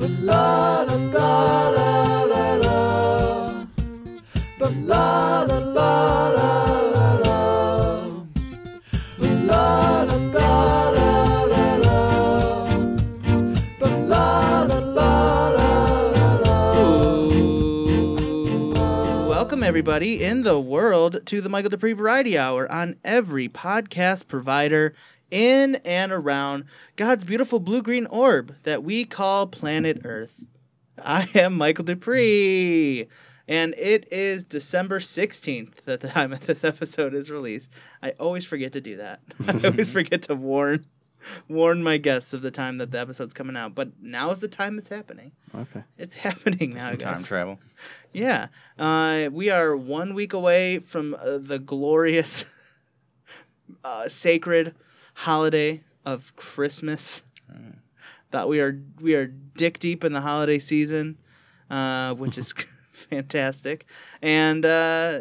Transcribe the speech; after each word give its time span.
La 0.00 0.80
la 0.80 0.94
la 0.96 1.68
la 1.68 2.24
la 2.24 2.54
la. 2.54 3.66
But 4.58 4.72
la 4.86 5.42
la 5.42 5.58
la 5.58 6.28
la 6.30 6.52
la 6.88 7.06
la. 7.18 7.36
La 9.44 10.02
la 10.02 10.16
la 10.32 10.88
la 10.88 11.44
la 11.44 11.64
la. 11.76 11.98
But 13.78 13.92
la 14.08 14.62
la 14.62 14.78
la 14.78 15.48
la 15.50 15.68
la 16.14 16.28
la. 16.46 18.06
Welcome, 19.28 19.62
everybody 19.62 20.24
in 20.24 20.44
the 20.44 20.58
world, 20.58 21.26
to 21.26 21.42
the 21.42 21.50
Michael 21.50 21.68
Duprey 21.68 21.94
Variety 21.94 22.38
Hour 22.38 22.72
on 22.72 22.96
every 23.04 23.50
podcast 23.50 24.28
provider 24.28 24.94
in 25.30 25.76
and 25.76 26.12
around 26.12 26.64
God's 26.96 27.24
beautiful 27.24 27.60
blue 27.60 27.82
green 27.82 28.06
orb 28.06 28.54
that 28.64 28.82
we 28.82 29.04
call 29.04 29.46
planet 29.46 30.02
Earth. 30.04 30.44
I 31.02 31.28
am 31.34 31.56
Michael 31.56 31.84
Duprey, 31.84 33.08
and 33.48 33.74
it 33.78 34.12
is 34.12 34.44
December 34.44 34.98
16th 34.98 35.86
at 35.86 36.00
the 36.00 36.08
time 36.08 36.30
that 36.30 36.42
this 36.42 36.64
episode 36.64 37.14
is 37.14 37.30
released. 37.30 37.70
I 38.02 38.10
always 38.12 38.44
forget 38.44 38.72
to 38.72 38.80
do 38.80 38.96
that. 38.96 39.20
I 39.48 39.66
always 39.66 39.90
forget 39.92 40.22
to 40.22 40.34
warn 40.34 40.86
warn 41.48 41.82
my 41.82 41.98
guests 41.98 42.32
of 42.32 42.40
the 42.40 42.50
time 42.50 42.78
that 42.78 42.92
the 42.92 42.98
episode's 42.98 43.34
coming 43.34 43.56
out, 43.56 43.74
but 43.74 43.90
now 44.00 44.30
is 44.30 44.38
the 44.38 44.48
time 44.48 44.78
it's 44.78 44.88
happening. 44.88 45.32
Okay. 45.54 45.84
It's 45.98 46.14
happening 46.14 46.70
now, 46.70 46.90
Some 46.90 46.98
time 46.98 47.22
travel. 47.22 47.58
Yeah. 48.12 48.48
Uh, 48.78 49.28
we 49.30 49.50
are 49.50 49.76
one 49.76 50.14
week 50.14 50.32
away 50.32 50.78
from 50.78 51.14
uh, 51.14 51.38
the 51.38 51.58
glorious, 51.58 52.46
uh, 53.84 54.08
sacred 54.08 54.74
holiday 55.20 55.82
of 56.06 56.34
Christmas. 56.36 57.22
That 58.30 58.48
we 58.48 58.60
are 58.60 58.80
we 59.00 59.14
are 59.16 59.26
dick 59.26 59.80
deep 59.80 60.04
in 60.04 60.12
the 60.12 60.20
holiday 60.20 60.60
season, 60.60 61.18
uh, 61.68 62.14
which 62.14 62.38
is 62.38 62.54
fantastic, 62.92 63.86
and 64.22 64.64
uh, 64.64 65.18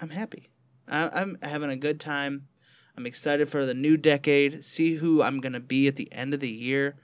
I'm 0.00 0.10
happy. 0.10 0.50
I, 0.88 1.08
I'm 1.12 1.38
having 1.42 1.70
a 1.70 1.76
good 1.76 2.00
time. 2.00 2.48
I'm 2.96 3.06
excited 3.06 3.48
for 3.48 3.64
the 3.64 3.72
new 3.72 3.96
decade. 3.96 4.64
See 4.64 4.96
who 4.96 5.22
I'm 5.22 5.40
gonna 5.40 5.60
be 5.60 5.86
at 5.86 5.94
the 5.94 6.12
end 6.12 6.34
of 6.34 6.40
the 6.40 6.50
year. 6.50 6.96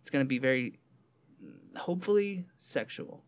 It's 0.00 0.08
gonna 0.08 0.24
be 0.24 0.38
very, 0.38 0.78
hopefully, 1.76 2.44
sexual. 2.56 3.24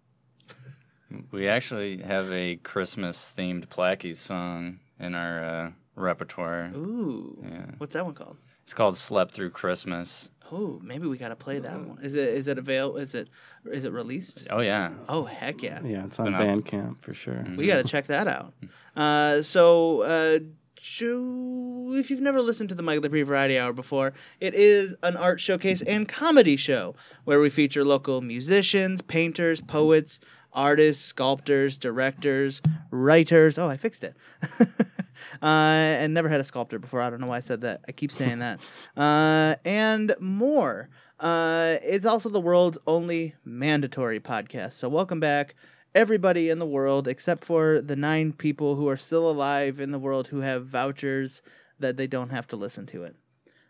We 1.32 1.48
actually 1.48 2.02
have 2.02 2.30
a 2.32 2.56
Christmas 2.56 3.32
themed 3.36 3.66
Plaqueys 3.66 4.16
song 4.16 4.78
in 5.00 5.16
our 5.16 5.44
uh, 5.44 5.70
repertoire. 5.96 6.70
Ooh. 6.74 7.44
Yeah. 7.44 7.66
What's 7.78 7.94
that 7.94 8.04
one 8.04 8.14
called? 8.14 8.36
It's 8.64 8.74
called 8.74 8.96
Slept 8.96 9.32
Through 9.32 9.50
Christmas. 9.50 10.30
Oh, 10.52 10.78
maybe 10.82 11.06
we 11.06 11.16
gotta 11.16 11.36
play 11.36 11.58
that 11.58 11.80
one. 11.80 11.98
Is 12.02 12.16
it 12.16 12.28
is 12.28 12.48
it 12.48 12.58
avail 12.58 12.96
is 12.96 13.14
it 13.14 13.28
is 13.70 13.84
it 13.84 13.92
released? 13.92 14.46
Oh, 14.50 14.60
yeah. 14.60 14.92
Oh 15.08 15.24
heck 15.24 15.62
yeah. 15.62 15.80
Yeah, 15.82 16.04
it's 16.04 16.18
on 16.18 16.26
Been 16.26 16.34
up. 16.34 16.40
Bandcamp 16.40 17.00
for 17.00 17.14
sure. 17.14 17.44
We 17.56 17.66
gotta 17.66 17.84
check 17.88 18.06
that 18.08 18.26
out. 18.26 18.52
Uh 18.96 19.42
so 19.42 20.02
uh 20.02 20.38
Ju- 20.76 21.94
if 21.96 22.10
you've 22.10 22.20
never 22.20 22.42
listened 22.42 22.68
to 22.68 22.74
the 22.74 22.82
Mike 22.82 23.00
Duprey 23.00 23.24
Variety 23.24 23.58
Hour 23.58 23.72
before, 23.72 24.12
it 24.38 24.52
is 24.52 24.94
an 25.02 25.16
art 25.16 25.40
showcase 25.40 25.80
and 25.80 26.06
comedy 26.06 26.56
show 26.56 26.94
where 27.24 27.40
we 27.40 27.48
feature 27.48 27.82
local 27.82 28.20
musicians, 28.20 29.00
painters, 29.00 29.62
poets, 29.62 30.20
artists, 30.54 31.04
sculptors, 31.04 31.76
directors, 31.76 32.62
writers. 32.90 33.58
Oh, 33.58 33.68
I 33.68 33.76
fixed 33.76 34.04
it. 34.04 34.16
uh, 34.60 35.44
and 35.44 36.14
never 36.14 36.28
had 36.28 36.40
a 36.40 36.44
sculptor 36.44 36.78
before. 36.78 37.00
I 37.00 37.10
don't 37.10 37.20
know 37.20 37.26
why 37.26 37.36
I 37.36 37.40
said 37.40 37.62
that. 37.62 37.80
I 37.88 37.92
keep 37.92 38.12
saying 38.12 38.38
that. 38.38 38.60
Uh, 38.96 39.56
and 39.64 40.14
more. 40.20 40.88
Uh, 41.18 41.76
it's 41.82 42.06
also 42.06 42.28
the 42.28 42.40
world's 42.40 42.78
only 42.86 43.34
mandatory 43.44 44.20
podcast. 44.20 44.72
So 44.74 44.88
welcome 44.88 45.20
back, 45.20 45.56
everybody 45.94 46.48
in 46.48 46.58
the 46.58 46.66
world, 46.66 47.08
except 47.08 47.44
for 47.44 47.80
the 47.80 47.96
nine 47.96 48.32
people 48.32 48.76
who 48.76 48.88
are 48.88 48.96
still 48.96 49.28
alive 49.28 49.80
in 49.80 49.90
the 49.90 49.98
world 49.98 50.28
who 50.28 50.40
have 50.40 50.66
vouchers 50.66 51.42
that 51.80 51.96
they 51.96 52.06
don't 52.06 52.30
have 52.30 52.46
to 52.48 52.56
listen 52.56 52.86
to 52.86 53.04
it. 53.04 53.16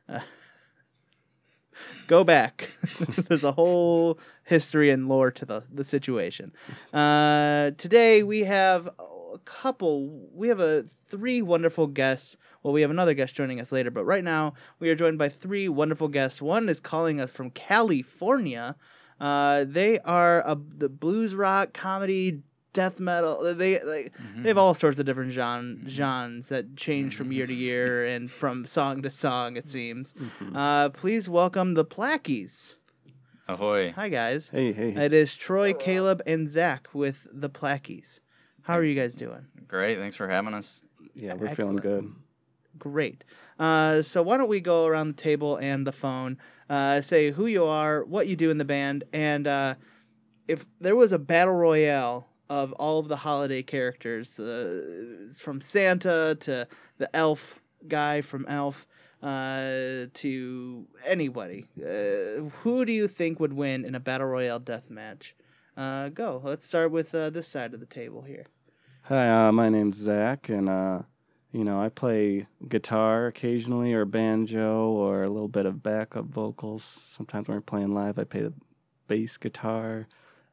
Uh, 0.08 0.20
go 2.06 2.24
back. 2.24 2.70
There's 3.28 3.44
a 3.44 3.52
whole 3.52 4.18
history 4.44 4.90
and 4.90 5.08
lore 5.08 5.30
to 5.30 5.44
the, 5.44 5.64
the 5.72 5.84
situation. 5.84 6.52
Uh, 6.92 7.72
today 7.78 8.22
we 8.22 8.40
have 8.40 8.88
a 8.98 9.38
couple, 9.44 10.28
we 10.32 10.48
have 10.48 10.60
a 10.60 10.84
three 11.06 11.42
wonderful 11.42 11.86
guests. 11.86 12.36
Well, 12.62 12.72
we 12.72 12.82
have 12.82 12.90
another 12.90 13.14
guest 13.14 13.34
joining 13.34 13.60
us 13.60 13.72
later, 13.72 13.90
but 13.90 14.04
right 14.04 14.24
now 14.24 14.54
we 14.78 14.88
are 14.90 14.94
joined 14.94 15.18
by 15.18 15.28
three 15.28 15.68
wonderful 15.68 16.08
guests. 16.08 16.40
One 16.40 16.68
is 16.68 16.80
calling 16.80 17.20
us 17.20 17.32
from 17.32 17.50
California. 17.50 18.76
Uh, 19.20 19.64
they 19.66 19.98
are 20.00 20.40
a, 20.46 20.56
the 20.76 20.88
blues 20.88 21.34
rock 21.34 21.72
comedy 21.72 22.42
death 22.72 22.98
metal. 23.00 23.54
They 23.54 23.78
they, 23.78 24.10
they 24.36 24.48
have 24.48 24.58
all 24.58 24.74
sorts 24.74 24.98
of 24.98 25.06
different 25.06 25.30
genre, 25.32 25.76
genres 25.88 26.48
that 26.48 26.76
change 26.76 27.14
from 27.16 27.30
year 27.32 27.46
to 27.46 27.54
year 27.54 28.04
and 28.06 28.30
from 28.30 28.66
song 28.66 29.02
to 29.02 29.10
song. 29.10 29.56
It 29.56 29.68
seems. 29.68 30.14
Uh, 30.54 30.88
please 30.90 31.28
welcome 31.28 31.74
the 31.74 31.84
Plaqueys. 31.84 32.78
Ahoy. 33.46 33.92
Hi 33.92 34.08
guys. 34.08 34.48
Hey, 34.48 34.72
hey. 34.72 34.94
It 34.96 35.12
is 35.12 35.34
Troy, 35.34 35.74
Caleb, 35.74 36.22
and 36.26 36.48
Zach 36.48 36.88
with 36.94 37.26
the 37.30 37.50
Plaqueys. 37.50 38.20
How 38.62 38.74
are 38.74 38.84
you 38.84 38.94
guys 38.94 39.14
doing? 39.14 39.46
Great. 39.68 39.98
Thanks 39.98 40.16
for 40.16 40.28
having 40.28 40.54
us. 40.54 40.80
yeah, 41.14 41.34
we're 41.34 41.48
excellent. 41.48 41.82
feeling 41.82 42.00
good. 42.04 42.14
Great. 42.78 43.22
Uh, 43.58 44.00
so 44.00 44.22
why 44.22 44.38
don't 44.38 44.48
we 44.48 44.60
go 44.60 44.86
around 44.86 45.08
the 45.08 45.22
table 45.22 45.56
and 45.56 45.86
the 45.86 45.92
phone, 45.92 46.38
uh, 46.70 47.02
say 47.02 47.30
who 47.30 47.46
you 47.46 47.64
are, 47.66 48.02
what 48.04 48.26
you 48.26 48.34
do 48.34 48.50
in 48.50 48.56
the 48.56 48.64
band, 48.64 49.04
and 49.12 49.46
uh, 49.46 49.74
if 50.48 50.64
there 50.80 50.96
was 50.96 51.12
a 51.12 51.18
battle 51.18 51.54
royale 51.54 52.26
of 52.48 52.72
all 52.72 52.98
of 52.98 53.08
the 53.08 53.16
holiday 53.16 53.62
characters, 53.62 54.40
uh, 54.40 55.28
from 55.38 55.60
Santa 55.60 56.36
to 56.40 56.66
the 56.96 57.14
elf 57.14 57.60
guy 57.86 58.20
from 58.20 58.46
Elf, 58.48 58.86
uh, 59.24 60.06
to 60.12 60.86
anybody, 61.06 61.64
uh, 61.80 62.42
who 62.60 62.84
do 62.84 62.92
you 62.92 63.08
think 63.08 63.40
would 63.40 63.54
win 63.54 63.84
in 63.84 63.94
a 63.94 64.00
battle 64.00 64.26
royale 64.26 64.58
death 64.58 64.90
match? 64.90 65.34
Uh, 65.76 66.10
go. 66.10 66.42
Let's 66.44 66.66
start 66.66 66.92
with 66.92 67.14
uh, 67.14 67.30
this 67.30 67.48
side 67.48 67.72
of 67.72 67.80
the 67.80 67.86
table 67.86 68.22
here. 68.22 68.44
Hi, 69.04 69.46
uh, 69.48 69.52
my 69.52 69.70
name's 69.70 69.96
Zach, 69.96 70.50
and 70.50 70.68
uh, 70.68 71.02
you 71.52 71.64
know 71.64 71.80
I 71.80 71.88
play 71.88 72.46
guitar 72.68 73.26
occasionally, 73.26 73.94
or 73.94 74.04
banjo, 74.04 74.90
or 74.90 75.22
a 75.22 75.30
little 75.30 75.48
bit 75.48 75.64
of 75.64 75.82
backup 75.82 76.26
vocals. 76.26 76.84
Sometimes 76.84 77.48
when 77.48 77.56
we're 77.56 77.62
playing 77.62 77.94
live, 77.94 78.18
I 78.18 78.24
play 78.24 78.42
the 78.42 78.52
bass 79.08 79.38
guitar 79.38 80.06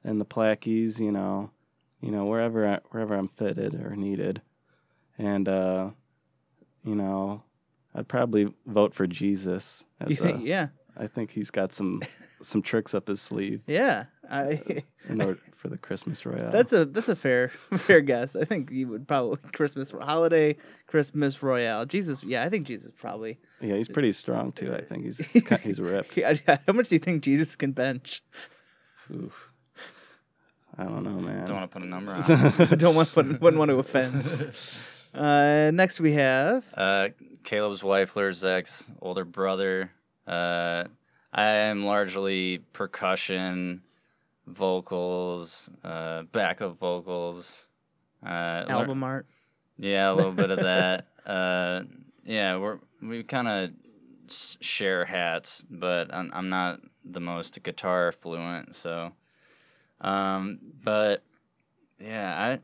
and 0.03 0.19
the 0.19 0.25
plaqueys. 0.25 0.97
You 0.97 1.11
know, 1.11 1.51
you 1.99 2.11
know 2.11 2.25
wherever 2.25 2.67
I, 2.67 2.79
wherever 2.91 3.15
I'm 3.15 3.27
fitted 3.27 3.75
or 3.75 3.97
needed, 3.97 4.41
and 5.17 5.47
uh, 5.49 5.89
you 6.85 6.95
know 6.95 7.43
I'd 7.96 8.07
probably 8.07 8.53
vote 8.66 8.94
for 8.94 9.06
Jesus. 9.07 9.84
You 10.02 10.07
As, 10.13 10.19
think? 10.19 10.38
uh, 10.38 10.44
yeah. 10.44 10.68
I 10.97 11.07
think 11.07 11.31
he's 11.31 11.52
got 11.52 11.74
some 11.74 12.02
some 12.41 12.62
tricks 12.62 12.94
up 12.94 13.07
his 13.07 13.22
sleeve 13.22 13.62
Yeah. 13.68 14.06
I. 14.29 14.62
in 15.09 15.22
order 15.22 15.40
for 15.57 15.68
the 15.68 15.78
Christmas 15.78 16.25
Royale. 16.25 16.51
That's 16.51 16.72
a 16.74 16.85
that's 16.85 17.09
a 17.09 17.16
fair 17.16 17.50
fair 17.78 18.00
guess. 18.01 18.35
I 18.35 18.46
think 18.46 18.72
you 18.72 18.88
would 18.88 19.07
probably 19.07 19.38
Christmas 19.53 19.91
holiday 19.91 20.56
Christmas 20.88 21.44
Royale. 21.44 21.85
Jesus, 21.85 22.24
yeah, 22.24 22.44
I 22.44 22.50
think 22.50 22.66
Jesus 22.66 22.91
probably. 22.97 23.40
yeah, 23.59 23.75
he's 23.75 23.90
pretty 23.90 24.13
strong 24.13 24.53
too. 24.53 24.74
I 24.74 24.81
think 24.81 25.03
he's 25.03 25.18
he's, 25.28 25.59
he's 25.59 25.81
ripped. 25.81 26.16
Yeah, 26.18 26.35
yeah, 26.47 26.57
how 26.66 26.74
much 26.74 26.88
do 26.90 26.96
you 26.96 27.00
think 27.00 27.24
Jesus 27.24 27.56
can 27.57 27.74
bench? 27.74 28.24
Oof. 29.13 29.50
I 30.78 30.85
don't 30.85 31.03
know, 31.03 31.19
man. 31.19 31.46
Don't 31.46 31.57
want 31.57 31.69
to 31.69 31.74
put 31.80 31.84
a 31.85 31.90
number 31.90 32.13
on 32.13 32.24
I 32.24 32.75
don't 32.75 32.96
want 32.96 33.13
wouldn't, 33.13 33.41
wouldn't 33.41 33.59
want 33.59 33.72
to 33.72 33.78
offend. 33.80 34.24
Uh, 35.13 35.72
next 35.73 35.99
we 35.99 36.13
have 36.13 36.63
Uh, 36.73 37.09
Caleb's 37.44 37.83
wife, 37.83 38.16
Zach's 38.31 38.89
older 39.01 39.25
brother. 39.25 39.91
Uh, 40.27 40.85
I 41.33 41.45
am 41.45 41.83
largely 41.85 42.59
percussion, 42.73 43.81
vocals, 44.47 45.69
uh, 45.83 46.24
backup 46.24 46.80
vocals. 46.80 47.69
Uh, 48.25 48.65
album 48.69 49.03
art. 49.03 49.25
Yeah, 49.77 50.12
a 50.12 50.13
little 50.13 50.31
bit 50.31 50.51
of 50.51 50.59
that. 50.63 51.07
Uh, 51.25 51.83
yeah, 52.25 52.57
we're 52.57 52.80
we 53.01 53.24
kind 53.24 53.47
of 53.47 53.71
share 54.62 55.06
hats, 55.06 55.63
but 55.69 56.13
I'm 56.13 56.31
I'm 56.33 56.50
not 56.50 56.80
the 57.03 57.19
most 57.19 57.62
guitar 57.63 58.12
fluent, 58.12 58.75
so. 58.75 59.12
Um, 60.00 60.59
but 60.83 61.24
yeah, 62.00 62.57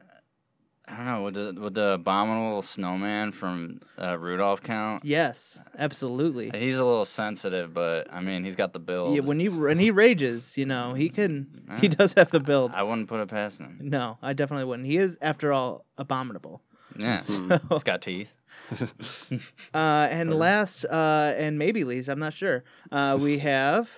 I 0.87 0.93
I 0.93 0.95
don't 0.95 1.05
know. 1.05 1.21
Would 1.23 1.33
the 1.33 1.55
would 1.61 1.73
the 1.73 1.91
abominable 1.93 2.61
snowman 2.61 3.31
from 3.33 3.81
uh, 4.01 4.17
Rudolph 4.17 4.63
count? 4.63 5.03
Yes, 5.03 5.61
absolutely. 5.77 6.49
He's 6.57 6.77
a 6.79 6.85
little 6.85 7.03
sensitive, 7.05 7.73
but 7.73 8.07
I 8.11 8.21
mean, 8.21 8.43
he's 8.45 8.55
got 8.55 8.71
the 8.73 8.79
build. 8.79 9.13
Yeah, 9.15 9.21
when 9.21 9.39
he 9.39 9.49
when 9.49 9.79
he 9.79 9.91
rages, 9.91 10.57
you 10.57 10.65
know, 10.65 10.93
he 10.93 11.09
can 11.09 11.65
he 11.81 11.87
does 11.89 12.13
have 12.13 12.31
the 12.31 12.39
build. 12.39 12.71
I 12.73 12.83
wouldn't 12.83 13.09
put 13.09 13.19
it 13.19 13.27
past 13.27 13.59
him. 13.59 13.77
No, 13.81 14.17
I 14.21 14.31
definitely 14.33 14.65
wouldn't. 14.65 14.87
He 14.87 14.97
is, 14.97 15.17
after 15.21 15.51
all, 15.51 15.85
abominable. 15.97 16.61
Yeah, 16.97 17.23
Hmm. 17.25 17.51
he's 17.69 17.83
got 17.83 18.01
teeth. 18.01 18.33
Uh, 19.73 20.07
and 20.09 20.33
last, 20.33 20.83
uh, 20.85 21.33
and 21.37 21.57
maybe 21.59 21.83
least, 21.83 22.09
I'm 22.09 22.19
not 22.19 22.33
sure. 22.33 22.63
Uh, 22.91 23.17
we 23.21 23.37
have 23.37 23.89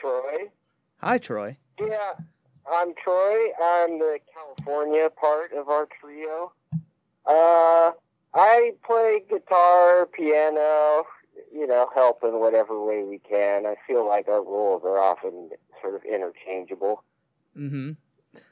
Troy. 0.00 0.50
Hi, 0.98 1.18
Troy. 1.18 1.56
Yeah, 1.80 2.12
I'm 2.70 2.94
Troy. 3.02 3.34
I'm 3.62 3.98
the 3.98 4.18
California 4.32 5.08
part 5.10 5.52
of 5.52 5.68
our 5.68 5.86
trio. 6.00 6.52
Uh, 7.26 7.92
I 8.34 8.72
play 8.84 9.22
guitar, 9.28 10.06
piano, 10.06 11.04
you 11.52 11.66
know, 11.66 11.88
help 11.94 12.22
in 12.22 12.40
whatever 12.40 12.82
way 12.84 13.02
we 13.04 13.18
can. 13.18 13.66
I 13.66 13.74
feel 13.86 14.06
like 14.06 14.28
our 14.28 14.42
roles 14.42 14.82
are 14.84 14.98
often 14.98 15.50
sort 15.80 15.94
of 15.94 16.02
interchangeable. 16.04 17.02
Mm-hmm. 17.56 17.92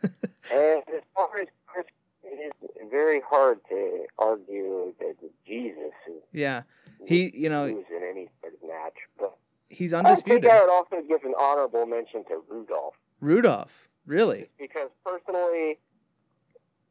And 0.53 0.83
as 0.95 1.03
far 1.13 1.41
as 1.41 1.49
Chris, 1.67 1.87
it 2.23 2.55
is 2.63 2.89
very 2.89 3.21
hard 3.21 3.59
to 3.69 4.05
argue 4.17 4.95
that 5.01 5.17
Jesus 5.45 5.93
is 6.09 6.23
Yeah. 6.33 6.63
He, 7.05 7.33
you 7.35 7.49
know, 7.49 7.67
lose 7.67 7.85
in 7.91 8.03
any 8.09 8.29
sort 8.41 8.55
of 8.55 8.69
match. 8.69 8.95
But 9.19 9.37
he's 9.69 9.93
I 9.93 9.99
think 9.99 10.07
undisputed. 10.07 10.49
I 10.49 10.61
would 10.61 10.71
also 10.71 11.03
give 11.07 11.25
an 11.25 11.35
honorable 11.39 11.85
mention 11.87 12.25
to 12.27 12.43
Rudolph. 12.49 12.95
Rudolph. 13.21 13.89
Really? 14.07 14.49
because 14.59 14.91
personally, 15.05 15.79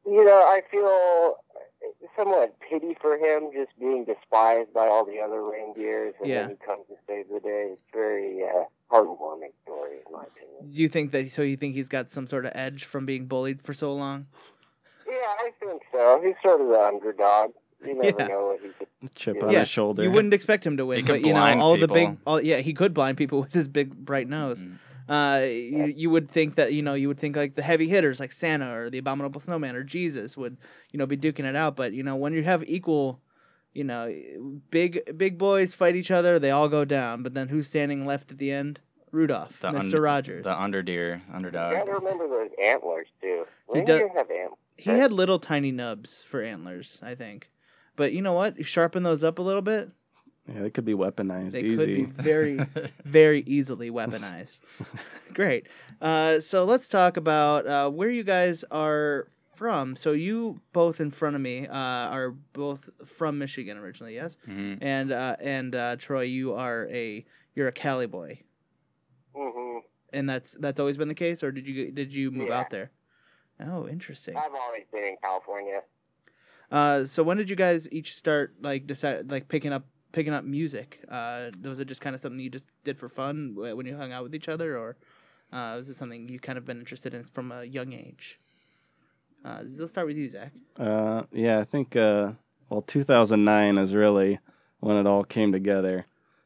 you 0.06 0.24
know, 0.26 0.38
I 0.44 0.62
feel 0.70 1.38
somewhat 2.16 2.56
pity 2.60 2.96
for 3.02 3.16
him 3.18 3.50
just 3.54 3.72
being 3.80 4.06
despised 4.06 4.74
by 4.74 4.88
all 4.88 5.06
the 5.06 5.20
other 5.20 5.44
reindeers, 5.44 6.14
and 6.20 6.30
Yeah. 6.30 6.42
then 6.42 6.50
he 6.52 6.56
comes 6.66 6.86
to 6.88 6.96
save 7.08 7.28
the 7.30 7.40
day. 7.40 7.70
It's 7.74 7.82
very 7.94 8.44
uh, 8.44 8.66
heartwarming 8.92 9.52
story, 9.64 9.98
in 10.06 10.12
my 10.14 10.24
opinion. 10.24 10.72
Do 10.72 10.82
you 10.82 10.88
think 10.90 11.12
that? 11.12 11.32
So 11.32 11.42
you 11.42 11.56
think 11.58 11.76
he's 11.76 11.90
got 11.90 12.08
some 12.10 12.28
sort 12.28 12.46
of 12.46 12.52
edge 12.56 12.84
from 12.86 13.06
being 13.06 13.26
bullied 13.26 13.62
for 13.62 13.74
so 13.74 13.94
long? 13.94 14.28
Yeah, 15.08 15.14
I 15.16 15.52
think 15.60 15.82
so. 15.92 16.22
He's 16.24 16.36
sort 16.44 16.62
of 16.62 16.68
the 16.68 16.80
underdog. 16.80 17.52
You 17.86 17.94
never 17.96 18.20
Yeah. 18.22 18.28
know 18.28 18.46
what 18.48 18.60
he 18.62 18.70
could. 18.70 18.88
Chip 19.16 19.38
Yeah. 19.38 19.46
on 19.48 19.54
his 19.56 19.70
shoulder. 19.70 20.04
You 20.04 20.12
wouldn't 20.12 20.34
expect 20.34 20.66
him 20.66 20.78
to 20.78 20.86
win, 20.86 21.00
He 21.02 21.06
but 21.06 21.22
you 21.22 21.28
know, 21.34 21.40
blind 21.40 21.62
all 21.62 21.78
the 21.78 21.88
big, 21.88 22.10
people. 22.12 22.18
all 22.26 22.42
yeah, 22.42 22.58
he 22.58 22.74
could 22.74 22.94
blind 22.94 23.18
people 23.18 23.42
with 23.44 23.54
his 23.54 23.68
big 23.68 23.94
bright 24.06 24.28
nose. 24.28 24.64
Mm. 24.64 24.78
Uh, 25.08 25.42
you, 25.46 25.94
you 25.96 26.10
would 26.10 26.30
think 26.30 26.56
that 26.56 26.74
you 26.74 26.82
know 26.82 26.94
you 26.96 27.08
would 27.08 27.20
think 27.20 27.36
like 27.36 27.56
the 27.56 27.62
heavy 27.62 27.88
hitters 27.88 28.20
like 28.20 28.32
Santa 28.32 28.74
or 28.76 28.90
the 28.90 28.98
Abominable 28.98 29.40
Snowman 29.42 29.76
or 29.76 29.84
Jesus 29.84 30.36
would 30.36 30.58
you 30.92 30.98
know 30.98 31.06
be 31.06 31.18
duking 31.18 31.46
it 31.46 31.56
out, 31.56 31.76
but 31.76 31.94
you 31.94 32.02
know 32.04 32.16
when 32.16 32.34
you 32.34 32.44
have 32.44 32.64
equal, 32.68 33.20
you 33.74 33.84
know, 33.84 34.12
big 34.72 35.18
big 35.18 35.38
boys 35.38 35.74
fight 35.74 35.96
each 35.96 36.12
other, 36.12 36.40
they 36.40 36.52
all 36.52 36.68
go 36.68 36.86
down, 36.86 37.24
but 37.24 37.34
then 37.34 37.50
who's 37.50 37.68
standing 37.68 38.06
left 38.06 38.32
at 38.32 38.38
the 38.38 38.52
end? 38.52 38.80
Rudolph, 39.12 39.60
The 39.62 39.72
Mister 39.72 39.98
un- 39.98 40.04
Rogers. 40.04 40.44
The 40.44 40.58
underdeer, 40.60 41.22
You 41.30 41.36
underdog. 41.36 41.74
gotta 41.74 41.94
remember 41.94 42.28
those 42.28 42.50
antlers 42.62 43.08
too. 43.22 43.46
He 43.74 43.82
does- 43.82 44.02
have 44.16 44.30
antlers. 44.30 44.58
he 44.78 44.90
had 44.90 45.14
little 45.14 45.40
tiny 45.40 45.72
nubs 45.72 46.24
for 46.24 46.42
antlers, 46.42 47.00
I 47.04 47.16
think. 47.16 47.50
But 47.96 48.12
you 48.12 48.22
know 48.22 48.34
what? 48.34 48.58
You 48.58 48.64
sharpen 48.66 49.04
those 49.04 49.24
up 49.24 49.40
a 49.40 49.42
little 49.42 49.62
bit, 49.62 49.90
Yeah, 50.48 50.62
they 50.62 50.70
could 50.70 50.86
be 50.86 50.94
weaponized 50.94 51.52
they 51.54 51.62
easy. 51.64 52.06
could 52.06 52.16
be 52.16 52.22
very 52.22 52.66
very 53.06 53.42
easily 53.48 53.90
weaponized. 53.92 54.60
Great. 55.34 55.68
Uh, 56.02 56.40
so 56.40 56.66
let's 56.66 56.88
talk 56.88 57.18
about 57.18 57.66
uh, 57.68 57.90
where 57.90 58.10
you 58.10 58.24
guys 58.24 58.64
are 58.72 59.28
from. 59.56 59.96
So 59.96 60.12
you 60.12 60.60
both 60.74 61.00
in 61.02 61.10
front 61.12 61.36
of 61.36 61.42
me 61.42 61.68
uh, 61.68 61.74
are 61.76 62.32
both 62.54 62.90
from 63.06 63.38
Michigan 63.40 63.78
originally, 63.78 64.14
yes? 64.16 64.38
Mhm. 64.48 64.78
And 64.82 65.12
uh, 65.12 65.36
and 65.40 65.76
uh, 65.76 65.96
Troy, 65.98 66.22
you 66.24 66.54
are 66.54 66.88
a 66.92 67.26
you're 67.56 67.68
a 67.68 67.72
Cali 67.72 68.06
boy, 68.06 68.40
hmm 69.36 69.78
and 70.14 70.30
that's 70.30 70.54
that's 70.60 70.80
always 70.80 70.98
been 70.98 71.08
the 71.10 71.16
case, 71.16 71.44
or 71.44 71.52
did 71.52 71.68
you 71.68 71.92
did 71.92 72.14
you 72.14 72.32
move 72.32 72.50
Yeah. 72.50 72.60
out 72.60 72.70
there? 72.70 72.92
Oh, 73.60 73.88
interesting. 73.88 74.36
I've 74.38 74.54
always 74.54 74.84
been 74.92 75.04
in 75.04 75.16
California. 75.22 75.82
Uh, 76.72 77.06
so 77.06 77.24
when 77.24 77.38
did 77.38 77.50
you 77.50 77.56
guys 77.56 77.88
each 77.92 78.16
start 78.16 78.56
like 78.62 78.86
decide 78.88 79.30
like 79.32 79.48
picking 79.48 79.72
up 79.74 79.86
picking 80.16 80.34
up 80.34 80.44
music? 80.46 81.04
Uh, 81.10 81.52
was 81.64 81.80
it 81.80 81.88
just 81.88 82.02
kind 82.02 82.16
of 82.16 82.22
something 82.22 82.40
you 82.40 82.50
just 82.50 82.66
did 82.84 82.98
for 82.98 83.10
fun 83.10 83.54
when 83.56 83.86
you 83.86 83.96
hung 83.98 84.12
out 84.14 84.24
with 84.24 84.34
each 84.34 84.48
other, 84.50 84.78
or 84.78 84.96
uh, 85.52 85.74
was 85.78 85.90
it 85.90 85.96
something 85.96 86.28
you 86.30 86.40
kind 86.40 86.58
of 86.58 86.64
been 86.66 86.80
interested 86.80 87.14
in 87.14 87.24
from 87.24 87.52
a 87.52 87.64
young 87.64 87.92
age? 87.94 88.40
Uh, 89.44 89.60
let's 89.78 89.92
start 89.92 90.08
with 90.08 90.18
you, 90.18 90.30
Zach. 90.30 90.52
Uh, 90.80 91.24
yeah, 91.32 91.60
I 91.60 91.64
think 91.66 91.96
uh, 91.96 92.32
well, 92.70 92.82
2009 92.82 93.78
is 93.78 93.94
really 93.94 94.40
when 94.80 94.98
it 94.98 95.06
all 95.06 95.24
came 95.24 95.52
together, 95.52 96.06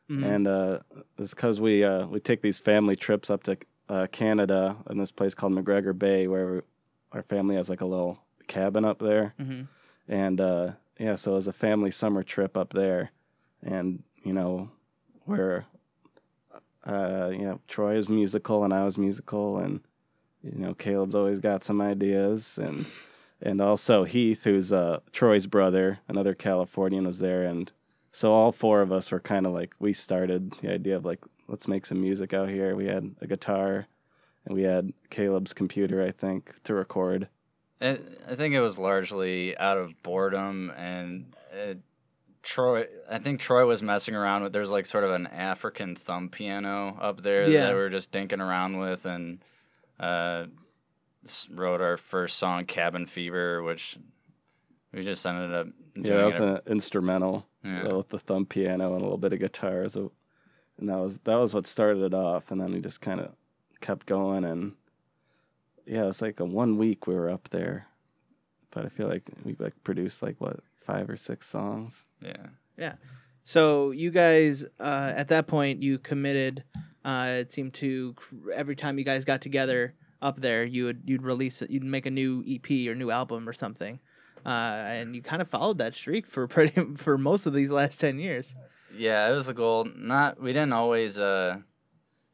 Mhm. 0.10 0.24
and 0.24 0.48
uh, 0.48 0.80
it's 1.18 1.34
because 1.34 1.62
we 1.62 1.84
uh, 1.84 2.08
we 2.08 2.20
take 2.20 2.42
these 2.42 2.60
family 2.60 2.96
trips 2.96 3.30
up 3.30 3.44
to 3.44 3.58
uh, 3.88 4.08
Canada 4.12 4.76
in 4.90 4.98
this 4.98 5.12
place 5.12 5.34
called 5.34 5.54
McGregor 5.54 5.98
Bay, 5.98 6.28
where 6.28 6.64
our 7.12 7.24
family 7.24 7.56
has 7.56 7.70
like 7.70 7.82
a 7.82 7.86
little 7.86 8.20
cabin 8.48 8.84
up 8.86 9.00
there, 9.00 9.34
Mhm. 9.40 9.68
and 10.08 10.42
uh, 10.42 10.72
yeah, 11.00 11.16
so 11.16 11.32
it 11.34 11.36
was 11.36 11.48
a 11.48 11.54
family 11.54 11.92
summer 11.92 12.24
trip 12.24 12.58
up 12.58 12.74
there, 12.74 13.12
and 13.64 14.04
you 14.24 14.34
know, 14.34 14.70
where 15.26 15.66
uh, 16.86 17.32
you 17.32 17.46
know 17.46 17.60
Troy 17.68 17.96
is 17.96 18.10
musical 18.10 18.64
and 18.64 18.74
I 18.74 18.84
was 18.86 18.98
musical, 18.98 19.58
and 19.58 19.82
you 20.44 20.58
know 20.58 20.74
Caleb's 20.74 21.16
always 21.16 21.40
got 21.40 21.64
some 21.64 21.82
ideas, 21.82 22.58
and 22.58 22.86
and 23.42 23.62
also 23.62 24.04
Heath, 24.04 24.44
who's 24.44 24.74
uh, 24.74 25.00
Troy's 25.12 25.48
brother, 25.48 26.00
another 26.08 26.34
Californian, 26.34 27.06
was 27.06 27.20
there, 27.20 27.44
and 27.44 27.72
so 28.12 28.32
all 28.32 28.52
four 28.52 28.82
of 28.82 28.92
us 28.92 29.12
were 29.12 29.20
kind 29.20 29.46
of 29.46 29.54
like 29.54 29.76
we 29.80 29.94
started 29.94 30.52
the 30.62 30.74
idea 30.74 30.96
of 30.96 31.06
like 31.06 31.20
let's 31.48 31.68
make 31.68 31.86
some 31.86 32.02
music 32.02 32.34
out 32.34 32.50
here. 32.50 32.76
We 32.76 32.88
had 32.88 33.16
a 33.22 33.28
guitar, 33.28 33.88
and 34.46 34.56
we 34.56 34.64
had 34.64 34.94
Caleb's 35.10 35.54
computer, 35.54 36.04
I 36.04 36.12
think, 36.12 36.62
to 36.64 36.74
record. 36.74 37.28
I, 37.82 37.98
think 38.36 38.54
it 38.54 38.60
was 38.60 38.78
largely 38.78 39.58
out 39.58 39.78
of 39.78 40.04
boredom 40.04 40.70
and 40.76 41.34
uh 41.54 41.76
Troy. 42.50 42.88
I 43.10 43.20
think 43.20 43.40
Troy 43.40 43.66
was 43.66 43.84
messing 43.84 44.16
around 44.16 44.44
with. 44.44 44.54
There's 44.54 44.72
like 44.72 44.86
sort 44.88 45.04
of 45.04 45.12
an 45.12 45.28
African 45.28 45.96
thumb 45.96 46.30
piano 46.30 46.98
up 47.00 47.22
there 47.22 47.48
Yeah. 47.48 47.68
that 47.68 47.74
we 47.76 47.80
were 47.80 47.90
just 47.90 48.12
dinking 48.12 48.40
around 48.42 48.80
with, 48.80 49.06
and 49.06 49.40
uh, 50.00 50.46
wrote 51.52 51.82
our 51.82 51.98
first 51.98 52.38
song, 52.38 52.66
"Cabin 52.66 53.06
Fever," 53.06 53.62
which 53.62 53.98
we 54.92 55.04
just 55.04 55.26
ended 55.26 55.54
up. 55.54 55.68
Yeah, 55.96 56.18
that 56.18 56.26
was 56.26 56.40
it- 56.40 56.44
an 56.44 56.60
instrumental 56.66 57.46
Yeah. 57.64 57.94
with 57.94 58.10
the 58.10 58.20
thumb 58.20 58.46
piano 58.46 58.94
and 58.94 59.02
a 59.02 59.04
little 59.04 59.18
bit 59.18 59.34
of 59.34 59.40
guitar. 59.40 59.88
So, 59.90 60.12
and 60.80 60.90
that 60.90 60.98
was 60.98 61.20
that 61.20 61.36
was 61.36 61.54
what 61.54 61.68
started 61.68 62.02
it 62.04 62.14
off, 62.14 62.50
and 62.52 62.60
then 62.60 62.72
we 62.74 62.80
just 62.82 63.02
kind 63.02 63.20
of 63.20 63.36
kept 63.82 64.06
going, 64.08 64.44
and 64.44 64.74
yeah, 65.86 66.04
it 66.04 66.08
was 66.08 66.22
like 66.22 66.40
a 66.40 66.46
one 66.46 66.78
week 66.78 67.06
we 67.06 67.14
were 67.16 67.30
up 67.30 67.50
there, 67.50 67.88
but 68.72 68.86
I 68.86 68.90
feel 68.90 69.08
like 69.08 69.24
we 69.44 69.56
like 69.60 69.84
produced 69.84 70.24
like 70.24 70.40
what 70.40 70.62
five 70.82 71.10
or 71.10 71.18
six 71.18 71.48
songs. 71.48 72.06
yeah. 72.22 72.48
Yeah. 72.78 72.94
So 73.44 73.92
you 73.92 74.12
guys, 74.12 74.64
uh, 74.80 75.12
at 75.16 75.28
that 75.30 75.48
point, 75.48 75.82
you 75.82 75.98
committed. 75.98 76.64
Uh, 77.04 77.38
it 77.40 77.52
seemed 77.52 77.74
to 77.76 78.16
every 78.54 78.76
time 78.76 78.98
you 78.98 79.04
guys 79.04 79.26
got 79.26 79.42
together 79.42 79.96
up 80.22 80.40
there, 80.40 80.64
you 80.64 80.86
would 80.86 81.02
you'd 81.06 81.24
release 81.24 81.62
it, 81.62 81.70
you'd 81.70 81.84
make 81.84 82.06
a 82.06 82.12
new 82.12 82.44
EP 82.48 82.88
or 82.88 82.96
new 82.96 83.10
album 83.10 83.50
or 83.50 83.54
something, 83.54 84.00
uh, 84.46 84.50
and 84.50 85.16
you 85.16 85.22
kind 85.22 85.42
of 85.42 85.50
followed 85.50 85.78
that 85.80 85.96
streak 85.96 86.28
for 86.28 86.48
pretty 86.56 86.96
for 86.96 87.18
most 87.18 87.46
of 87.46 87.54
these 87.54 87.72
last 87.72 88.00
ten 88.00 88.20
years. 88.20 88.54
Yeah, 88.96 89.28
it 89.28 89.32
was 89.32 89.48
the 89.48 89.54
goal. 89.54 89.88
Not 89.96 90.42
we 90.42 90.52
didn't 90.52 90.74
always, 90.74 91.20
uh, 91.20 91.58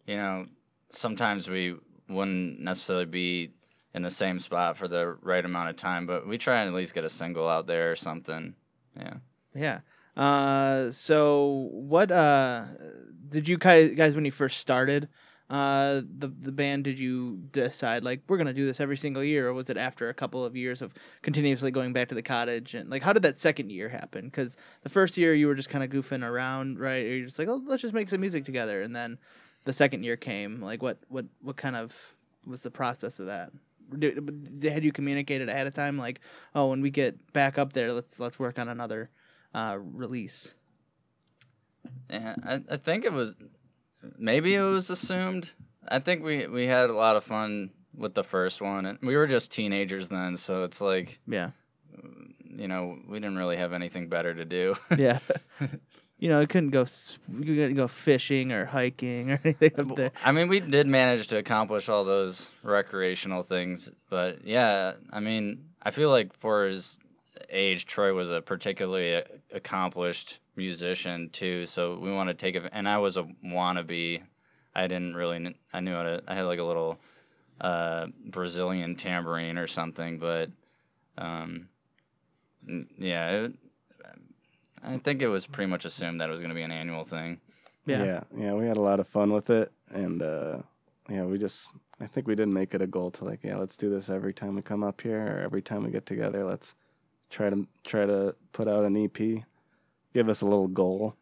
you 0.05 0.17
know, 0.17 0.45
sometimes 0.89 1.49
we 1.49 1.75
wouldn't 2.09 2.59
necessarily 2.59 3.05
be 3.05 3.51
in 3.95 4.01
the 4.01 4.09
same 4.09 4.37
spot 4.39 4.75
for 4.77 4.89
the 4.89 5.15
right 5.21 5.43
amount 5.43 5.69
of 5.69 5.77
time, 5.77 6.05
but 6.05 6.27
we 6.27 6.37
try 6.37 6.59
and 6.59 6.67
at 6.67 6.75
least 6.75 6.93
get 6.93 7.05
a 7.05 7.09
single 7.09 7.47
out 7.47 7.65
there 7.65 7.91
or 7.91 7.95
something. 7.95 8.53
Yeah. 8.97 9.13
Yeah. 9.55 9.79
Uh, 10.17 10.91
so 10.91 11.69
what 11.71 12.11
uh 12.11 12.65
did 13.27 13.47
you 13.47 13.57
guys 13.57 14.15
when 14.15 14.23
you 14.23 14.31
first 14.31 14.59
started 14.59 15.09
uh 15.49 16.01
the 16.17 16.27
the 16.41 16.51
band 16.51 16.83
did 16.83 16.97
you 16.97 17.37
decide 17.51 18.03
like 18.03 18.21
we're 18.27 18.37
gonna 18.37 18.53
do 18.53 18.65
this 18.65 18.79
every 18.79 18.97
single 18.97 19.23
year 19.23 19.47
or 19.47 19.53
was 19.53 19.69
it 19.69 19.77
after 19.77 20.09
a 20.09 20.13
couple 20.13 20.43
of 20.43 20.55
years 20.55 20.81
of 20.81 20.93
continuously 21.21 21.69
going 21.69 21.93
back 21.93 22.07
to 22.07 22.15
the 22.15 22.21
cottage 22.21 22.73
and 22.73 22.89
like 22.89 23.03
how 23.03 23.13
did 23.13 23.21
that 23.21 23.37
second 23.37 23.69
year 23.69 23.89
happen 23.89 24.25
because 24.25 24.57
the 24.83 24.89
first 24.89 25.17
year 25.17 25.35
you 25.35 25.45
were 25.45 25.53
just 25.53 25.69
kind 25.69 25.83
of 25.83 25.89
goofing 25.91 26.23
around 26.23 26.79
right 26.79 27.05
you're 27.05 27.25
just 27.25 27.37
like 27.37 27.47
oh 27.47 27.61
let's 27.67 27.81
just 27.81 27.93
make 27.93 28.09
some 28.09 28.21
music 28.21 28.43
together 28.43 28.81
and 28.81 28.95
then 28.95 29.19
the 29.65 29.73
second 29.73 30.03
year 30.03 30.17
came 30.17 30.61
like 30.61 30.81
what 30.81 30.97
what 31.09 31.25
what 31.41 31.57
kind 31.57 31.75
of 31.75 32.15
was 32.45 32.61
the 32.61 32.71
process 32.71 33.19
of 33.19 33.27
that 33.27 33.51
had 34.63 34.83
you 34.83 34.91
communicated 34.91 35.49
ahead 35.49 35.67
of 35.67 35.73
time 35.73 35.97
like 35.97 36.19
oh 36.53 36.67
when 36.69 36.81
we 36.81 36.89
get 36.89 37.33
back 37.33 37.57
up 37.57 37.73
there 37.73 37.91
let's 37.93 38.19
let's 38.19 38.39
work 38.39 38.57
on 38.59 38.67
another 38.69 39.09
uh, 39.53 39.77
release. 39.79 40.55
Yeah, 42.09 42.35
I, 42.45 42.61
I 42.69 42.77
think 42.77 43.05
it 43.05 43.13
was 43.13 43.35
maybe 44.17 44.55
it 44.55 44.61
was 44.61 44.89
assumed. 44.89 45.53
I 45.87 45.99
think 45.99 46.23
we 46.23 46.47
we 46.47 46.65
had 46.67 46.89
a 46.89 46.93
lot 46.93 47.15
of 47.15 47.23
fun 47.23 47.71
with 47.95 48.13
the 48.15 48.23
first 48.23 48.61
one, 48.61 48.85
and 48.85 48.99
we 49.01 49.15
were 49.15 49.27
just 49.27 49.51
teenagers 49.51 50.09
then, 50.09 50.35
so 50.35 50.63
it's 50.63 50.81
like 50.81 51.19
Yeah, 51.27 51.51
you 52.43 52.67
know 52.67 52.97
we 53.07 53.19
didn't 53.19 53.37
really 53.37 53.57
have 53.57 53.71
anything 53.73 54.09
better 54.09 54.33
to 54.33 54.45
do. 54.45 54.75
yeah. 54.97 55.19
you 56.17 56.29
know, 56.29 56.41
it 56.41 56.49
couldn't 56.49 56.71
go. 56.71 56.85
You 57.29 57.55
couldn't 57.55 57.75
go 57.75 57.87
fishing 57.87 58.51
or 58.51 58.65
hiking 58.65 59.31
or 59.31 59.41
anything 59.43 59.79
up 59.79 59.95
there. 59.95 60.11
I 60.23 60.31
mean, 60.31 60.47
we 60.47 60.59
did 60.59 60.87
manage 60.87 61.27
to 61.27 61.37
accomplish 61.37 61.89
all 61.89 62.03
those 62.03 62.49
recreational 62.63 63.43
things, 63.43 63.91
but 64.09 64.45
yeah, 64.45 64.93
I 65.11 65.19
mean, 65.19 65.65
I 65.81 65.91
feel 65.91 66.09
like 66.09 66.37
for 66.39 66.65
his 66.67 66.99
age, 67.49 67.85
Troy 67.85 68.13
was 68.13 68.29
a 68.29 68.41
particularly 68.41 69.23
accomplished 69.53 70.39
musician 70.55 71.29
too. 71.29 71.65
So 71.65 71.97
we 71.99 72.11
want 72.11 72.29
to 72.29 72.33
take 72.33 72.55
it, 72.55 72.69
and 72.71 72.87
I 72.87 72.97
was 72.97 73.17
a 73.17 73.27
wannabe 73.45 74.21
I 74.75 74.87
didn't 74.87 75.15
really. 75.15 75.55
I 75.73 75.79
knew 75.79 75.93
how 75.93 76.03
to. 76.03 76.23
I 76.27 76.35
had 76.35 76.43
like 76.43 76.59
a 76.59 76.63
little 76.63 76.99
uh, 77.61 78.07
Brazilian 78.25 78.95
tambourine 78.95 79.57
or 79.57 79.67
something, 79.67 80.19
but 80.19 80.49
um, 81.17 81.69
yeah, 82.97 83.29
it, 83.29 83.53
I 84.85 84.97
think 84.97 85.21
it 85.21 85.27
was 85.27 85.47
pretty 85.47 85.69
much 85.69 85.85
assumed 85.85 86.21
that 86.21 86.29
it 86.29 86.31
was 86.31 86.41
going 86.41 86.49
to 86.49 86.55
be 86.55 86.61
an 86.61 86.71
annual 86.71 87.03
thing. 87.03 87.39
Yeah. 87.85 88.03
yeah, 88.03 88.23
yeah, 88.37 88.53
we 88.53 88.65
had 88.65 88.77
a 88.77 88.81
lot 88.81 88.99
of 88.99 89.07
fun 89.07 89.31
with 89.31 89.49
it, 89.49 89.71
and 89.91 90.21
uh, 90.21 90.57
yeah, 91.09 91.23
we 91.23 91.37
just 91.37 91.71
I 91.99 92.07
think 92.07 92.27
we 92.27 92.35
didn't 92.35 92.53
make 92.53 92.73
it 92.73 92.81
a 92.81 92.87
goal 92.87 93.11
to 93.11 93.25
like 93.25 93.43
yeah, 93.43 93.57
let's 93.57 93.77
do 93.77 93.89
this 93.89 94.09
every 94.09 94.33
time 94.33 94.55
we 94.55 94.61
come 94.61 94.83
up 94.83 95.01
here 95.01 95.37
or 95.37 95.39
every 95.39 95.61
time 95.61 95.83
we 95.83 95.91
get 95.91 96.05
together. 96.05 96.43
Let's 96.43 96.75
try 97.29 97.49
to 97.49 97.67
try 97.85 98.05
to 98.05 98.35
put 98.53 98.67
out 98.67 98.85
an 98.85 98.97
EP. 98.97 99.43
Give 100.13 100.29
us 100.29 100.41
a 100.41 100.45
little 100.45 100.67
goal, 100.67 101.15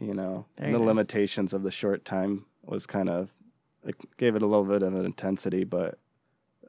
you 0.00 0.14
know. 0.14 0.46
Very 0.58 0.72
the 0.72 0.78
nice. 0.78 0.86
limitations 0.86 1.52
of 1.52 1.62
the 1.62 1.70
short 1.70 2.04
time 2.04 2.46
was 2.64 2.86
kind 2.86 3.08
of 3.08 3.30
it 3.84 3.94
gave 4.16 4.36
it 4.36 4.42
a 4.42 4.46
little 4.46 4.64
bit 4.64 4.82
of 4.82 4.94
an 4.94 5.04
intensity, 5.04 5.64
but 5.64 5.98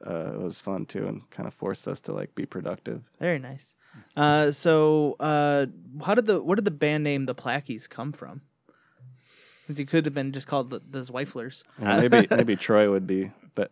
uh, 0.05 0.33
it 0.33 0.39
was 0.39 0.59
fun 0.59 0.85
too, 0.85 1.07
and 1.07 1.29
kind 1.31 1.47
of 1.47 1.53
forced 1.53 1.87
us 1.87 1.99
to 2.01 2.13
like 2.13 2.35
be 2.35 2.45
productive. 2.45 3.01
Very 3.19 3.39
nice. 3.39 3.73
Uh, 4.15 4.51
so, 4.51 5.15
uh, 5.19 5.65
how 6.05 6.15
did 6.15 6.25
the 6.27 6.41
where 6.41 6.55
did 6.55 6.65
the 6.65 6.71
band 6.71 7.03
name 7.03 7.25
the 7.25 7.35
Plaqueys 7.35 7.89
come 7.89 8.11
from? 8.11 8.41
Because 9.61 9.79
you 9.79 9.85
could 9.85 10.05
have 10.05 10.13
been 10.13 10.31
just 10.33 10.47
called 10.47 10.69
the, 10.69 10.81
the 10.89 10.99
Zweiflers. 10.99 11.63
Yeah, 11.81 11.99
maybe 11.99 12.27
maybe 12.35 12.55
Troy 12.55 12.89
would 12.91 13.07
be 13.07 13.31
be- 13.55 13.65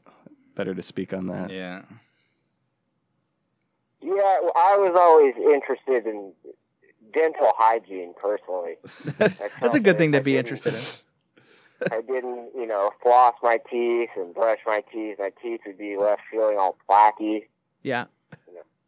better 0.56 0.74
to 0.74 0.82
speak 0.82 1.14
on 1.14 1.28
that. 1.28 1.52
Yeah. 1.52 1.82
Yeah, 4.02 4.40
well, 4.42 4.54
I 4.56 4.78
was 4.78 4.96
always 4.98 5.36
interested 5.38 6.10
in 6.10 6.34
dental 7.14 7.52
hygiene 7.56 8.14
personally. 8.20 8.78
That's 9.62 9.76
a 9.76 9.80
good 9.80 9.98
thing 9.98 10.14
to 10.14 10.22
be 10.22 10.38
interested 10.38 10.74
in. 10.74 10.82
I 11.92 12.02
didn't, 12.02 12.52
you 12.56 12.66
know, 12.68 12.92
floss 13.02 13.36
my 13.44 13.60
teeth 13.70 14.10
and 14.16 14.34
brush 14.34 14.60
my 14.66 14.84
teeth. 14.92 15.18
My 15.20 15.32
teeth 15.42 15.62
would 15.66 15.78
be 15.78 15.98
left 15.98 16.22
feeling 16.32 16.58
all 16.58 16.78
plaquey, 16.90 17.46
Yeah. 17.84 18.06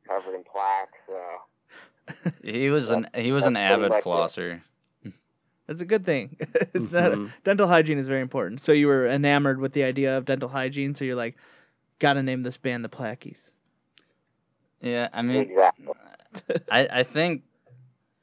Covered 0.08 0.36
in 0.36 0.44
plaque. 0.44 0.94
So 1.08 2.32
He 2.44 2.70
was 2.70 2.92
an 2.92 3.08
he 3.16 3.32
was 3.32 3.46
an 3.46 3.56
avid 3.58 3.90
much 3.90 4.00
it. 4.00 4.04
flosser. 4.06 4.62
That's 5.68 5.82
a 5.82 5.86
good 5.86 6.06
thing. 6.06 6.38
it's 6.74 6.92
not 6.92 7.14
Mhm. 7.14 7.32
dental 7.44 7.68
hygiene 7.68 7.98
is 7.98 8.08
very 8.08 8.22
important. 8.22 8.60
So 8.62 8.72
you 8.72 8.88
were 8.88 9.08
enamored 9.08 9.60
with 9.60 9.74
the 9.74 9.84
idea 9.84 10.18
of 10.18 10.26
dental 10.26 10.50
hygiene, 10.50 10.94
so 10.96 11.06
you're 11.06 11.16
like, 11.16 11.38
gotta 12.00 12.22
name 12.22 12.44
this 12.44 12.58
band 12.58 12.84
the 12.84 12.90
Plaqueys. 12.90 13.52
Yeah, 14.82 15.08
I 15.14 15.22
mean, 15.22 15.38
exactly. 15.44 15.94
I, 16.70 16.88
I 16.92 17.04
think 17.04 17.44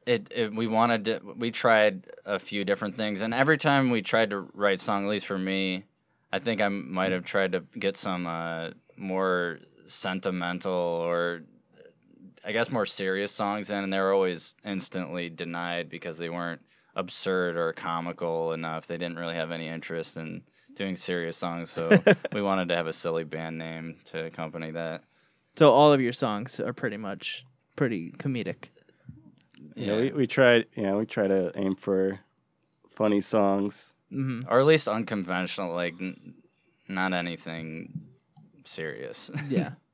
it, 0.06 0.30
it 0.34 0.54
we 0.54 0.66
wanted 0.66 1.04
to 1.06 1.20
we 1.36 1.50
tried 1.50 2.06
a 2.26 2.38
few 2.38 2.64
different 2.64 2.96
things 2.96 3.22
and 3.22 3.32
every 3.32 3.56
time 3.56 3.90
we 3.90 4.02
tried 4.02 4.30
to 4.30 4.40
write 4.54 4.80
song 4.80 5.04
at 5.04 5.10
least 5.10 5.26
for 5.26 5.38
me 5.38 5.84
i 6.32 6.38
think 6.38 6.60
i 6.60 6.68
might 6.68 7.12
have 7.12 7.24
tried 7.24 7.52
to 7.52 7.60
get 7.78 7.96
some 7.96 8.26
uh, 8.26 8.70
more 8.96 9.58
sentimental 9.86 10.72
or 10.72 11.42
i 12.50 12.52
guess 12.52 12.70
more 12.70 12.84
serious 12.86 13.30
songs 13.32 13.70
in 13.70 13.84
and 13.84 13.92
they 13.92 14.00
were 14.00 14.12
always 14.12 14.56
instantly 14.64 15.30
denied 15.30 15.88
because 15.88 16.18
they 16.18 16.28
weren't 16.28 16.60
absurd 16.96 17.56
or 17.56 17.72
comical 17.72 18.52
enough 18.52 18.86
they 18.88 18.98
didn't 18.98 19.16
really 19.18 19.34
have 19.36 19.52
any 19.52 19.68
interest 19.68 20.16
in 20.16 20.42
doing 20.74 20.96
serious 20.96 21.36
songs 21.36 21.70
so 21.70 21.88
we 22.32 22.42
wanted 22.42 22.68
to 22.68 22.74
have 22.76 22.88
a 22.88 22.92
silly 22.92 23.22
band 23.24 23.56
name 23.56 23.94
to 24.04 24.24
accompany 24.26 24.72
that 24.72 25.02
So 25.56 25.70
all 25.70 25.92
of 25.92 26.00
your 26.00 26.12
songs 26.12 26.58
are 26.58 26.72
pretty 26.72 26.96
much 26.96 27.44
pretty 27.76 28.10
comedic. 28.18 28.70
Yeah, 29.76 29.96
we, 29.96 30.10
we 30.12 30.26
tried. 30.26 30.66
Yeah, 30.76 30.94
we 30.96 31.06
try 31.06 31.28
to 31.28 31.52
aim 31.54 31.76
for 31.76 32.18
funny 32.90 33.20
songs. 33.20 33.94
hmm 34.10 34.40
or 34.48 34.58
at 34.60 34.66
least 34.66 34.88
unconventional, 34.88 35.72
like 35.74 35.94
n- 36.00 36.34
not 36.88 37.12
anything 37.12 38.08
serious, 38.64 39.30
Yeah. 39.48 39.70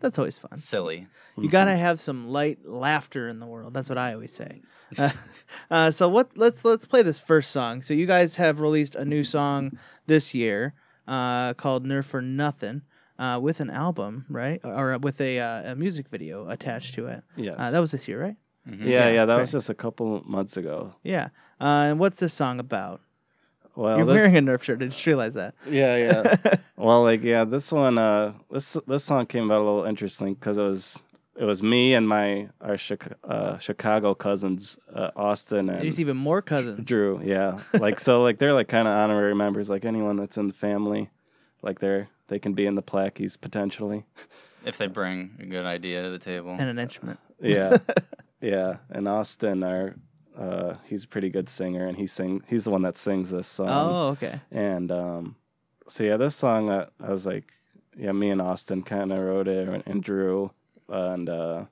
That's 0.00 0.18
always 0.18 0.38
fun. 0.38 0.58
silly. 0.58 1.06
You 1.38 1.48
gotta 1.48 1.76
have 1.76 2.00
some 2.00 2.28
light 2.28 2.58
laughter 2.66 3.28
in 3.28 3.38
the 3.38 3.46
world. 3.46 3.72
That's 3.74 3.88
what 3.88 3.98
I 3.98 4.14
always 4.14 4.32
say. 4.32 4.62
Uh, 4.98 5.10
uh, 5.70 5.90
so 5.90 6.08
what? 6.08 6.36
Let's 6.36 6.64
let's 6.64 6.86
play 6.86 7.02
this 7.02 7.20
first 7.20 7.50
song. 7.50 7.82
So 7.82 7.94
you 7.94 8.06
guys 8.06 8.36
have 8.36 8.60
released 8.60 8.94
a 8.96 9.04
new 9.04 9.22
song 9.24 9.78
this 10.06 10.34
year 10.34 10.74
uh, 11.06 11.54
called 11.54 11.86
"Nerf 11.86 12.04
for 12.06 12.20
Nothing" 12.20 12.82
uh, 13.18 13.38
with 13.40 13.60
an 13.60 13.70
album, 13.70 14.24
right? 14.28 14.60
Or 14.64 14.96
with 14.98 15.20
a, 15.20 15.38
uh, 15.40 15.72
a 15.72 15.76
music 15.76 16.08
video 16.08 16.48
attached 16.48 16.94
to 16.94 17.06
it. 17.06 17.22
Yes. 17.36 17.56
Uh, 17.58 17.70
that 17.70 17.80
was 17.80 17.90
this 17.92 18.08
year, 18.08 18.20
right? 18.20 18.36
Mhm. 18.68 18.80
yeah, 18.80 19.06
Yeah, 19.06 19.10
yeah, 19.10 19.24
that 19.26 19.36
was 19.38 19.50
just 19.52 19.70
a 19.70 19.74
couple 19.74 20.22
months 20.26 20.56
ago. 20.56 20.94
Yeah. 21.02 21.28
Uh, 21.60 21.88
and 21.92 21.98
what's 21.98 22.16
this 22.16 22.34
song 22.34 22.58
about? 22.60 23.00
Well, 23.80 23.96
You're 23.96 24.06
this, 24.06 24.14
wearing 24.16 24.36
a 24.36 24.42
Nerf 24.42 24.62
shirt. 24.62 24.82
I 24.82 24.86
just 24.86 25.06
realized 25.06 25.36
that. 25.36 25.54
yeah, 25.66 25.96
yeah. 25.96 26.56
well, 26.76 27.02
like 27.02 27.22
yeah, 27.22 27.44
this 27.44 27.72
one, 27.72 27.96
uh, 27.96 28.34
this 28.50 28.76
this 28.86 29.04
song 29.04 29.24
came 29.24 29.44
about 29.46 29.62
a 29.62 29.64
little 29.64 29.84
interesting 29.84 30.34
because 30.34 30.58
it 30.58 30.62
was 30.62 31.02
it 31.34 31.44
was 31.44 31.62
me 31.62 31.94
and 31.94 32.06
my 32.06 32.50
our 32.60 32.76
Chica- 32.76 33.16
uh, 33.24 33.56
Chicago 33.56 34.14
cousins, 34.14 34.78
uh, 34.94 35.12
Austin 35.16 35.70
and 35.70 35.80
There's 35.80 35.98
even 35.98 36.18
more 36.18 36.42
cousins. 36.42 36.86
Drew. 36.86 37.22
Yeah, 37.24 37.60
like 37.72 37.98
so, 37.98 38.22
like 38.22 38.36
they're 38.36 38.52
like 38.52 38.68
kind 38.68 38.86
of 38.86 38.92
honorary 38.92 39.34
members. 39.34 39.70
Like 39.70 39.86
anyone 39.86 40.16
that's 40.16 40.36
in 40.36 40.48
the 40.48 40.52
family, 40.52 41.08
like 41.62 41.78
they're 41.78 42.10
they 42.28 42.38
can 42.38 42.52
be 42.52 42.66
in 42.66 42.74
the 42.74 42.82
Plaqueys 42.82 43.40
potentially. 43.40 44.04
If 44.66 44.76
they 44.76 44.88
bring 44.88 45.36
a 45.38 45.46
good 45.46 45.64
idea 45.64 46.02
to 46.02 46.10
the 46.10 46.18
table, 46.18 46.50
And 46.50 46.68
an 46.68 46.78
instrument. 46.78 47.18
Yeah, 47.40 47.78
yeah. 48.42 48.76
And 48.90 49.08
Austin, 49.08 49.62
our 49.64 49.94
uh, 50.40 50.74
he's 50.86 51.04
a 51.04 51.08
pretty 51.08 51.28
good 51.30 51.48
singer, 51.48 51.86
and 51.86 51.96
he 51.98 52.06
sing 52.06 52.42
he's 52.48 52.64
the 52.64 52.70
one 52.70 52.82
that 52.82 52.96
sings 52.96 53.30
this 53.30 53.46
song. 53.46 53.68
oh, 53.94 54.08
okay. 54.12 54.40
And 54.50 54.90
um, 54.90 55.36
so 55.86 56.02
yeah, 56.04 56.16
this 56.16 56.34
song 56.34 56.70
uh, 56.70 56.86
I 57.00 57.10
was 57.10 57.26
like, 57.26 57.52
yeah, 57.96 58.12
me 58.12 58.30
and 58.30 58.40
Austin 58.40 58.82
kind 58.82 59.12
of 59.12 59.18
wrote 59.20 59.48
it, 59.48 59.68
and, 59.68 59.82
and 59.86 60.02
Drew, 60.02 60.50
and 60.88 61.28
uh, 61.28 61.64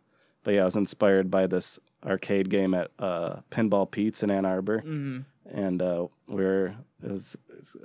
but 0.45 0.55
yeah, 0.55 0.63
I 0.63 0.65
was 0.65 0.77
inspired 0.77 1.31
by 1.31 1.47
this 1.47 1.79
arcade 2.07 2.49
game 2.51 2.75
at 2.75 2.91
uh, 2.99 3.37
Pinball 3.51 3.91
Pete's 3.91 4.23
in 4.23 4.31
Ann 4.31 4.45
Arbor, 4.45 4.81
hmm 4.81 5.21
and 5.51 5.81
uh, 5.81 6.07
we're 6.27 6.75
is 7.03 7.37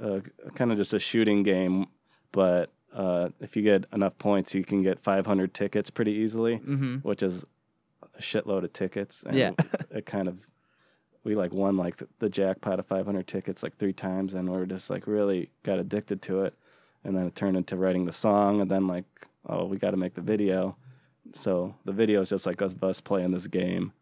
uh, 0.01 0.19
kind 0.53 0.71
of 0.71 0.77
just 0.77 0.93
a 0.93 0.99
shooting 0.99 1.43
game, 1.43 1.85
but 2.33 2.71
uh, 2.93 3.29
if 3.39 3.55
you 3.55 3.61
get 3.63 3.85
enough 3.93 4.17
points, 4.17 4.53
you 4.53 4.63
can 4.65 4.83
get 4.83 4.99
500 4.99 5.53
tickets 5.53 5.89
pretty 5.89 6.11
easily, 6.11 6.57
hmm 6.57 6.97
which 7.03 7.23
is 7.23 7.45
a 8.17 8.21
shitload 8.21 8.63
of 8.65 8.73
tickets. 8.73 9.23
And 9.23 9.35
Yeah. 9.37 9.51
it 9.91 10.05
kind 10.05 10.27
of 10.27 10.45
we 11.23 11.35
like 11.35 11.53
won 11.53 11.77
like 11.77 11.97
the, 11.97 12.07
the 12.19 12.29
jackpot 12.29 12.79
of 12.79 12.85
500 12.85 13.27
tickets 13.27 13.63
like 13.63 13.77
three 13.77 13.93
times, 13.93 14.33
and 14.33 14.49
we 14.49 14.57
are 14.57 14.65
just 14.65 14.89
like 14.89 15.07
really 15.07 15.49
got 15.63 15.79
addicted 15.79 16.21
to 16.23 16.41
it, 16.41 16.53
and 17.03 17.15
then 17.15 17.27
it 17.27 17.35
turned 17.35 17.57
into 17.57 17.77
writing 17.77 18.05
the 18.05 18.13
song, 18.13 18.61
and 18.61 18.69
then 18.69 18.87
like 18.87 19.05
oh 19.47 19.65
we 19.65 19.77
got 19.77 19.91
to 19.91 19.97
make 19.97 20.13
the 20.13 20.21
video, 20.21 20.75
so 21.31 21.75
the 21.85 21.91
video 21.91 22.21
is 22.21 22.29
just 22.29 22.45
like 22.45 22.61
us 22.61 22.75
us 22.81 23.01
playing 23.01 23.31
this 23.31 23.47
game 23.47 23.93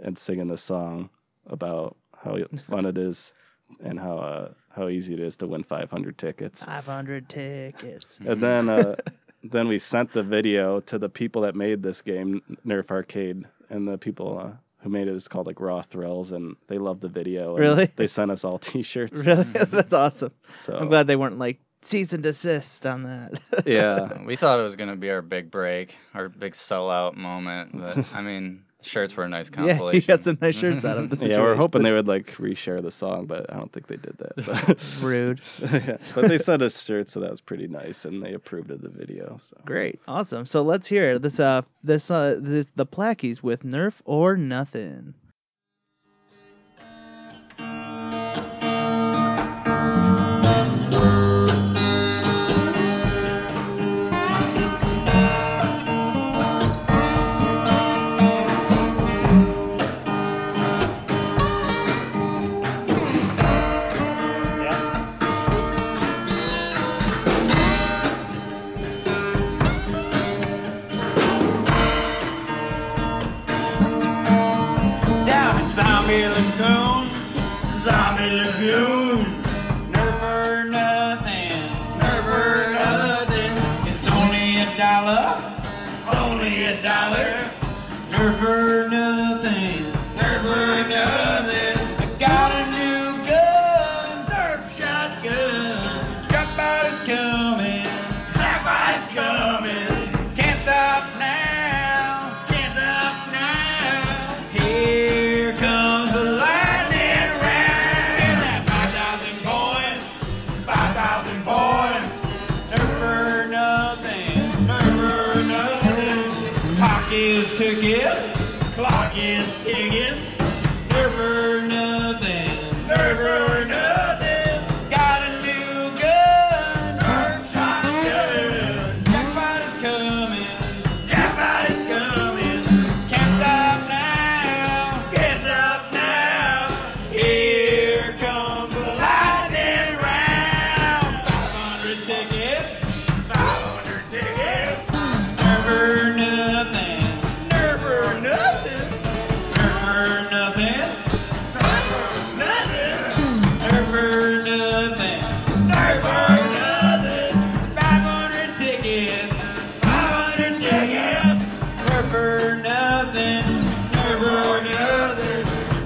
and 0.00 0.18
singing 0.18 0.48
this 0.48 0.62
song 0.62 1.08
about 1.46 1.96
how 2.22 2.38
fun 2.62 2.86
it 2.86 2.98
is 2.98 3.32
and 3.80 3.98
how 3.98 4.18
uh, 4.18 4.48
how 4.70 4.88
easy 4.88 5.14
it 5.14 5.20
is 5.20 5.36
to 5.38 5.46
win 5.46 5.62
500 5.62 6.18
tickets. 6.18 6.64
500 6.64 7.28
tickets. 7.28 8.18
And 8.24 8.42
then 8.42 8.68
uh, 8.68 8.96
then 9.42 9.68
we 9.68 9.78
sent 9.78 10.12
the 10.12 10.22
video 10.22 10.80
to 10.80 10.98
the 10.98 11.08
people 11.08 11.42
that 11.42 11.54
made 11.54 11.82
this 11.82 12.02
game, 12.02 12.42
Nerf 12.66 12.90
Arcade, 12.90 13.44
and 13.70 13.88
the 13.88 13.98
people 13.98 14.38
uh, 14.38 14.56
who 14.86 14.92
made 14.92 15.08
it 15.08 15.14
is 15.14 15.26
called 15.26 15.48
like 15.48 15.60
Raw 15.60 15.82
Thrills, 15.82 16.30
and 16.30 16.54
they 16.68 16.78
love 16.78 17.00
the 17.00 17.08
video. 17.08 17.50
and 17.56 17.58
Really? 17.58 17.90
They 17.96 18.06
sent 18.06 18.30
us 18.30 18.44
all 18.44 18.56
T-shirts. 18.70 19.26
Really? 19.26 19.42
That's 19.52 19.92
awesome. 19.92 20.30
So 20.48 20.76
I'm 20.76 20.88
glad 20.88 21.08
they 21.08 21.16
weren't 21.16 21.38
like 21.40 21.58
cease 21.82 22.12
and 22.12 22.22
desist 22.22 22.86
on 22.86 23.02
that. 23.02 23.32
yeah, 23.66 24.22
we 24.22 24.36
thought 24.36 24.60
it 24.60 24.62
was 24.62 24.76
gonna 24.76 24.94
be 24.94 25.10
our 25.10 25.22
big 25.22 25.50
break, 25.50 25.96
our 26.14 26.28
big 26.28 26.52
sellout 26.52 27.16
moment. 27.16 27.76
But 27.76 28.06
I 28.14 28.22
mean, 28.22 28.62
shirts 28.82 29.16
were 29.16 29.24
a 29.24 29.28
nice 29.28 29.50
consolation. 29.50 29.68
yeah, 29.68 29.76
consolation. 29.76 30.00
you 30.02 30.06
got 30.16 30.24
some 30.24 30.38
nice 30.40 30.56
shirts 30.56 30.84
out 30.84 30.98
of 30.98 31.10
this. 31.10 31.22
yeah, 31.22 31.38
we're 31.38 31.54
hoping 31.56 31.82
they 31.82 31.92
would 31.92 32.06
like 32.08 32.26
reshare 32.36 32.80
the 32.80 32.90
song, 32.90 33.26
but 33.26 33.52
I 33.52 33.56
don't 33.56 33.72
think 33.72 33.86
they 33.86 33.96
did 33.96 34.16
that. 34.18 34.36
But, 34.46 34.96
Rude. 35.02 35.40
yeah. 35.60 35.96
but 36.14 36.28
they 36.28 36.38
sent 36.38 36.62
us 36.62 36.82
shirts, 36.82 37.12
so 37.12 37.20
that 37.20 37.30
was 37.30 37.40
pretty 37.40 37.66
nice, 37.68 38.04
and 38.04 38.22
they 38.22 38.32
approved 38.32 38.70
of 38.70 38.82
the 38.82 38.88
video. 38.88 39.36
So 39.38 39.56
Great, 39.64 40.00
awesome. 40.06 40.46
So 40.46 40.62
let's 40.62 40.88
hear 40.88 41.12
it. 41.12 41.22
this. 41.22 41.40
Uh, 41.40 41.62
this 41.82 42.10
uh, 42.10 42.36
this 42.40 42.72
the 42.74 42.86
Plaqueys 42.86 43.42
with 43.42 43.62
Nerf 43.62 44.00
or 44.04 44.36
Nothing. 44.36 45.14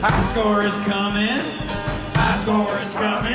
High 0.03 0.33
score 0.33 0.63
is 0.63 0.75
coming, 0.89 1.45
high 2.17 2.39
score 2.41 2.79
is 2.81 2.95
coming, 2.95 3.30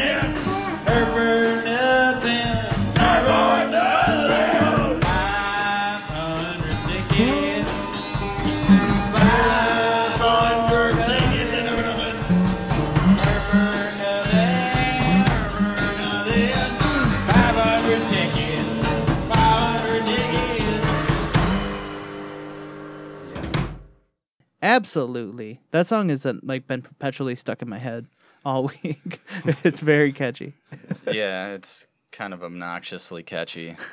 Absolutely. 24.76 25.60
That 25.72 25.88
song 25.88 26.10
has 26.10 26.26
uh, 26.26 26.34
like 26.44 26.68
been 26.68 26.82
perpetually 26.82 27.36
stuck 27.36 27.62
in 27.62 27.70
my 27.70 27.80
head 27.80 28.08
all 28.44 28.64
week. 28.84 29.22
it's 29.64 29.80
very 29.80 30.12
catchy. 30.12 30.54
yeah, 31.12 31.54
it's 31.54 31.88
kind 32.12 32.34
of 32.34 32.44
obnoxiously 32.44 33.24
catchy. 33.24 33.76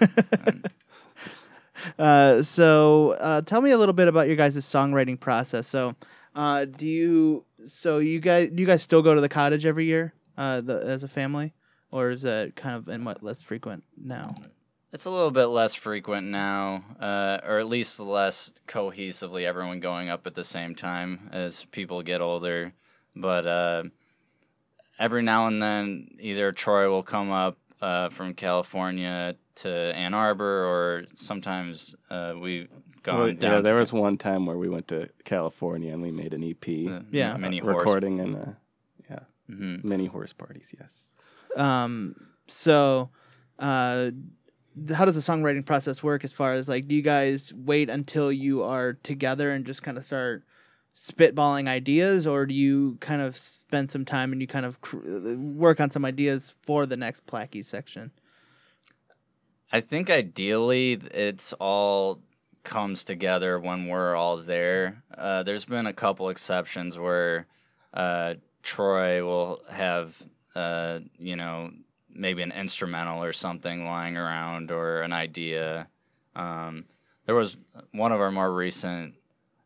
Uh, 1.99 2.43
so 2.43 3.13
uh, 3.19 3.41
tell 3.43 3.61
me 3.61 3.73
a 3.73 3.79
little 3.79 3.93
bit 3.95 4.07
about 4.07 4.29
your 4.29 4.37
guys' 4.37 4.57
songwriting 4.59 5.19
process. 5.19 5.67
So, 5.67 5.97
uh, 6.37 6.65
do 6.65 6.87
you 6.87 7.45
so 7.67 7.99
you 7.99 8.21
guys 8.21 8.51
do 8.51 8.61
you 8.61 8.67
guys 8.67 8.83
still 8.83 9.03
go 9.03 9.17
to 9.17 9.21
the 9.21 9.29
cottage 9.29 9.67
every 9.67 9.87
year 9.87 10.15
uh, 10.39 10.61
the, 10.61 10.75
as 10.75 11.03
a 11.03 11.09
family, 11.09 11.55
or 11.91 12.11
is 12.11 12.23
that 12.23 12.55
kind 12.55 12.77
of 12.77 12.87
and 12.87 13.05
what 13.05 13.25
less 13.25 13.43
frequent 13.43 13.83
now? 13.97 14.37
It's 14.93 15.07
a 15.07 15.11
little 15.11 15.31
bit 15.31 15.47
less 15.47 15.75
frequent 15.75 16.27
now, 16.27 16.85
uh, 17.01 17.39
or 17.47 17.59
at 17.59 17.67
least 17.67 17.99
less 17.99 18.53
cohesively, 18.69 19.45
everyone 19.47 19.81
going 19.81 20.11
up 20.11 20.27
at 20.27 20.35
the 20.35 20.45
same 20.45 20.75
time 20.75 21.31
as 21.33 21.65
people 21.67 22.03
get 22.03 22.21
older. 22.21 22.75
But 23.17 23.47
uh, 23.47 23.83
every 24.99 25.23
now 25.23 25.47
and 25.47 25.63
then, 25.63 26.09
either 26.21 26.53
Troy 26.53 26.91
will 26.91 27.03
come 27.03 27.31
up 27.31 27.57
uh, 27.81 28.11
from 28.11 28.35
California 28.35 29.35
to 29.57 29.71
Ann 29.71 30.13
Arbor, 30.13 30.67
or 30.67 31.05
sometimes 31.15 31.95
uh, 32.11 32.35
we've 32.39 32.69
gone 33.03 33.19
Well, 33.19 33.27
down. 33.33 33.51
yeah, 33.51 33.57
to 33.57 33.63
there 33.63 33.75
was 33.77 33.95
one 33.95 34.19
time 34.19 34.45
where 34.45 34.59
we 34.59 34.69
went 34.69 34.89
to 34.89 35.09
California 35.25 35.91
and 35.93 36.03
we 36.03 36.11
made 36.13 36.35
an 36.35 36.45
EP 36.45 36.61
the 36.61 37.03
Yeah. 37.11 37.37
mini 37.39 37.59
horse. 37.61 37.77
recording 37.79 38.21
and 38.21 38.37
uh, 38.37 38.45
yeah, 39.11 39.19
Mhm. 39.51 39.85
mini 39.85 40.05
horse 40.07 40.35
parties. 40.35 40.75
Yes. 40.79 41.09
Um, 41.57 42.15
so, 42.47 43.09
uh, 43.59 44.05
th- 44.05 44.15
how 44.95 45.05
does 45.05 45.15
the 45.15 45.21
songwriting 45.21 45.65
process 45.65 46.03
work? 46.03 46.25
As 46.25 46.33
far 46.33 46.55
as 46.55 46.69
like, 46.69 46.89
do 46.89 46.95
you 46.95 47.03
guys 47.03 47.53
wait 47.55 47.91
until 47.91 48.33
you 48.33 48.63
are 48.63 48.95
together 48.95 49.53
and 49.53 49.65
just 49.65 49.83
kind 49.83 49.99
of 49.99 50.05
start 50.05 50.45
spitballing 50.97 51.69
ideas, 51.69 52.27
or 52.27 52.47
do 52.47 52.55
you 52.55 52.97
kind 53.01 53.23
of 53.23 53.37
spend 53.37 53.91
some 53.91 54.05
time 54.05 54.33
and 54.33 54.41
you 54.41 54.47
kind 54.47 54.67
of 54.67 54.81
cr- 54.83 54.99
work 55.37 55.81
on 55.81 55.91
some 55.91 56.05
ideas 56.05 56.55
for 56.63 56.87
the 56.87 56.97
next 56.97 57.27
Plaquey 57.27 57.65
section? 57.65 58.11
I 59.73 59.81
think 59.81 60.11
ideally 60.11 61.01
it's 61.13 61.55
all 61.55 62.21
comes 62.63 63.05
together 63.05 63.59
when 63.59 63.89
we're 63.89 64.15
all 64.15 64.37
there. 64.37 65.03
Uh, 65.17 65.43
there's 65.43 65.65
been 65.65 65.87
a 65.87 65.93
couple 65.93 66.29
exceptions 66.29 66.99
where 66.99 67.47
uh, 67.95 68.35
Troy 68.63 69.25
will 69.25 69.63
have, 69.71 70.23
uh, 70.55 71.01
you 71.19 71.37
know, 71.37 71.71
maybe 72.15 72.43
an 72.43 72.53
instrumental 72.53 73.23
or 73.23 73.33
something 73.33 73.85
lying 73.85 74.17
around 74.17 74.71
or 74.71 75.03
an 75.03 75.13
idea. 75.13 75.89
Um, 76.35 76.85
there 77.27 77.35
was 77.35 77.57
one 77.93 78.13
of 78.13 78.21
our 78.21 78.31
more 78.31 78.53
recent 78.53 79.15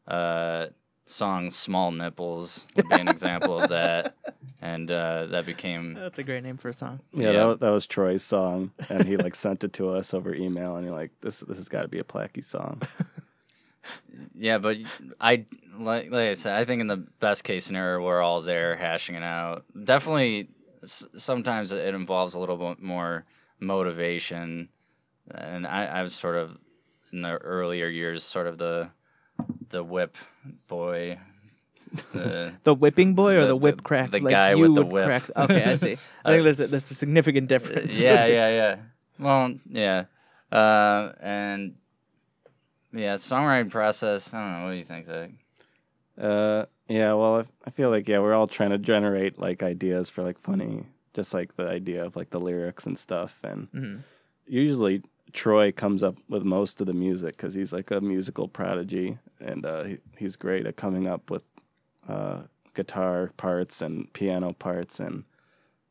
uh, 0.07 0.67
songs, 1.07 1.57
"Small 1.57 1.91
Nipples," 1.91 2.67
would 2.77 2.89
be 2.89 2.97
an 2.97 3.09
example 3.09 3.61
of 3.61 3.71
that, 3.71 4.15
and 4.61 4.91
uh, 4.91 5.27
that 5.27 5.47
became 5.47 5.95
That's 5.95 6.19
a 6.19 6.23
great 6.23 6.43
name 6.43 6.57
for 6.57 6.69
a 6.69 6.73
song. 6.73 7.01
Yeah, 7.13 7.31
Yeah. 7.31 7.47
That, 7.49 7.61
that 7.61 7.71
was 7.71 7.87
Troy's 7.87 8.23
song, 8.23 8.73
and 8.89 9.07
he 9.07 9.17
like 9.17 9.35
sent 9.35 9.65
it 9.65 9.73
to 9.75 9.91
us 9.91 10.13
over 10.15 10.35
email, 10.35 10.77
and 10.77 10.85
you're 10.85 10.95
like, 10.95 11.13
this 11.21 11.41
this 11.41 11.59
has 11.59 11.69
got 11.69 11.83
to 11.83 11.89
be 11.89 11.99
a 11.99 12.05
Plaquey 12.05 12.45
song. 12.45 12.83
Yeah, 14.35 14.59
but 14.59 14.79
I 15.21 15.45
like 15.79 16.11
like 16.11 16.29
I 16.29 16.35
said, 16.35 16.55
I 16.57 16.65
think 16.65 16.81
in 16.81 16.87
the 16.87 17.07
best 17.21 17.45
case 17.45 17.65
scenario, 17.65 18.05
we're 18.05 18.21
all 18.21 18.43
there 18.43 18.77
hashing 18.77 19.15
it 19.15 19.23
out. 19.23 19.65
Definitely, 19.85 20.49
s- 20.87 21.07
sometimes 21.17 21.71
it 21.73 21.95
involves 21.95 22.35
a 22.35 22.39
little 22.39 22.57
bit 22.57 22.81
more 22.83 23.25
motivation, 23.61 24.69
and 25.31 25.67
I, 25.67 25.87
I 25.87 26.03
was 26.03 26.15
sort 26.15 26.37
of 26.37 26.57
in 27.13 27.23
the 27.23 27.37
earlier 27.39 27.89
years, 27.89 28.25
sort 28.25 28.47
of 28.47 28.59
the 28.59 28.89
the 29.71 29.85
whip 29.85 30.17
boy. 30.69 31.19
The, 32.13 32.53
The 32.65 32.75
whipping 32.75 33.15
boy 33.15 33.37
or 33.37 33.43
the, 33.43 33.49
The- 33.49 33.57
whip 33.57 33.83
crack? 33.83 34.11
the 34.11 34.21
like 34.21 34.33
guy 34.33 34.51
you 34.55 34.63
with 34.63 34.75
the 34.75 34.85
whip. 34.85 35.07
Crack. 35.07 35.31
Okay, 35.37 35.65
I 35.65 35.75
see. 35.77 35.97
I 36.25 36.33
think 36.33 36.45
there's 36.45 36.61
a, 36.61 36.67
there's 36.67 36.91
a 36.91 36.95
significant 36.95 37.49
difference. 37.49 38.01
yeah, 38.01 38.27
yeah, 38.39 38.49
yeah. 38.51 38.77
Well, 39.19 39.55
yeah, 39.71 40.05
uh, 40.53 41.13
and 41.21 41.75
yeah, 42.93 43.15
songwriting 43.15 43.71
process. 43.71 44.33
I 44.35 44.41
don't 44.41 44.53
know. 44.53 44.65
What 44.67 44.71
do 44.73 44.77
you 44.79 44.85
think, 44.85 45.07
Zach? 45.07 45.31
Uh, 46.21 46.65
yeah, 46.89 47.13
well, 47.15 47.41
I, 47.41 47.45
I 47.67 47.71
feel 47.71 47.91
like 47.91 48.09
yeah, 48.09 48.19
we're 48.21 48.35
all 48.35 48.47
trying 48.47 48.71
to 48.71 48.79
generate 48.79 49.39
like 49.39 49.63
ideas 49.63 50.09
for 50.09 50.23
like 50.23 50.39
funny, 50.39 50.85
just 51.15 51.35
like 51.35 51.57
the 51.57 51.67
idea 51.69 52.05
of 52.05 52.17
like 52.17 52.31
the 52.31 52.41
lyrics 52.41 52.87
and 52.87 52.99
stuff, 52.99 53.41
and 53.43 53.69
Mhm. 53.73 54.03
usually 54.47 55.03
Troy 55.33 55.73
comes 55.73 56.03
up 56.03 56.17
with 56.29 56.45
most 56.45 56.81
of 56.81 56.87
the 56.87 56.93
music 56.95 57.37
because 57.37 57.53
he's 57.55 57.73
like 57.73 57.91
a 57.91 58.01
musical 58.01 58.49
prodigy, 58.49 59.19
and 59.41 59.67
uh, 59.67 59.85
he, 59.85 59.99
he's 60.17 60.37
great 60.37 60.67
at 60.67 60.77
coming 60.77 61.07
up 61.07 61.31
with 61.31 61.43
uh, 62.09 62.43
guitar 62.75 63.33
parts 63.37 63.83
and 63.83 64.13
piano 64.13 64.53
parts, 64.53 65.01
and 65.01 65.25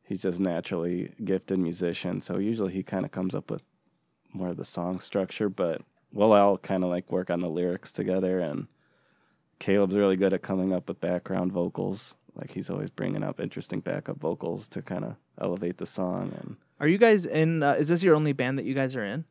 he's 0.04 0.22
just 0.22 0.40
naturally 0.40 1.12
gifted 1.24 1.60
musician. 1.60 2.22
So 2.22 2.38
usually 2.38 2.74
he 2.74 2.84
kind 2.84 3.06
of 3.06 3.12
comes 3.12 3.36
up 3.36 3.52
with 3.52 3.64
more 4.32 4.50
of 4.50 4.58
the 4.58 4.66
song 4.66 5.00
structure, 5.00 5.50
but 5.50 5.82
we'll 6.14 6.34
all 6.34 6.58
kind 6.58 6.84
of 6.84 6.90
like 6.90 7.12
work 7.12 7.30
on 7.30 7.42
the 7.42 7.50
lyrics 7.50 7.92
together. 7.92 8.40
And 8.40 8.68
Caleb's 9.60 9.96
really 9.96 10.16
good 10.18 10.34
at 10.34 10.42
coming 10.42 10.74
up 10.74 10.88
with 10.88 11.00
background 11.02 11.52
vocals. 11.52 12.16
Like 12.36 12.52
he's 12.52 12.70
always 12.70 12.90
bringing 12.90 13.24
up 13.24 13.40
interesting 13.40 13.80
backup 13.80 14.18
vocals 14.20 14.68
to 14.70 14.82
kind 14.82 15.06
of 15.06 15.16
elevate 15.40 15.78
the 15.78 15.86
song. 15.86 16.34
And 16.40 16.58
Are 16.80 16.88
you 16.88 16.98
guys 16.98 17.26
in? 17.26 17.64
Uh, 17.64 17.74
is 17.74 17.88
this 17.88 18.04
your 18.04 18.16
only 18.16 18.34
band 18.34 18.60
that 18.60 18.66
you 18.66 18.74
guys 18.74 18.96
are 18.96 19.06
in, 19.06 19.24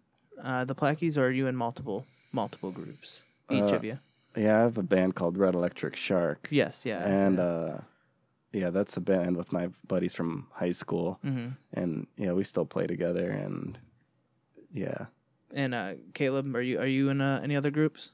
uh, 0.43 0.65
the 0.65 0.75
Plaqueys, 0.75 1.19
or 1.19 1.27
are 1.27 1.31
you 1.31 1.47
in 1.47 1.57
multiple 1.57 2.07
multiple 2.33 2.71
groups? 2.71 3.23
Each 3.51 3.61
Uh, 3.73 3.77
of 3.77 3.85
you? 3.85 3.99
yeah, 4.37 4.57
I 4.59 4.61
have 4.63 4.79
a 4.79 4.83
band 4.83 5.15
called 5.15 5.37
Red 5.37 5.55
Electric 5.55 5.97
Shark. 5.97 6.49
Yes. 6.51 6.85
Yeah. 6.87 7.07
and 7.07 7.39
uh 7.39 7.79
yeah 8.53 8.71
that's 8.71 8.97
a 8.97 9.01
band 9.01 9.37
with 9.37 9.53
my 9.53 9.69
buddies 9.89 10.15
from 10.15 10.47
high 10.53 10.71
school 10.71 11.19
hmm 11.23 11.49
and 11.73 12.07
yeah 12.17 12.31
we 12.33 12.45
still 12.45 12.65
play 12.65 12.87
together 12.87 13.29
and 13.29 13.79
yeah 14.73 15.07
And 15.53 15.75
uh, 15.75 15.95
Caleb, 16.15 16.55
are 16.57 16.63
you 16.63 16.79
are 16.81 16.87
you 16.87 17.11
in 17.11 17.21
uh, 17.21 17.41
any 17.43 17.55
other 17.57 17.71
groups? 17.71 18.13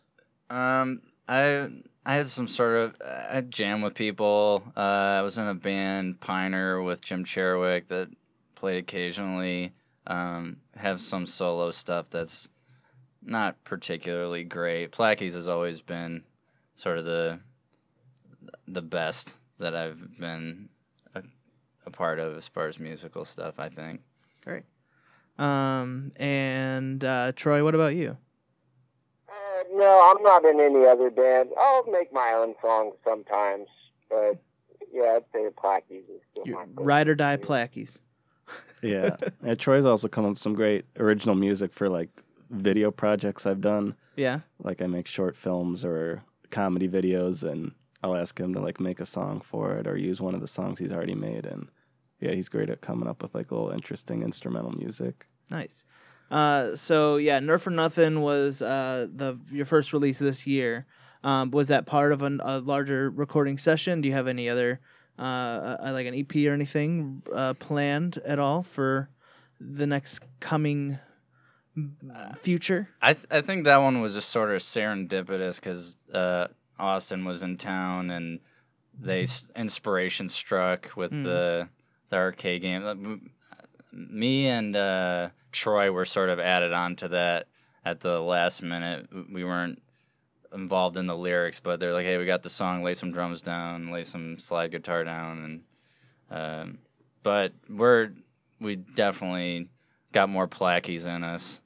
Um, 0.51 1.01
I 1.31 1.69
I 2.05 2.17
had 2.17 2.27
some 2.27 2.49
sort 2.49 2.77
of 2.77 2.97
I 3.03 3.41
jam 3.43 3.83
with 3.83 3.95
people. 3.95 4.65
Uh, 4.77 4.81
I 4.81 5.23
was 5.23 5.39
in 5.39 5.47
a 5.47 5.55
band 5.55 6.21
Piner 6.21 6.83
with 6.83 7.03
Jim 7.03 7.25
Cherwick 7.25 7.87
that 7.89 8.09
played 8.57 8.79
occasionally. 8.79 9.73
Um, 10.07 10.57
have 10.77 11.01
some 11.01 11.27
solo 11.27 11.71
stuff 11.71 12.11
that's 12.11 12.49
not 13.23 13.63
particularly 13.65 14.43
great. 14.43 14.91
Plaqueys 14.91 15.35
has 15.35 15.47
always 15.47 15.81
been 15.81 16.25
sort 16.75 16.99
of 16.99 17.05
the 17.05 17.39
the 18.67 18.83
best 18.83 19.37
that 19.59 19.75
I've 19.77 20.19
been 20.19 20.69
a, 21.15 21.23
a 21.87 21.91
part 21.91 22.19
of 22.19 22.37
as 22.37 22.49
far 22.49 22.67
as 22.67 22.81
musical 22.81 23.25
stuff. 23.25 23.55
I 23.59 23.69
think. 23.69 24.01
Great. 24.43 24.65
Um, 25.39 26.11
and 26.19 27.05
uh, 27.05 27.33
Troy, 27.37 27.63
what 27.63 27.77
about 27.77 27.95
you? 27.95 28.17
No, 29.81 30.15
I'm 30.15 30.23
not 30.23 30.45
in 30.45 30.61
any 30.61 30.85
other 30.87 31.11
band. 31.11 31.51
I'll 31.59 31.85
make 31.91 32.13
my 32.13 32.33
own 32.35 32.55
songs 32.61 32.95
sometimes, 33.03 33.67
but 34.11 34.39
yeah, 34.93 35.17
I'd 35.17 35.25
say 35.33 35.45
the 35.45 35.53
Plaqueys 35.57 36.03
is 36.15 36.21
still 36.31 36.47
You 36.47 36.55
my 36.55 36.67
favorite. 36.67 36.85
ride 36.85 37.09
or 37.09 37.15
die 37.15 37.37
plaqueys. 37.39 38.01
Yeah. 38.83 39.17
yeah. 39.45 39.55
Troy's 39.55 39.85
also 39.87 40.07
come 40.09 40.25
up 40.25 40.31
with 40.33 40.39
some 40.39 40.55
great 40.55 40.85
original 40.99 41.35
music 41.35 41.73
for 41.73 41.89
like 41.89 42.11
video 42.51 42.91
projects 42.91 43.47
I've 43.47 43.61
done. 43.61 43.95
Yeah. 44.17 44.41
Like 44.63 44.83
I 44.83 44.87
make 44.87 45.07
short 45.07 45.37
films 45.37 45.85
or 45.85 46.23
comedy 46.51 46.89
videos 46.89 47.49
and 47.49 47.73
I'll 48.03 48.17
ask 48.17 48.39
him 48.39 48.53
to 48.55 48.61
like 48.61 48.81
make 48.81 49.01
a 49.01 49.07
song 49.07 49.41
for 49.41 49.77
it 49.79 49.87
or 49.87 49.97
use 49.97 50.21
one 50.21 50.35
of 50.35 50.41
the 50.41 50.49
songs 50.49 50.79
he's 50.79 50.93
already 50.93 51.15
made 51.15 51.47
and 51.47 51.69
yeah, 52.21 52.33
he's 52.33 52.49
great 52.51 52.69
at 52.69 52.81
coming 52.83 53.09
up 53.09 53.23
with 53.23 53.35
like 53.35 53.51
little 53.51 53.71
interesting 53.71 54.23
instrumental 54.23 54.73
music. 54.73 55.27
Nice. 55.51 55.85
Uh, 56.31 56.77
so 56.77 57.17
yeah, 57.17 57.41
Nerf 57.41 57.63
for 57.63 57.71
Nothing 57.71 58.21
was 58.21 58.63
uh, 58.63 59.07
the 59.15 59.39
your 59.51 59.67
first 59.67 59.93
release 59.93 60.19
this 60.19 60.47
year. 60.47 60.87
Um, 61.25 61.51
was 61.51 61.69
that 61.69 61.87
part 61.87 62.13
of 62.13 62.23
an, 62.23 62.41
a 62.43 62.61
larger 62.61 63.11
recording 63.11 63.59
session? 63.59 64.01
Do 64.01 64.09
you 64.09 64.15
have 64.15 64.27
any 64.29 64.49
other 64.49 64.81
uh, 65.19 65.23
uh, 65.23 65.91
like 65.93 66.07
an 66.07 66.15
EP 66.15 66.35
or 66.47 66.53
anything 66.55 67.23
uh, 67.35 67.55
planned 67.55 68.19
at 68.25 68.39
all 68.39 68.63
for 68.63 69.11
the 69.61 69.87
next 69.87 70.21
coming 70.41 70.99
Uh, 72.15 72.35
future? 72.35 72.89
I 73.03 73.13
th- 73.15 73.27
I 73.31 73.41
think 73.43 73.65
that 73.65 73.79
one 73.79 74.01
was 74.01 74.15
just 74.15 74.29
sort 74.31 74.51
of 74.51 74.61
serendipitous 74.63 75.57
because 75.57 75.97
uh, 76.13 76.47
Austin 76.79 77.25
was 77.25 77.43
in 77.43 77.57
town 77.57 78.11
and 78.11 78.41
they 78.99 79.23
s- 79.23 79.51
inspiration 79.57 80.29
struck 80.29 80.91
with 80.97 81.13
Mm. 81.13 81.25
the 81.25 81.69
the 82.11 82.17
arcade 82.17 82.63
game. 82.63 82.85
Uh, 82.87 83.17
Me 83.93 84.47
and 84.47 84.77
uh, 84.77 85.31
Troy 85.53 85.91
were 85.91 86.05
sort 86.05 86.29
of 86.31 86.39
added 86.39 86.73
on 86.73 86.97
to 86.97 87.09
that 87.09 87.47
at 87.85 88.01
the 88.01 88.21
last 88.21 88.63
minute. 88.63 89.09
We 89.33 89.45
weren't 89.45 89.83
involved 90.53 90.97
in 90.97 91.07
the 91.07 91.17
lyrics, 91.17 91.61
but 91.61 91.81
they're 91.81 91.93
like, 91.93 92.05
"Hey, 92.07 92.19
we 92.19 92.27
got 92.27 92.43
the 92.43 92.51
song. 92.51 92.83
Lay 92.83 92.95
some 92.95 93.13
drums 93.13 93.43
down. 93.43 93.91
Lay 93.91 94.05
some 94.05 94.39
slide 94.39 94.71
guitar 94.73 95.05
down." 95.05 95.63
And 96.31 96.41
um, 96.41 96.79
but 97.23 97.53
we're 97.69 98.13
we 98.61 98.77
definitely 98.77 99.69
got 100.13 100.29
more 100.29 100.49
plaqueys 100.49 101.07
in 101.07 101.25
us. 101.25 101.61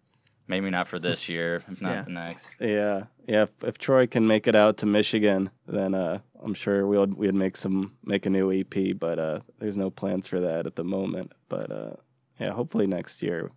Maybe 0.47 0.69
not 0.69 0.89
for 0.89 0.99
this 0.99 1.27
year, 1.29 1.63
if 1.71 1.81
not 1.81 1.91
Yeah. 1.91 2.03
the 2.03 2.11
next. 2.11 2.47
Yeah. 2.61 3.05
Yeah, 3.27 3.45
if, 3.45 3.51
if 3.65 3.79
Troy 3.79 4.07
can 4.07 4.27
make 4.27 4.47
it 4.47 4.55
out 4.55 4.77
to 4.79 4.87
Michigan, 4.87 5.49
then 5.67 5.95
uh, 5.95 6.19
I'm 6.43 6.53
sure 6.53 6.87
we'll 6.87 7.07
we'd 7.07 7.35
make 7.35 7.57
some 7.57 7.95
make 8.05 8.27
a 8.27 8.31
new 8.31 8.53
EP, 8.53 8.99
but 8.99 9.19
uh, 9.19 9.41
there's 9.59 9.79
no 9.79 9.89
plans 9.89 10.29
for 10.29 10.41
that 10.41 10.67
at 10.67 10.77
the 10.77 10.85
moment. 10.85 11.33
But 11.49 11.73
uh, 11.73 11.95
yeah, 12.39 12.51
hopefully 12.51 12.87
next 12.87 13.23
year 13.23 13.51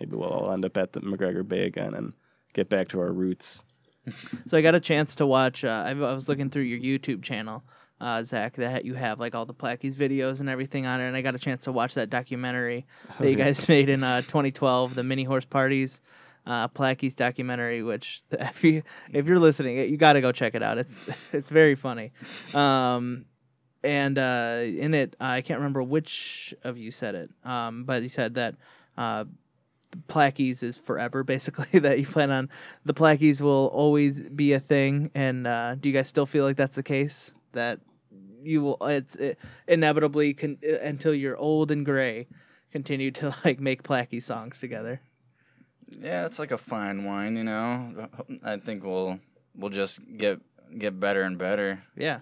maybe 0.00 0.16
we'll 0.16 0.28
all 0.28 0.52
end 0.52 0.64
up 0.64 0.76
at 0.76 0.92
the 0.92 1.00
McGregor 1.00 1.46
Bay 1.46 1.64
again 1.64 1.94
and 1.94 2.12
get 2.52 2.68
back 2.68 2.88
to 2.88 3.00
our 3.00 3.12
roots. 3.12 3.62
So 4.46 4.56
I 4.56 4.62
got 4.62 4.76
a 4.76 4.80
chance 4.80 5.16
to 5.16 5.26
watch. 5.26 5.64
Uh, 5.64 5.82
I, 5.84 5.90
I 5.90 6.14
was 6.14 6.28
looking 6.28 6.48
through 6.48 6.62
your 6.62 6.78
YouTube 6.78 7.24
channel, 7.24 7.64
uh, 8.00 8.22
Zach. 8.22 8.54
That 8.54 8.84
you 8.84 8.94
have 8.94 9.18
like 9.18 9.34
all 9.34 9.44
the 9.44 9.54
Plaqueys 9.54 9.94
videos 9.94 10.38
and 10.38 10.48
everything 10.48 10.86
on 10.86 11.00
it, 11.00 11.08
and 11.08 11.16
I 11.16 11.22
got 11.22 11.34
a 11.34 11.40
chance 11.40 11.64
to 11.64 11.72
watch 11.72 11.94
that 11.94 12.08
documentary 12.08 12.86
that 13.18 13.28
you 13.28 13.34
guys 13.34 13.68
made 13.76 13.88
in 13.88 14.04
uh, 14.04 14.20
2012, 14.22 14.94
the 14.94 15.02
Mini 15.02 15.24
Horse 15.24 15.44
Parties, 15.44 16.00
uh, 16.46 16.68
Plaqueys 16.68 17.16
documentary. 17.16 17.82
Which 17.82 18.22
if 18.30 18.62
you 18.62 18.84
if 19.12 19.26
you're 19.26 19.40
listening, 19.40 19.78
you 19.78 19.96
got 19.96 20.12
to 20.12 20.20
go 20.20 20.30
check 20.30 20.54
it 20.54 20.62
out. 20.62 20.78
It's 20.78 21.02
it's 21.32 21.50
very 21.50 21.74
funny. 21.74 22.12
Um, 22.54 23.24
and 23.82 24.18
uh, 24.18 24.60
in 24.64 24.94
it, 24.94 25.16
I 25.18 25.40
can't 25.40 25.58
remember 25.58 25.82
which 25.82 26.54
of 26.62 26.78
you 26.78 26.92
said 26.92 27.16
it, 27.16 27.30
um, 27.44 27.84
but 27.84 28.04
you 28.04 28.08
said 28.08 28.34
that. 28.34 28.54
Plaqueys 30.08 30.62
is 30.62 30.76
forever, 30.78 31.22
basically. 31.34 31.78
That 31.80 31.98
you 31.98 32.06
plan 32.06 32.30
on 32.30 32.48
the 32.84 32.94
Plaqueys 32.94 33.40
will 33.40 33.66
always 33.68 34.20
be 34.20 34.52
a 34.52 34.60
thing. 34.60 35.10
And 35.14 35.46
uh, 35.46 35.74
do 35.76 35.88
you 35.88 35.94
guys 35.94 36.08
still 36.08 36.26
feel 36.26 36.44
like 36.44 36.56
that's 36.56 36.76
the 36.76 36.82
case? 36.82 37.34
That 37.52 37.80
you 38.42 38.62
will, 38.62 38.76
it's 38.82 39.16
it, 39.16 39.38
inevitably 39.66 40.34
con- 40.34 40.58
uh, 40.68 40.76
until 40.80 41.14
you're 41.14 41.36
old 41.36 41.70
and 41.70 41.84
gray, 41.84 42.26
continue 42.70 43.10
to 43.12 43.34
like 43.44 43.60
make 43.60 43.82
Plaquey 43.82 44.22
songs 44.22 44.58
together. 44.60 45.00
Yeah, 45.88 46.26
it's 46.26 46.38
like 46.38 46.50
a 46.50 46.58
fine 46.58 47.04
wine, 47.04 47.36
you 47.36 47.44
know. 47.44 48.08
I 48.42 48.56
think 48.58 48.84
we'll 48.84 49.20
we'll 49.54 49.70
just 49.70 50.00
get 50.16 50.40
get 50.78 50.98
better 50.98 51.22
and 51.22 51.38
better. 51.38 51.82
Yeah, 51.96 52.20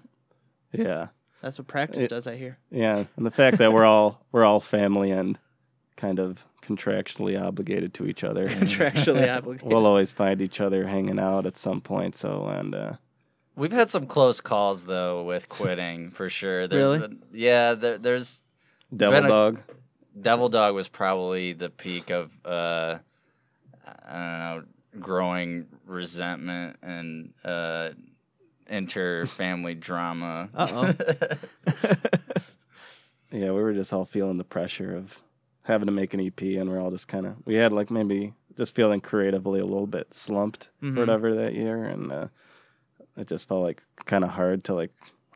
Yeah. 0.72 1.08
that's 1.40 1.58
what 1.58 1.66
practice 1.66 2.04
It- 2.04 2.08
does. 2.10 2.26
I 2.26 2.36
hear. 2.36 2.58
Yeah, 2.70 3.04
and 3.16 3.24
the 3.26 3.30
fact 3.30 3.58
that 3.58 3.72
we're 3.72 3.84
all 3.86 4.24
we're 4.32 4.44
all 4.44 4.60
family 4.60 5.10
and 5.10 5.38
kind 5.96 6.18
of 6.18 6.44
contractually 6.62 7.40
obligated 7.40 7.92
to 7.94 8.06
each 8.06 8.24
other. 8.24 8.48
Contractually 8.48 9.32
obligated. 9.36 9.70
we'll 9.70 9.86
always 9.86 10.12
find 10.12 10.40
each 10.42 10.60
other 10.60 10.86
hanging 10.86 11.18
out 11.18 11.46
at 11.46 11.56
some 11.56 11.80
point. 11.80 12.16
So 12.16 12.46
and 12.46 12.74
uh, 12.74 12.92
We've 13.56 13.72
had 13.72 13.88
some 13.90 14.06
close 14.06 14.40
calls 14.40 14.84
though 14.84 15.22
with 15.24 15.48
quitting 15.48 16.10
for 16.10 16.28
sure. 16.28 16.66
There's 16.66 16.84
Really? 16.84 16.98
been- 17.00 17.22
yeah, 17.32 17.74
there, 17.74 17.98
there's 17.98 18.42
Devil 18.94 19.18
Been 19.20 19.24
a- 19.26 19.28
Dog. 19.28 19.62
Devil 20.20 20.48
Dog 20.48 20.74
was 20.74 20.88
probably 20.88 21.52
the 21.54 21.70
peak 21.70 22.10
of 22.10 22.30
uh, 22.44 22.98
I 24.06 24.12
don't 24.12 24.38
know 24.38 24.62
growing 25.00 25.66
resentment 25.86 26.76
and 26.82 27.32
uh, 27.44 27.90
inter 28.68 29.26
family 29.26 29.74
drama. 29.88 30.48
Uh-oh. 30.54 30.94
Yeah, 33.32 33.46
we 33.50 33.62
were 33.62 33.72
just 33.72 33.92
all 33.92 34.04
feeling 34.04 34.38
the 34.38 34.44
pressure 34.44 34.94
of 34.94 35.18
having 35.64 35.86
to 35.86 35.92
make 35.92 36.14
an 36.14 36.20
EP, 36.20 36.40
and 36.42 36.70
we're 36.70 36.80
all 36.80 36.90
just 36.90 37.08
kind 37.08 37.26
of 37.26 37.36
we 37.44 37.54
had 37.56 37.72
like 37.72 37.90
maybe 37.90 38.32
just 38.56 38.74
feeling 38.74 39.00
creatively 39.00 39.58
a 39.60 39.64
little 39.66 39.86
bit 39.86 40.14
slumped 40.14 40.70
Mhm. 40.82 40.94
for 40.94 41.00
whatever 41.00 41.34
that 41.34 41.54
year, 41.54 41.84
and 41.84 42.12
uh, 42.12 42.28
it 43.16 43.26
just 43.26 43.48
felt 43.48 43.62
like 43.62 43.82
kind 44.04 44.24
of 44.24 44.30
hard 44.30 44.64
to 44.64 44.74
like 44.74 44.92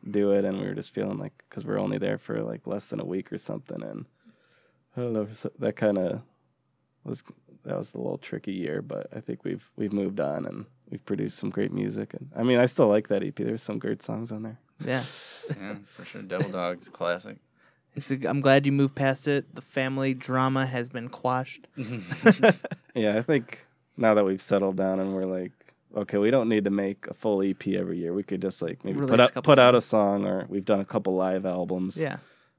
do 0.09 0.33
it, 0.33 0.45
and 0.45 0.61
we 0.61 0.67
were 0.67 0.75
just 0.75 0.95
feeling 0.95 1.19
like 1.19 1.45
because 1.49 1.65
we're 1.65 1.79
only 1.81 1.99
there 1.99 2.19
for 2.19 2.41
like 2.43 2.67
less 2.67 2.87
than 2.87 3.01
a 3.01 3.05
week 3.05 3.33
or 3.33 3.39
something, 3.39 3.83
and 3.83 4.07
I 4.97 5.01
don't 5.01 5.13
know, 5.13 5.27
so 5.33 5.51
that 5.59 5.77
kind 5.77 5.99
of 5.99 6.23
was 7.05 7.25
that 7.65 7.77
was 7.77 7.95
a 7.95 7.99
little 7.99 8.19
tricky 8.19 8.53
year, 8.53 8.81
but 8.83 9.09
I 9.15 9.21
think 9.21 9.45
we've 9.45 9.69
we've 9.77 9.93
moved 9.93 10.21
on 10.21 10.47
and 10.47 10.67
we've 10.91 11.05
produced 11.05 11.39
some 11.39 11.51
great 11.51 11.73
music, 11.73 12.15
and 12.15 12.31
I 12.37 12.43
mean 12.43 12.59
I 12.59 12.67
still 12.67 12.89
like 12.89 13.09
that 13.09 13.25
EP. 13.25 13.35
There's 13.37 13.63
some 13.63 13.79
great 13.79 14.03
songs 14.03 14.31
on 14.31 14.43
there. 14.43 14.59
yeah, 14.85 15.03
yeah, 15.61 15.75
for 15.87 16.05
sure. 16.05 16.23
Devil 16.23 16.51
Dog's 16.51 16.87
a 16.87 16.91
classic. 16.91 17.39
It's. 17.95 18.11
A, 18.11 18.19
I'm 18.29 18.41
glad 18.41 18.67
you 18.67 18.73
moved 18.73 18.95
past 18.95 19.27
it. 19.29 19.55
The 19.55 19.63
family 19.63 20.15
drama 20.15 20.67
has 20.67 20.89
been 20.89 21.09
quashed. 21.09 21.67
Yeah, 22.95 23.17
I 23.17 23.23
think 23.23 23.65
now 23.97 24.15
that 24.15 24.25
we've 24.25 24.41
settled 24.41 24.77
down 24.77 24.99
and 24.99 25.15
we're 25.15 25.23
like, 25.25 25.53
okay, 25.97 26.19
we 26.19 26.33
don't 26.33 26.49
need 26.49 26.65
to 26.65 26.71
make 26.71 27.07
a 27.07 27.15
full 27.15 27.43
EP 27.43 27.65
every 27.69 27.99
year. 27.99 28.13
We 28.13 28.25
could 28.25 28.43
just 28.43 28.61
like 28.61 28.85
maybe 28.85 28.99
Release 28.99 29.11
put 29.11 29.21
out 29.21 29.35
couple 29.35 29.53
put 29.53 29.59
out 29.61 29.75
a 29.77 29.81
song, 29.81 30.27
or 30.27 30.47
we've 30.49 30.65
done 30.65 30.81
a 30.81 30.85
couple 30.85 31.15
live 31.15 31.47
albums. 31.47 31.97
Yeah. 32.01 32.17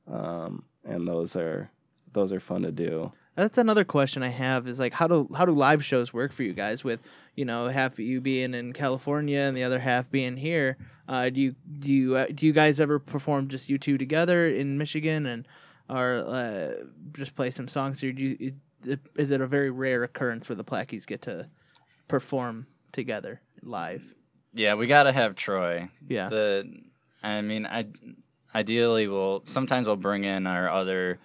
um, 0.09 0.63
and 0.85 1.05
those 1.07 1.35
are 1.35 1.69
those 2.13 2.31
are 2.31 2.39
fun 2.39 2.61
to 2.61 2.71
do. 2.71 3.11
That's 3.35 3.57
another 3.57 3.83
question 3.85 4.23
I 4.23 4.29
have 4.29 4.67
is 4.67 4.79
like 4.79 4.93
how 4.93 5.07
do 5.07 5.29
how 5.35 5.45
do 5.45 5.51
live 5.51 5.83
shows 5.83 6.13
work 6.13 6.31
for 6.31 6.43
you 6.43 6.53
guys 6.53 6.83
with 6.83 6.99
you 7.39 7.45
know 7.45 7.69
half 7.69 7.93
of 7.93 7.99
you 7.99 8.19
being 8.19 8.53
in 8.53 8.73
California 8.73 9.39
and 9.39 9.55
the 9.55 9.63
other 9.63 9.79
half 9.79 10.11
being 10.11 10.35
here? 10.35 10.77
Uh, 11.07 11.29
do 11.29 11.39
you 11.39 11.55
do 11.79 11.91
you 11.91 12.15
uh, 12.17 12.27
do 12.35 12.45
you 12.45 12.51
guys 12.51 12.81
ever 12.81 12.99
perform 12.99 13.47
just 13.47 13.69
you 13.69 13.77
two 13.77 13.97
together 13.97 14.49
in 14.49 14.77
Michigan 14.77 15.25
and 15.25 15.47
or 15.89 16.17
uh, 16.27 16.73
just 17.13 17.35
play 17.35 17.49
some 17.49 17.69
songs? 17.69 18.03
Or 18.03 18.11
do 18.11 18.35
you, 18.37 18.53
is 19.15 19.31
it 19.31 19.39
a 19.39 19.47
very 19.47 19.71
rare 19.71 20.03
occurrence 20.03 20.49
where 20.49 20.57
the 20.57 20.65
Plaqueys 20.65 21.07
get 21.07 21.21
to 21.23 21.47
perform 22.09 22.67
together 22.91 23.41
live? 23.63 24.03
Yeah, 24.53 24.73
we 24.73 24.87
got 24.87 25.03
to 25.03 25.13
have 25.13 25.35
Troy. 25.35 25.89
Yeah, 26.09 26.27
The, 26.27 26.69
I 27.23 27.39
mean, 27.39 27.65
I 27.65 27.85
ideally 28.53 29.07
we'll 29.07 29.43
sometimes 29.45 29.87
we'll 29.87 29.95
bring 29.95 30.25
in 30.25 30.45
our 30.45 30.69
other 30.69 31.19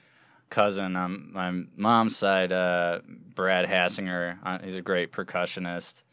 cousin 0.49 0.95
on 0.95 1.31
my 1.33 1.51
mom's 1.77 2.17
side, 2.17 2.53
uh, 2.53 3.01
Brad 3.35 3.69
Hassinger. 3.69 4.39
Uh, 4.45 4.59
he's 4.63 4.77
a 4.77 4.83
great 4.83 5.11
percussionist, 5.11 6.04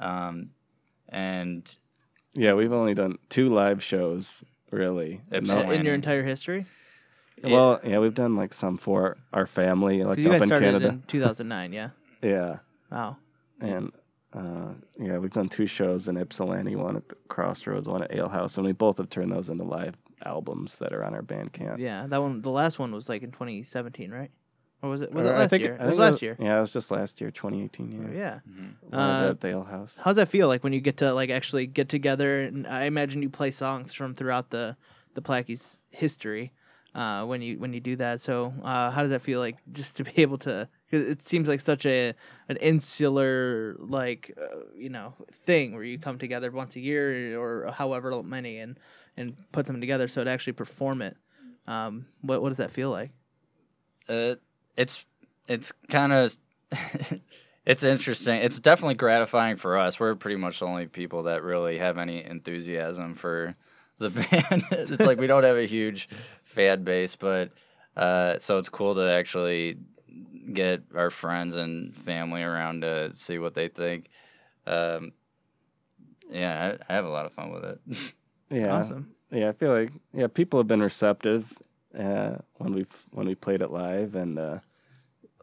um, 0.00 0.50
and 1.08 1.76
Yeah, 2.34 2.54
we've 2.54 2.72
only 2.72 2.94
done 2.94 3.18
two 3.28 3.48
live 3.48 3.82
shows 3.82 4.42
really. 4.70 5.20
In 5.30 5.44
your 5.84 5.94
entire 5.94 6.22
history. 6.24 6.66
well, 7.42 7.80
yeah, 7.84 7.98
we've 7.98 8.14
done 8.14 8.36
like 8.36 8.52
some 8.52 8.76
for 8.76 9.16
our 9.32 9.46
family, 9.46 10.02
like 10.04 10.16
'Cause 10.18 10.24
you 10.24 10.30
up 10.30 10.32
guys 10.34 10.42
in 10.42 10.48
started 10.48 10.64
Canada. 10.66 10.88
in 10.90 11.02
2009. 11.06 11.72
Yeah. 11.72 11.90
Yeah, 12.22 12.58
Wow. 12.90 13.16
and 13.60 13.92
Uh, 14.32 14.74
yeah, 14.96 15.18
we've 15.18 15.32
done 15.32 15.48
two 15.48 15.66
shows 15.66 16.06
in 16.06 16.16
Ypsilanti, 16.16 16.76
one 16.76 16.94
at 16.96 17.08
the 17.08 17.16
Crossroads, 17.28 17.88
one 17.88 18.00
at 18.04 18.14
Ale 18.14 18.28
House, 18.28 18.56
and 18.58 18.64
we 18.64 18.70
both 18.72 18.98
have 18.98 19.10
turned 19.10 19.32
those 19.32 19.50
into 19.50 19.64
live 19.64 19.96
albums 20.24 20.78
that 20.78 20.92
are 20.92 21.02
on 21.02 21.14
our 21.14 21.22
Bandcamp. 21.22 21.78
Yeah, 21.80 22.06
that 22.06 22.22
one. 22.22 22.40
The 22.40 22.50
last 22.50 22.78
one 22.78 22.92
was 22.92 23.08
like 23.08 23.24
in 23.24 23.32
2017, 23.32 24.12
right? 24.12 24.30
Or 24.82 24.90
was 24.90 25.00
it? 25.02 25.12
Was 25.12 25.26
Or 25.26 25.30
it 25.30 25.32
I 25.34 25.38
last 25.40 25.50
think 25.50 25.62
year? 25.62 25.76
I 25.78 25.84
It 25.84 25.86
was 25.88 25.96
think 25.96 26.00
last 26.00 26.22
year. 26.22 26.36
Yeah, 26.38 26.58
it 26.58 26.60
was 26.60 26.72
just 26.72 26.90
last 26.90 27.20
year, 27.20 27.30
2018. 27.30 28.12
Yeah, 28.12 28.18
Yeah. 28.18 28.38
Mhm. 28.48 28.74
Uh, 28.92 29.30
at 29.30 29.40
the 29.40 29.48
Ale 29.48 29.64
House. 29.64 30.00
How's 30.02 30.16
that 30.16 30.28
feel 30.28 30.48
like 30.48 30.64
when 30.64 30.72
you 30.72 30.80
get 30.80 30.96
to 30.98 31.12
like 31.12 31.30
actually 31.30 31.66
get 31.66 31.88
together? 31.88 32.42
And 32.42 32.66
I 32.66 32.84
imagine 32.84 33.22
you 33.22 33.30
play 33.30 33.50
songs 33.50 33.92
from 33.92 34.14
throughout 34.14 34.50
the 34.50 34.76
the 35.14 35.20
Plaquey's 35.20 35.78
history 35.90 36.52
uh, 36.94 37.24
when 37.26 37.42
you 37.42 37.58
when 37.58 37.72
you 37.74 37.80
do 37.80 37.96
that. 37.96 38.20
So 38.20 38.54
uh, 38.62 38.90
how 38.90 39.02
does 39.02 39.10
that 39.10 39.20
feel 39.22 39.38
like 39.40 39.58
just 39.72 39.96
to 39.96 40.04
be 40.04 40.12
able 40.16 40.38
to? 40.38 40.68
Cause 40.90 41.04
it 41.06 41.22
seems 41.22 41.46
like 41.46 41.60
such 41.60 41.84
a 41.86 42.14
an 42.48 42.56
insular 42.56 43.76
like 43.78 44.32
uh, 44.40 44.60
you 44.74 44.88
know 44.88 45.14
thing 45.30 45.74
where 45.74 45.84
you 45.84 45.98
come 45.98 46.18
together 46.18 46.50
once 46.50 46.74
a 46.76 46.80
year 46.80 47.38
or 47.38 47.70
however 47.70 48.22
many 48.22 48.58
and 48.58 48.78
and 49.16 49.36
put 49.52 49.66
them 49.66 49.80
together. 49.80 50.08
So 50.08 50.24
to 50.24 50.30
actually 50.30 50.54
perform 50.54 51.02
it, 51.02 51.16
um, 51.66 52.06
what 52.22 52.40
what 52.42 52.48
does 52.48 52.58
that 52.58 52.70
feel 52.70 52.90
like? 52.90 53.10
Uh, 54.08 54.36
it's 54.76 55.04
it's 55.48 55.72
kind 55.88 56.12
of 56.12 56.36
it's 57.66 57.82
interesting. 57.82 58.40
It's 58.40 58.58
definitely 58.58 58.94
gratifying 58.94 59.56
for 59.56 59.78
us. 59.78 59.98
We're 60.00 60.14
pretty 60.14 60.36
much 60.36 60.60
the 60.60 60.66
only 60.66 60.86
people 60.86 61.24
that 61.24 61.42
really 61.42 61.78
have 61.78 61.98
any 61.98 62.24
enthusiasm 62.24 63.14
for 63.14 63.54
the 63.98 64.10
band. 64.10 64.64
it's 64.72 65.02
like 65.02 65.18
we 65.18 65.26
don't 65.26 65.44
have 65.44 65.56
a 65.56 65.66
huge 65.66 66.08
fan 66.44 66.84
base, 66.84 67.16
but 67.16 67.50
uh, 67.96 68.38
so 68.38 68.58
it's 68.58 68.68
cool 68.68 68.94
to 68.94 69.02
actually 69.10 69.78
get 70.52 70.82
our 70.94 71.10
friends 71.10 71.54
and 71.54 71.94
family 71.94 72.42
around 72.42 72.80
to 72.82 73.14
see 73.14 73.38
what 73.38 73.54
they 73.54 73.68
think. 73.68 74.06
Um, 74.66 75.12
yeah, 76.30 76.76
I, 76.88 76.92
I 76.92 76.96
have 76.96 77.04
a 77.04 77.10
lot 77.10 77.26
of 77.26 77.32
fun 77.32 77.50
with 77.52 77.64
it. 77.64 77.80
yeah, 78.50 78.72
Awesome. 78.78 79.10
yeah. 79.30 79.48
I 79.48 79.52
feel 79.52 79.72
like 79.72 79.90
yeah, 80.14 80.28
people 80.28 80.58
have 80.60 80.66
been 80.68 80.82
receptive 80.82 81.52
uh, 81.98 82.36
when 82.56 82.74
we've 82.74 83.04
when 83.12 83.26
we 83.26 83.34
played 83.34 83.62
it 83.62 83.70
live, 83.70 84.14
and 84.14 84.38
uh, 84.38 84.58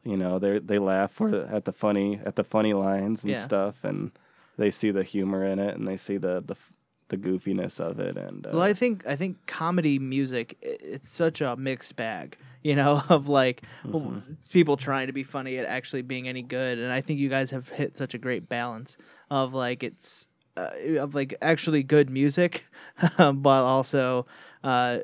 you 0.04 0.18
know 0.18 0.40
they 0.40 0.60
they 0.60 0.80
laugh 0.80 1.12
for 1.12 1.34
at 1.36 1.66
the 1.66 1.72
funny 1.74 2.20
at 2.26 2.36
the 2.36 2.44
funny 2.44 2.74
lines 2.74 3.24
and 3.24 3.34
Yeah. 3.34 3.40
stuff, 3.42 3.84
and 3.84 4.12
they 4.58 4.72
see 4.72 4.92
the 4.92 5.04
humor 5.04 5.44
in 5.46 5.60
it, 5.60 5.76
and 5.76 5.88
they 5.88 5.98
see 5.98 6.18
the 6.18 6.42
the 6.46 6.54
f- 6.56 6.74
the 7.10 7.18
goofiness 7.18 7.80
of 7.80 8.00
it, 8.00 8.18
and 8.18 8.46
uh, 8.46 8.50
Well, 8.54 8.62
I 8.64 8.74
think 8.74 9.06
I 9.08 9.16
think 9.16 9.46
comedy 9.46 9.98
music 10.00 10.58
i- 10.64 10.78
it's 10.82 11.10
such 11.10 11.40
a 11.42 11.56
mixed 11.56 11.96
bag, 11.96 12.38
you 12.64 12.76
know, 12.76 13.02
of 13.10 13.30
like 13.30 13.64
w- 13.84 14.22
people 14.52 14.76
trying 14.78 15.08
to 15.08 15.14
be 15.14 15.24
funny 15.24 15.58
at 15.58 15.66
actually 15.66 16.02
being 16.02 16.28
any 16.28 16.42
good, 16.42 16.80
and 16.80 16.92
I 16.92 17.02
think 17.02 17.20
you 17.20 17.30
guys 17.30 17.52
have 17.52 17.70
hit 17.70 17.96
such 17.98 18.14
a 18.14 18.18
great 18.18 18.50
balance 18.50 18.98
of 19.30 19.54
like 19.54 19.84
it's 19.84 20.28
uh, 20.58 20.72
of 21.00 21.14
like 21.16 21.36
actually 21.42 21.84
good 21.84 22.10
music, 22.10 22.66
but 23.18 23.64
also 23.64 24.26
uh, 24.64 25.00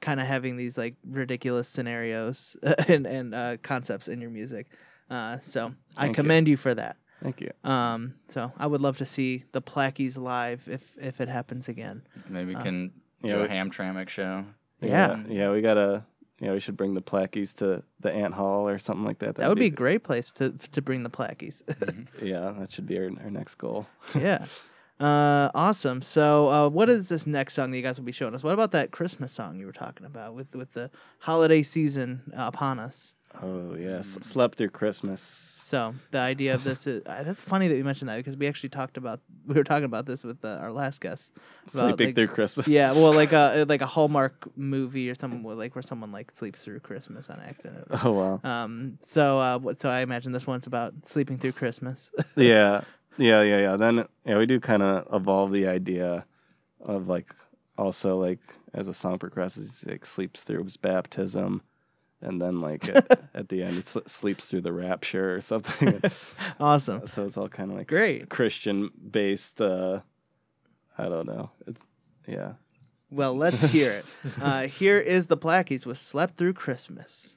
kind 0.00 0.20
of 0.20 0.26
having 0.26 0.56
these 0.56 0.76
like 0.78 0.94
ridiculous 1.08 1.68
scenarios 1.68 2.56
and 2.88 3.06
and 3.06 3.34
uh, 3.34 3.56
concepts 3.62 4.08
in 4.08 4.20
your 4.20 4.30
music. 4.30 4.66
Uh, 5.10 5.38
so 5.38 5.72
I 5.96 6.02
Thank 6.06 6.16
you. 6.16 6.22
commend 6.22 6.48
you 6.48 6.56
for 6.56 6.74
that. 6.74 6.96
thank 7.22 7.40
you. 7.40 7.50
Um, 7.64 8.14
so 8.28 8.52
I 8.58 8.66
would 8.66 8.80
love 8.80 8.98
to 8.98 9.06
see 9.06 9.44
the 9.52 9.62
Plaqueys 9.62 10.18
live 10.18 10.68
if 10.68 10.96
if 11.00 11.20
it 11.20 11.28
happens 11.28 11.68
again. 11.68 12.02
Maybe 12.28 12.48
we 12.48 12.56
Uh, 12.56 12.62
can 12.62 12.88
do 13.22 13.28
yeah, 13.28 13.34
a 13.36 13.42
we- 13.42 13.48
Hamtramck 13.48 14.08
show. 14.08 14.44
Yeah. 14.80 15.22
yeah, 15.28 15.50
we 15.50 15.60
gotta. 15.62 16.04
Yeah, 16.40 16.52
we 16.52 16.60
should 16.60 16.76
bring 16.76 16.94
the 16.94 17.02
Plaqueys 17.02 17.52
to 17.56 17.82
the 17.98 18.12
Ant 18.12 18.32
Hall 18.32 18.68
or 18.68 18.78
something 18.78 19.04
like 19.04 19.18
that. 19.18 19.34
That 19.34 19.48
would 19.48 19.58
be 19.58 19.66
a 19.66 19.70
great 19.70 20.04
place 20.04 20.30
to 20.32 20.52
to 20.52 20.80
bring 20.82 21.02
the 21.02 21.10
Plaqueys. 21.10 21.62
Yeah, 22.22 22.52
that 22.58 22.70
should 22.70 22.86
be 22.86 22.96
our, 22.98 23.10
our 23.24 23.30
next 23.30 23.56
goal. 23.56 23.86
yeah. 24.14 24.44
Uh, 25.00 25.50
awesome. 25.54 26.02
So, 26.02 26.48
uh, 26.48 26.68
what 26.68 26.88
is 26.88 27.08
this 27.08 27.26
next 27.26 27.54
song 27.54 27.70
that 27.70 27.76
you 27.76 27.82
guys 27.82 27.98
will 27.98 28.04
be 28.04 28.12
showing 28.12 28.34
us? 28.34 28.42
What 28.42 28.54
about 28.54 28.72
that 28.72 28.90
Christmas 28.90 29.32
song 29.32 29.58
you 29.58 29.66
were 29.66 29.72
talking 29.72 30.06
about 30.06 30.34
with 30.34 30.54
with 30.54 30.72
the 30.72 30.90
holiday 31.20 31.62
season 31.62 32.22
uh, 32.36 32.50
upon 32.52 32.78
us? 32.78 33.14
Oh 33.42 33.76
yes, 33.76 34.18
slept 34.22 34.58
through 34.58 34.70
Christmas. 34.70 35.20
So, 35.20 35.94
the 36.12 36.18
idea 36.18 36.54
of 36.54 36.64
this 36.64 36.86
is 36.86 37.02
uh, 37.06 37.22
that's 37.22 37.42
funny 37.42 37.68
that 37.68 37.76
you 37.76 37.84
mentioned 37.84 38.08
that 38.08 38.16
because 38.16 38.38
we 38.38 38.48
actually 38.48 38.70
talked 38.70 38.96
about 38.96 39.20
we 39.46 39.54
were 39.54 39.64
talking 39.64 39.84
about 39.84 40.06
this 40.06 40.24
with 40.24 40.42
uh, 40.44 40.56
our 40.60 40.72
last 40.72 41.00
guest. 41.00 41.32
about, 41.36 41.70
Sleeping 41.70 42.06
like- 42.08 42.14
through 42.14 42.28
Christmas. 42.28 42.66
Yeah, 42.68 42.92
well, 42.92 43.12
like 43.12 43.32
a 43.32 43.64
like 43.68 43.82
a 43.82 43.86
Hallmark 43.86 44.48
movie 44.56 45.10
or 45.10 45.14
something 45.14 45.42
where, 45.42 45.54
like 45.54 45.74
where 45.74 45.82
someone 45.82 46.10
like 46.10 46.30
sleeps 46.30 46.64
through 46.64 46.80
Christmas 46.80 47.28
on 47.28 47.38
accident. 47.40 47.86
Oh 48.02 48.12
wow. 48.12 48.40
Um. 48.42 48.98
So, 49.02 49.38
uh. 49.38 49.74
So 49.76 49.90
I 49.90 50.00
imagine 50.00 50.32
this 50.32 50.46
one's 50.46 50.66
about 50.66 50.94
sleeping 51.04 51.36
through 51.38 51.52
Christmas. 51.52 52.10
yeah, 52.36 52.80
yeah, 53.18 53.42
yeah, 53.42 53.58
yeah. 53.58 53.76
Then 53.76 54.06
yeah, 54.24 54.38
we 54.38 54.46
do 54.46 54.60
kind 54.60 54.82
of 54.82 55.06
evolve 55.12 55.52
the 55.52 55.66
idea 55.66 56.24
of 56.80 57.08
like 57.08 57.34
also 57.76 58.16
like 58.18 58.40
as 58.74 58.86
the 58.86 58.94
song 58.94 59.18
progresses, 59.18 59.82
he 59.84 59.92
like 59.92 60.06
sleeps 60.06 60.44
through 60.44 60.64
his 60.64 60.76
baptism, 60.76 61.62
and 62.20 62.40
then 62.40 62.60
like 62.60 62.88
at, 62.88 63.20
at 63.34 63.48
the 63.48 63.62
end 63.62 63.74
he 63.76 63.80
sl- 63.80 63.98
sleeps 64.06 64.48
through 64.48 64.62
the 64.62 64.72
rapture 64.72 65.34
or 65.34 65.40
something. 65.40 66.00
awesome. 66.60 67.06
so 67.06 67.24
it's 67.24 67.36
all 67.36 67.48
kind 67.48 67.70
of 67.70 67.76
like 67.78 67.88
Great. 67.88 68.28
Christian 68.28 68.90
based. 69.10 69.60
uh 69.60 70.00
I 70.96 71.04
don't 71.08 71.26
know. 71.26 71.50
It's 71.66 71.86
yeah. 72.26 72.54
Well, 73.10 73.34
let's 73.34 73.62
hear 73.62 73.92
it. 73.92 74.04
Uh, 74.42 74.66
here 74.66 74.98
is 74.98 75.26
the 75.26 75.36
Plaqueys 75.36 75.86
with 75.86 75.96
"Slept 75.98 76.36
Through 76.36 76.52
Christmas." 76.54 77.36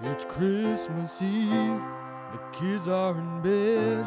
It's 0.00 0.24
Christmas 0.24 1.20
Eve, 1.20 1.82
the 2.30 2.38
kids 2.52 2.86
are 2.86 3.18
in 3.18 3.40
bed, 3.40 4.06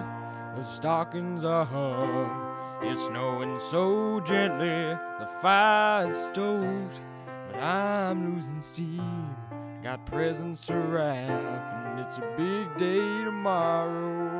the 0.55 0.63
stockings 0.63 1.43
are 1.43 1.65
hung. 1.65 2.79
It's 2.81 3.07
snowing 3.07 3.59
so 3.59 4.21
gently, 4.21 4.97
the 5.19 5.29
fire's 5.41 6.15
stoked, 6.15 7.01
but 7.45 7.61
I'm 7.61 8.33
losing 8.35 8.61
steam. 8.61 9.35
Got 9.83 10.05
presents 10.05 10.65
to 10.67 10.75
wrap, 10.75 11.27
and 11.27 11.99
it's 11.99 12.19
a 12.19 12.33
big 12.37 12.77
day 12.77 13.25
tomorrow. 13.25 14.30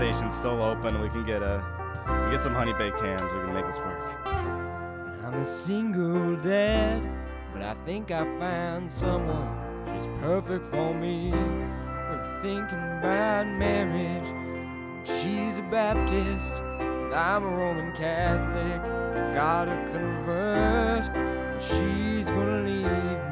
Station's 0.00 0.34
still 0.34 0.62
open. 0.62 0.98
We 1.02 1.10
can 1.10 1.24
get 1.24 1.42
a... 1.42 1.62
We 2.24 2.30
get 2.30 2.42
some 2.42 2.54
honey 2.54 2.72
baked 2.72 3.00
hams. 3.00 3.20
We 3.20 3.28
can 3.28 3.52
make 3.52 3.66
this 3.66 3.76
work. 3.76 4.00
I'm 4.24 5.34
a 5.34 5.44
single 5.44 6.36
dad, 6.36 7.02
but 7.52 7.60
I 7.60 7.74
think 7.84 8.10
I 8.10 8.24
found 8.38 8.90
someone 8.90 9.46
She's 9.86 10.06
perfect 10.18 10.64
for 10.64 10.94
me. 10.94 11.32
We're 11.32 12.40
thinking 12.40 12.78
about 12.98 13.46
marriage. 13.46 14.26
She's 15.06 15.58
a 15.58 15.62
Baptist, 15.64 16.62
and 16.78 17.14
I'm 17.14 17.44
a 17.44 17.50
Roman 17.50 17.94
Catholic. 17.94 18.82
Gotta 19.34 19.76
convert, 19.92 21.04
she's 21.60 22.30
gonna 22.30 22.62
leave 22.62 23.29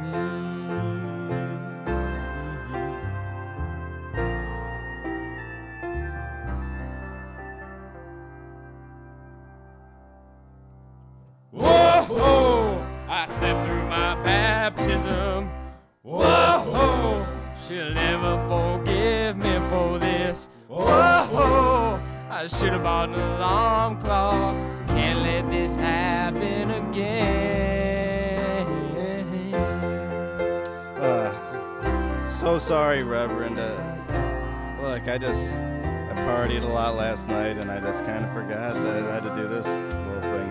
I 35.10 35.16
just 35.16 35.56
I 35.56 36.12
partied 36.28 36.62
a 36.62 36.66
lot 36.66 36.96
last 36.96 37.28
night, 37.28 37.56
and 37.56 37.70
I 37.70 37.80
just 37.80 38.04
kind 38.04 38.26
of 38.26 38.32
forgot 38.32 38.74
that 38.74 39.04
I 39.04 39.14
had 39.14 39.22
to 39.22 39.34
do 39.34 39.48
this 39.48 39.88
little 39.88 40.20
thing. 40.20 40.50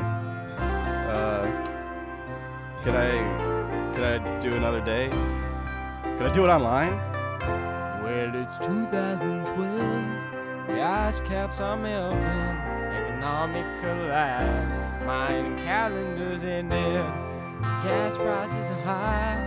Uh, 1.08 1.46
could 2.84 2.96
I 2.96 3.12
could 3.93 4.04
I 4.04 4.39
do 4.39 4.56
another 4.56 4.82
day? 4.82 5.10
Could 6.17 6.26
I 6.26 6.32
do 6.34 6.43
it 6.43 6.50
online? 6.50 6.98
Well, 8.04 8.34
it's 8.34 8.58
2012. 8.65 10.67
The 10.67 10.82
ice 10.82 11.22
caps 11.22 11.60
are 11.60 11.78
melting. 11.78 12.28
Economic 12.28 13.80
collapse. 13.80 14.82
Mayan 15.06 15.56
calendars 15.60 16.43
ending. 16.43 17.06
Gas 17.84 18.17
prices 18.17 18.72
are 18.72 18.82
high. 18.82 19.38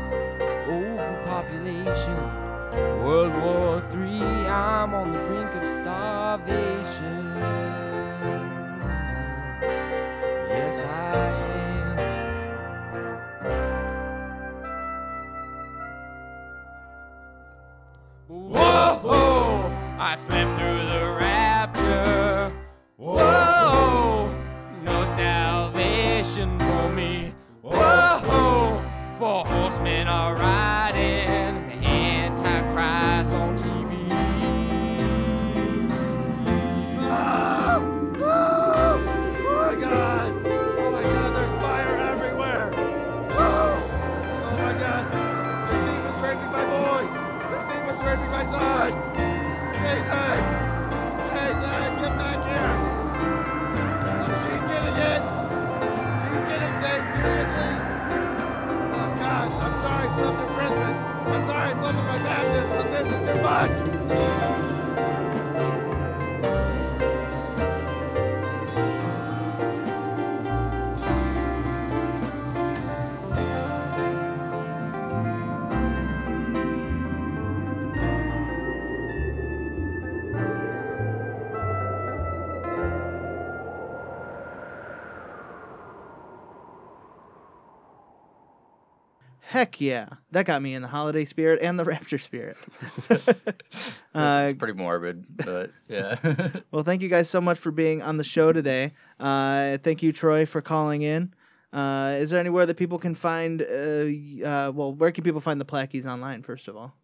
Overpopulation. 0.69 2.50
World 2.73 3.35
War 3.43 3.83
III. 3.93 4.23
I'm 4.49 4.95
on 4.95 5.13
the 5.13 5.19
brink 5.21 5.53
of 5.55 5.65
starvation. 5.67 7.37
Yes, 10.49 10.83
I 10.83 10.87
am. 10.87 11.99
Whoa, 18.29 19.71
I 19.99 20.17
slept 20.17 20.59
through 20.59 20.85
the 20.87 21.17
rapture. 21.19 22.53
Whoa, 22.97 23.30
Heck 89.61 89.79
yeah. 89.79 90.09
That 90.31 90.47
got 90.47 90.63
me 90.63 90.73
in 90.73 90.81
the 90.81 90.89
holiday 90.89 91.27
spirit 91.27 91.61
and 91.61 91.79
the 91.79 91.85
rapture 91.95 92.17
spirit. 92.17 92.57
uh, 94.15 94.47
it's 94.49 94.59
pretty 94.59 94.73
morbid, 94.73 95.27
but 95.37 95.71
yeah. 95.87 96.17
well, 96.71 96.83
thank 96.83 97.03
you 97.03 97.11
guys 97.11 97.29
so 97.29 97.43
much 97.43 97.59
for 97.59 97.71
being 97.71 98.01
on 98.01 98.17
the 98.17 98.25
show 98.25 98.55
today. 98.55 98.95
Uh, 99.19 99.77
thank 99.83 100.03
you, 100.03 100.15
Troy, 100.15 100.47
for 100.47 100.63
calling 100.63 101.03
in. 101.03 101.35
Uh, 101.75 102.17
is 102.19 102.31
there 102.31 102.41
anywhere 102.41 102.65
that 102.65 102.79
people 102.79 102.99
can 102.99 103.15
find? 103.15 103.61
Uh, 103.61 103.67
uh, 104.47 104.73
well, 104.75 104.95
where 104.95 105.13
can 105.13 105.25
people 105.25 105.41
find 105.43 105.61
the 105.61 105.67
Plaqueys 105.67 106.07
online? 106.07 106.43
First 106.43 106.67
of 106.67 106.75
all, 106.79 106.95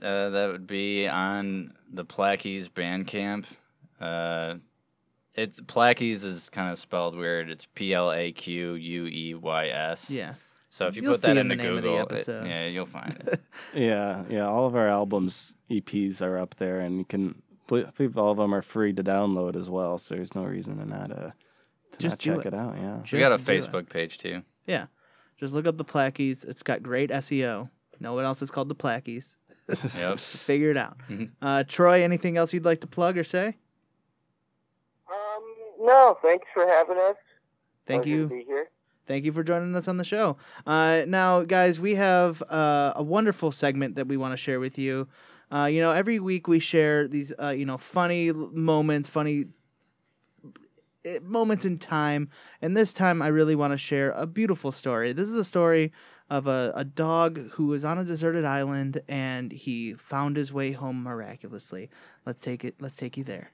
Uh, 0.00 0.30
that 0.30 0.50
would 0.50 0.66
be 0.66 1.06
on 1.06 1.74
the 1.92 2.06
Plaqueys 2.06 2.70
Bandcamp. 2.70 3.44
Uh, 4.00 4.54
it's 5.34 5.60
Plaqueys 5.60 6.24
is 6.24 6.48
kind 6.48 6.72
of 6.72 6.78
spelled 6.78 7.14
weird. 7.14 7.50
It's 7.50 7.66
P 7.74 7.92
L 7.92 8.10
A 8.10 8.32
Q 8.32 8.72
U 8.72 9.04
E 9.06 9.34
Y 9.34 9.68
S. 9.68 10.10
yeah. 10.10 10.32
So 10.70 10.86
if 10.86 10.96
you 10.96 11.02
You'll 11.02 11.12
put 11.12 11.22
that 11.22 11.30
in 11.30 11.38
into 11.50 11.56
the 11.56 11.62
name 11.62 11.76
of 11.76 11.82
the 11.82 11.88
Google, 11.88 11.98
it- 12.06 12.12
episode. 12.12 12.46
yeah, 12.46 12.66
you'll 12.66 12.86
find 12.86 13.14
it. 13.26 13.40
Yeah, 13.74 14.24
yeah. 14.28 14.46
All 14.46 14.66
of 14.66 14.76
our 14.76 14.88
albums 14.88 15.54
EPs 15.70 16.20
are 16.22 16.38
up 16.38 16.54
there, 16.56 16.80
and 16.80 16.98
you 16.98 17.04
can. 17.04 17.42
I 17.70 17.90
believe 17.96 18.16
all 18.16 18.30
of 18.30 18.38
them 18.38 18.54
are 18.54 18.62
free 18.62 18.92
to 18.94 19.02
download 19.04 19.54
as 19.56 19.68
well. 19.68 19.98
So 19.98 20.14
there's 20.14 20.34
no 20.34 20.44
reason 20.44 20.78
to 20.78 20.86
not 20.86 21.10
uh, 21.10 21.30
to 21.92 21.98
Just 21.98 22.12
not 22.12 22.18
check 22.18 22.38
it. 22.46 22.46
it. 22.46 22.54
out. 22.54 22.76
Yeah. 22.78 23.00
we 23.12 23.18
got 23.18 23.32
a 23.32 23.36
Just 23.36 23.44
do 23.46 23.52
it. 23.52 23.60
Facebook 23.60 23.88
page 23.90 24.16
too. 24.18 24.42
Yeah. 24.66 24.86
Just 25.38 25.52
look 25.54 25.66
up 25.66 25.76
the 25.76 25.84
Plaqueys. 25.84 26.46
It's 26.48 26.62
got 26.62 26.82
great 26.82 27.10
SEO. 27.10 27.68
No 28.00 28.14
one 28.14 28.24
else 28.24 28.40
is 28.42 28.50
called 28.50 28.68
the 28.68 28.74
Plaqueys. 28.74 29.36
Yep. 29.98 30.18
Figure 30.18 30.70
it 30.70 30.76
out. 30.78 30.96
Mhm. 31.10 31.30
Uh, 31.42 31.62
Troy, 31.68 32.02
anything 32.02 32.36
else 32.38 32.52
you'd 32.54 32.64
like 32.64 32.80
to 32.80 32.86
plug 32.86 33.18
or 33.18 33.24
say? 33.24 33.48
Um, 35.08 35.44
no, 35.86 36.16
thanks 36.22 36.46
for 36.54 36.66
having 36.66 36.96
us. 36.98 37.16
Thank 37.86 38.04
Pleasure 38.04 38.16
you. 38.34 38.64
Thank 39.08 39.24
you 39.24 39.32
for 39.32 39.42
joining 39.42 39.74
us 39.74 39.88
on 39.88 39.96
the 39.96 40.04
show. 40.04 40.36
Uh, 40.66 41.04
now, 41.08 41.42
guys, 41.42 41.80
we 41.80 41.94
have 41.94 42.42
uh, 42.42 42.92
a 42.94 43.02
wonderful 43.02 43.50
segment 43.50 43.94
that 43.94 44.06
we 44.06 44.18
want 44.18 44.34
to 44.34 44.36
share 44.36 44.60
with 44.60 44.78
you. 44.78 45.08
Uh, 45.50 45.64
you 45.64 45.80
know, 45.80 45.92
every 45.92 46.20
week 46.20 46.46
we 46.46 46.58
share 46.58 47.08
these, 47.08 47.32
uh, 47.42 47.48
you 47.48 47.64
know, 47.64 47.78
funny 47.78 48.32
moments, 48.32 49.08
funny 49.08 49.46
eh, 51.06 51.20
moments 51.22 51.64
in 51.64 51.78
time. 51.78 52.28
And 52.60 52.76
this 52.76 52.92
time, 52.92 53.22
I 53.22 53.28
really 53.28 53.56
want 53.56 53.72
to 53.72 53.78
share 53.78 54.10
a 54.10 54.26
beautiful 54.26 54.72
story. 54.72 55.14
This 55.14 55.30
is 55.30 55.34
a 55.34 55.44
story 55.44 55.90
of 56.28 56.46
a, 56.46 56.74
a 56.76 56.84
dog 56.84 57.48
who 57.52 57.68
was 57.68 57.86
on 57.86 57.96
a 57.96 58.04
deserted 58.04 58.44
island 58.44 59.00
and 59.08 59.50
he 59.50 59.94
found 59.94 60.36
his 60.36 60.52
way 60.52 60.72
home 60.72 61.02
miraculously. 61.02 61.88
Let's 62.26 62.40
take 62.40 62.62
it. 62.62 62.74
Let's 62.78 62.96
take 62.96 63.16
you 63.16 63.24
there. 63.24 63.52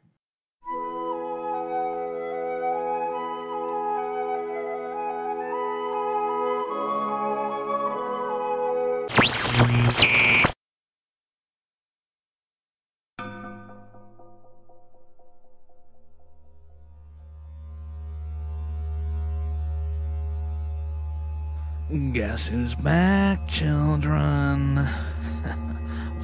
Guess 22.12 22.48
who's 22.48 22.74
back, 22.74 23.48
children? 23.48 24.74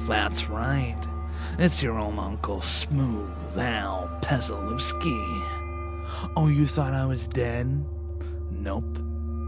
That's 0.07 0.47
right. 0.47 0.97
It's 1.57 1.81
your 1.81 1.97
old 1.97 2.19
Uncle 2.19 2.61
Smooth 2.61 3.57
Al 3.57 4.07
Pesalewski. 4.21 6.31
Oh, 6.35 6.47
you 6.47 6.67
thought 6.67 6.93
I 6.93 7.05
was 7.05 7.25
dead? 7.27 7.83
Nope. 8.51 8.97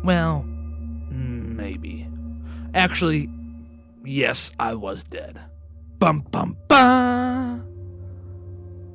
Well, 0.03 0.45
mm, 1.09 1.55
maybe. 1.55 2.07
Actually, 2.73 3.29
yes, 4.03 4.51
I 4.59 4.75
was 4.75 5.03
dead. 5.03 5.39
Bum 5.99 6.19
bum 6.31 6.57
bum! 6.67 7.65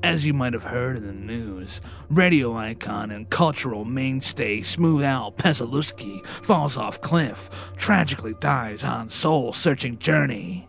As 0.02 0.24
you 0.24 0.32
might 0.32 0.52
have 0.52 0.62
heard 0.62 0.96
in 0.96 1.06
the 1.06 1.12
news, 1.12 1.80
radio 2.09 2.54
icon 2.56 3.11
and 3.11 3.28
cultural 3.28 3.84
mainstay 3.84 4.62
Smooth 4.62 5.02
Al 5.02 5.32
Pesalewski 5.32 6.24
falls 6.26 6.76
off 6.76 7.00
cliff, 7.00 7.50
tragically 7.76 8.34
dies 8.40 8.84
on 8.84 9.11
soul 9.11 9.52
searching 9.52 9.98
journey. 9.98 10.68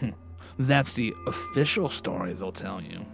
Hmm, 0.00 0.10
That's 0.58 0.94
the 0.94 1.14
official 1.26 1.88
story 1.88 2.32
they'll 2.32 2.50
tell 2.52 2.82
you. 2.82 3.04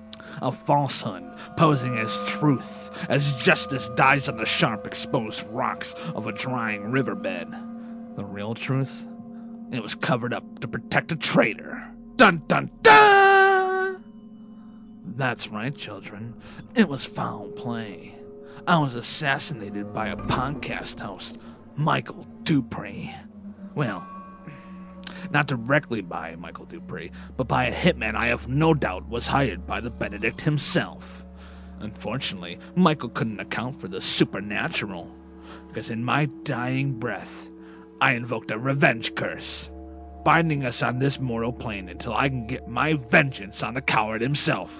A 0.40 0.50
falsehood 0.50 1.22
posing 1.58 1.98
as 1.98 2.18
truth, 2.26 2.90
as 3.10 3.36
justice 3.42 3.88
dies 3.96 4.28
on 4.28 4.38
the 4.38 4.46
sharp 4.46 4.86
exposed 4.86 5.44
rocks 5.50 5.92
of 6.14 6.26
a 6.26 6.32
drying 6.32 6.90
riverbed. 6.90 7.48
The 8.16 8.24
real 8.24 8.54
truth? 8.54 9.06
It 9.74 9.82
was 9.82 9.96
covered 9.96 10.32
up 10.32 10.60
to 10.60 10.68
protect 10.68 11.10
a 11.10 11.16
traitor. 11.16 11.90
Dun 12.14 12.44
dun 12.46 12.70
dun! 12.82 14.04
That's 15.04 15.48
right, 15.48 15.74
children. 15.74 16.34
It 16.76 16.88
was 16.88 17.04
foul 17.04 17.48
play. 17.48 18.14
I 18.68 18.78
was 18.78 18.94
assassinated 18.94 19.92
by 19.92 20.08
a 20.08 20.16
podcast 20.16 21.00
host, 21.00 21.38
Michael 21.74 22.24
Duprey. 22.44 23.16
Well, 23.74 24.06
not 25.32 25.48
directly 25.48 26.02
by 26.02 26.36
Michael 26.36 26.66
Duprey, 26.66 27.10
but 27.36 27.48
by 27.48 27.64
a 27.64 27.74
hitman 27.74 28.14
I 28.14 28.28
have 28.28 28.46
no 28.46 28.74
doubt 28.74 29.08
was 29.08 29.26
hired 29.26 29.66
by 29.66 29.80
the 29.80 29.90
Benedict 29.90 30.42
himself. 30.42 31.26
Unfortunately, 31.80 32.60
Michael 32.76 33.08
couldn't 33.08 33.40
account 33.40 33.80
for 33.80 33.88
the 33.88 34.00
supernatural, 34.00 35.12
because 35.66 35.90
in 35.90 36.04
my 36.04 36.26
dying 36.44 36.92
breath, 36.92 37.50
I 38.00 38.12
invoked 38.12 38.50
a 38.50 38.58
revenge 38.58 39.14
curse, 39.14 39.70
binding 40.24 40.64
us 40.64 40.82
on 40.82 40.98
this 40.98 41.20
mortal 41.20 41.52
plane 41.52 41.88
until 41.88 42.12
I 42.12 42.28
can 42.28 42.46
get 42.46 42.68
my 42.68 42.94
vengeance 42.94 43.62
on 43.62 43.74
the 43.74 43.80
coward 43.80 44.20
himself. 44.20 44.76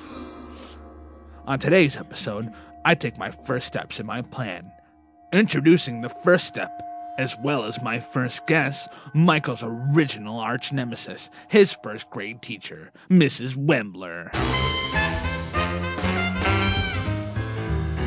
On 1.47 1.59
today's 1.59 1.97
episode, 1.97 2.51
I 2.85 2.95
take 2.95 3.17
my 3.17 3.31
first 3.31 3.67
steps 3.67 4.01
in 4.01 4.07
my 4.07 4.23
plan, 4.23 4.71
introducing 5.33 6.01
the 6.01 6.09
first 6.09 6.47
step, 6.47 6.71
as 7.19 7.37
well 7.43 7.65
as 7.65 7.83
my 7.83 8.01
first 8.01 8.47
guest, 8.47 8.89
Michael's 9.15 9.62
original 9.62 10.39
arch 10.39 10.73
nemesis, 10.73 11.31
his 11.49 11.77
first 11.83 12.11
grade 12.11 12.43
teacher, 12.43 12.91
Mrs. 13.09 13.55
Wembler. 13.55 14.33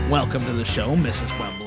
Welcome 0.10 0.45
to 0.45 0.53
the 0.53 0.66
show, 0.66 0.95
Mrs. 0.95 1.28
Wembler. 1.38 1.66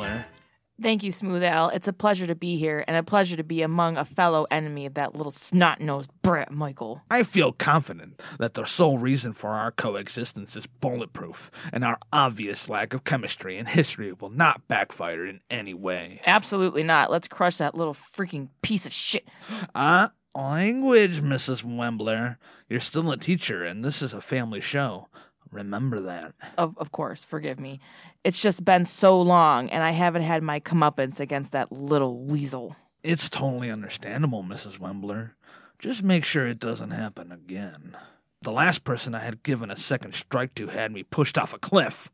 Thank 0.83 1.03
you, 1.03 1.13
Smooth 1.13 1.43
Al. 1.43 1.69
It's 1.69 1.89
a 1.89 1.93
pleasure 1.93 2.27
to 2.27 2.35
be 2.35 2.57
here 2.57 2.85
and 2.89 2.97
a 2.97 3.03
pleasure 3.03 3.37
to 3.37 3.45
be 3.45 3.61
among 3.61 3.99
a 3.99 4.05
fellow 4.05 4.47
enemy 4.51 4.87
of 4.87 4.95
that 4.95 5.15
little 5.15 5.31
snot 5.31 5.81
nosed 5.81 6.11
brat, 6.23 6.51
Michael. 6.51 7.03
I 7.11 7.23
feel 7.23 7.53
confident 7.53 8.21
that 8.39 8.55
the 8.55 8.65
sole 8.65 8.97
reason 8.97 9.35
for 9.35 9.51
our 9.51 9.73
coexistence 9.73 10.57
is 10.57 10.67
bulletproof, 10.67 11.51
and 11.71 11.85
our 11.85 11.99
obvious 12.13 12.71
lack 12.71 12.95
of 12.95 13.05
chemistry 13.05 13.59
and 13.59 13.69
history 13.69 14.13
will 14.15 14.31
not 14.31 14.67
backfire 14.69 15.27
in 15.27 15.41
any 15.51 15.75
way. 15.75 16.23
Absolutely 16.27 16.83
not. 16.83 17.11
Let's 17.11 17.29
crush 17.29 17.59
that 17.59 17.75
little 17.75 17.95
freaking 17.95 18.49
piece 18.63 18.87
of 18.87 18.93
shit. 18.93 19.29
Ah, 19.75 20.13
language, 20.35 21.21
Mrs. 21.21 21.63
Wembler. 21.63 22.37
You're 22.71 22.81
still 22.81 23.11
a 23.11 23.19
teacher, 23.19 23.65
and 23.65 23.85
this 23.85 24.01
is 24.01 24.15
a 24.15 24.23
family 24.23 24.63
show. 24.63 25.09
Remember 25.51 26.01
that. 26.03 26.35
Of, 26.57 26.79
of 26.79 26.93
course, 26.93 27.25
forgive 27.25 27.59
me. 27.59 27.81
It's 28.23 28.41
just 28.41 28.65
been 28.65 28.85
so 28.85 29.21
long, 29.21 29.71
and 29.71 29.83
I 29.83 29.93
haven't 29.93 30.23
had 30.23 30.43
my 30.43 30.61
comeuppance 30.61 31.21
against 31.21 31.53
that 31.53 31.73
little 31.73 32.19
weasel. 32.19 32.77
It's 33.03 33.31
totally 33.31 33.71
understandable, 33.71 34.45
Mrs. 34.45 34.79
Wembler. 34.79 35.33
Just 35.79 36.03
make 36.03 36.27
sure 36.27 36.47
it 36.47 36.59
doesn't 36.59 36.91
happen 36.91 37.33
again. 37.33 37.97
The 38.43 38.53
last 38.53 38.85
person 38.85 39.15
I 39.15 39.21
had 39.21 39.43
given 39.43 39.71
a 39.71 39.77
second 39.77 40.15
strike 40.15 40.55
to 40.57 40.67
had 40.67 40.93
me 40.93 41.03
pushed 41.03 41.39
off 41.39 41.55
a 41.55 41.59
cliff. 41.59 42.11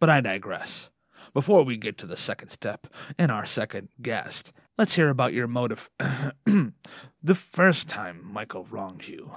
But 0.00 0.08
I 0.08 0.22
digress. 0.22 0.90
Before 1.34 1.62
we 1.62 1.76
get 1.76 1.98
to 1.98 2.06
the 2.06 2.16
second 2.16 2.48
step 2.48 2.86
and 3.18 3.30
our 3.30 3.44
second 3.44 3.88
guest, 4.00 4.52
let's 4.78 4.96
hear 4.96 5.10
about 5.10 5.34
your 5.34 5.46
motive. 5.46 5.90
the 7.22 7.34
first 7.34 7.88
time 7.88 8.20
Michael 8.24 8.64
wronged 8.70 9.08
you. 9.08 9.32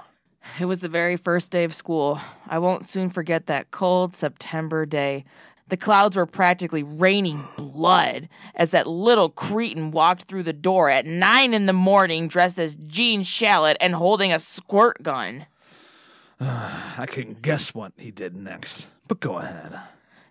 It 0.58 0.64
was 0.64 0.80
the 0.80 0.88
very 0.88 1.16
first 1.18 1.50
day 1.50 1.64
of 1.64 1.74
school. 1.74 2.18
I 2.46 2.58
won't 2.58 2.86
soon 2.86 3.10
forget 3.10 3.46
that 3.46 3.70
cold 3.70 4.14
September 4.14 4.86
day. 4.86 5.24
The 5.68 5.76
clouds 5.76 6.16
were 6.16 6.26
practically 6.26 6.82
raining 6.82 7.46
blood 7.56 8.28
as 8.54 8.70
that 8.70 8.86
little 8.86 9.28
cretin 9.28 9.90
walked 9.90 10.22
through 10.22 10.44
the 10.44 10.52
door 10.52 10.88
at 10.88 11.06
nine 11.06 11.52
in 11.52 11.66
the 11.66 11.72
morning 11.72 12.28
dressed 12.28 12.58
as 12.58 12.74
Gene 12.86 13.22
Shalit 13.22 13.76
and 13.80 13.94
holding 13.94 14.32
a 14.32 14.38
squirt 14.38 15.02
gun. 15.02 15.46
I 16.40 17.06
can 17.08 17.34
guess 17.34 17.74
what 17.74 17.92
he 17.96 18.10
did 18.10 18.34
next, 18.34 18.88
but 19.06 19.20
go 19.20 19.38
ahead. 19.38 19.78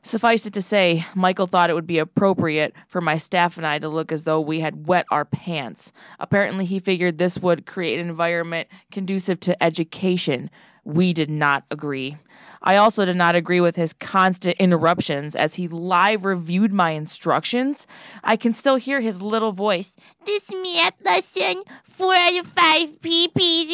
Suffice 0.07 0.45
it 0.45 0.53
to 0.53 0.61
say, 0.61 1.05
Michael 1.15 1.47
thought 1.47 1.69
it 1.69 1.73
would 1.73 1.85
be 1.85 1.99
appropriate 1.99 2.73
for 2.87 3.01
my 3.01 3.17
staff 3.17 3.57
and 3.57 3.67
I 3.67 3.77
to 3.79 3.89
look 3.89 4.13
as 4.13 4.23
though 4.23 4.39
we 4.39 4.61
had 4.61 4.87
wet 4.87 5.05
our 5.11 5.25
pants. 5.25 5.91
Apparently, 6.17 6.63
he 6.63 6.79
figured 6.79 7.17
this 7.17 7.37
would 7.39 7.65
create 7.65 7.99
an 7.99 8.07
environment 8.07 8.69
conducive 8.89 9.41
to 9.41 9.61
education. 9.61 10.49
We 10.87 11.11
did 11.11 11.29
not 11.29 11.65
agree. 11.69 12.15
I 12.61 12.77
also 12.77 13.03
did 13.03 13.17
not 13.17 13.35
agree 13.35 13.59
with 13.59 13.75
his 13.75 13.91
constant 13.91 14.55
interruptions 14.57 15.35
as 15.35 15.55
he 15.55 15.67
live 15.67 16.23
reviewed 16.23 16.71
my 16.71 16.91
instructions. 16.91 17.85
I 18.23 18.37
can 18.37 18.53
still 18.53 18.77
hear 18.77 19.01
his 19.01 19.21
little 19.21 19.51
voice. 19.51 19.91
This 20.25 20.49
math 20.49 20.93
lesson, 21.03 21.63
four 21.83 22.15
out 22.15 22.39
of 22.39 22.47
five 22.47 23.01
PP. 23.01 23.73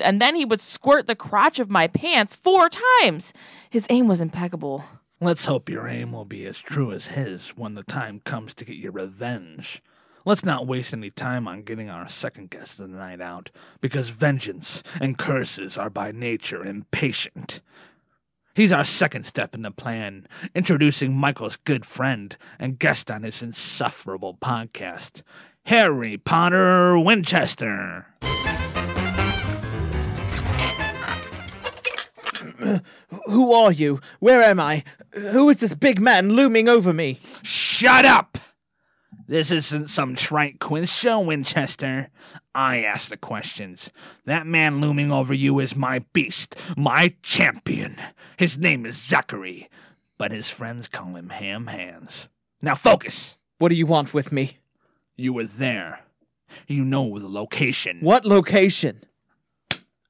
and 0.00 0.18
then 0.18 0.34
he 0.34 0.46
would 0.46 0.62
squirt 0.62 1.06
the 1.06 1.14
crotch 1.14 1.58
of 1.58 1.68
my 1.68 1.88
pants 1.88 2.34
four 2.34 2.70
times. 3.02 3.34
His 3.68 3.86
aim 3.90 4.08
was 4.08 4.22
impeccable. 4.22 4.82
Let's 5.20 5.44
hope 5.44 5.68
your 5.68 5.86
aim 5.86 6.12
will 6.12 6.24
be 6.24 6.46
as 6.46 6.58
true 6.58 6.90
as 6.90 7.08
his 7.08 7.50
when 7.50 7.74
the 7.74 7.82
time 7.82 8.22
comes 8.24 8.54
to 8.54 8.64
get 8.64 8.76
your 8.76 8.92
revenge. 8.92 9.82
Let's 10.26 10.42
not 10.42 10.66
waste 10.66 10.94
any 10.94 11.10
time 11.10 11.46
on 11.46 11.64
getting 11.64 11.90
our 11.90 12.08
second 12.08 12.48
guest 12.48 12.80
of 12.80 12.90
the 12.90 12.96
night 12.96 13.20
out, 13.20 13.50
because 13.82 14.08
vengeance 14.08 14.82
and 14.98 15.18
curses 15.18 15.76
are 15.76 15.90
by 15.90 16.12
nature 16.12 16.64
impatient. 16.64 17.60
He's 18.54 18.72
our 18.72 18.86
second 18.86 19.24
step 19.26 19.54
in 19.54 19.60
the 19.60 19.70
plan, 19.70 20.26
introducing 20.54 21.14
Michael's 21.14 21.58
good 21.58 21.84
friend 21.84 22.34
and 22.58 22.78
guest 22.78 23.10
on 23.10 23.22
his 23.22 23.42
insufferable 23.42 24.32
podcast, 24.34 25.20
Harry 25.66 26.16
Potter 26.16 26.98
Winchester. 26.98 28.06
Who 33.26 33.52
are 33.52 33.72
you? 33.72 34.00
Where 34.20 34.42
am 34.42 34.58
I? 34.58 34.84
Who 35.12 35.50
is 35.50 35.58
this 35.58 35.74
big 35.74 36.00
man 36.00 36.30
looming 36.30 36.66
over 36.66 36.94
me? 36.94 37.20
Shut 37.42 38.06
up! 38.06 38.38
This 39.26 39.50
isn't 39.50 39.88
some 39.88 40.14
trite 40.14 40.60
quiz 40.60 40.92
show, 40.92 41.18
Winchester. 41.18 42.08
I 42.54 42.82
ask 42.82 43.08
the 43.08 43.16
questions. 43.16 43.90
That 44.26 44.46
man 44.46 44.82
looming 44.82 45.10
over 45.10 45.32
you 45.32 45.60
is 45.60 45.74
my 45.74 46.00
beast, 46.12 46.56
my 46.76 47.14
champion. 47.22 47.96
His 48.36 48.58
name 48.58 48.84
is 48.84 49.00
Zachary, 49.00 49.70
but 50.18 50.30
his 50.30 50.50
friends 50.50 50.88
call 50.88 51.14
him 51.14 51.30
Ham 51.30 51.68
Hands. 51.68 52.28
Now 52.60 52.74
focus! 52.74 53.38
What 53.58 53.70
do 53.70 53.76
you 53.76 53.86
want 53.86 54.12
with 54.12 54.30
me? 54.30 54.58
You 55.16 55.32
were 55.32 55.44
there. 55.44 56.00
You 56.66 56.84
know 56.84 57.18
the 57.18 57.28
location. 57.28 58.00
What 58.00 58.26
location? 58.26 59.04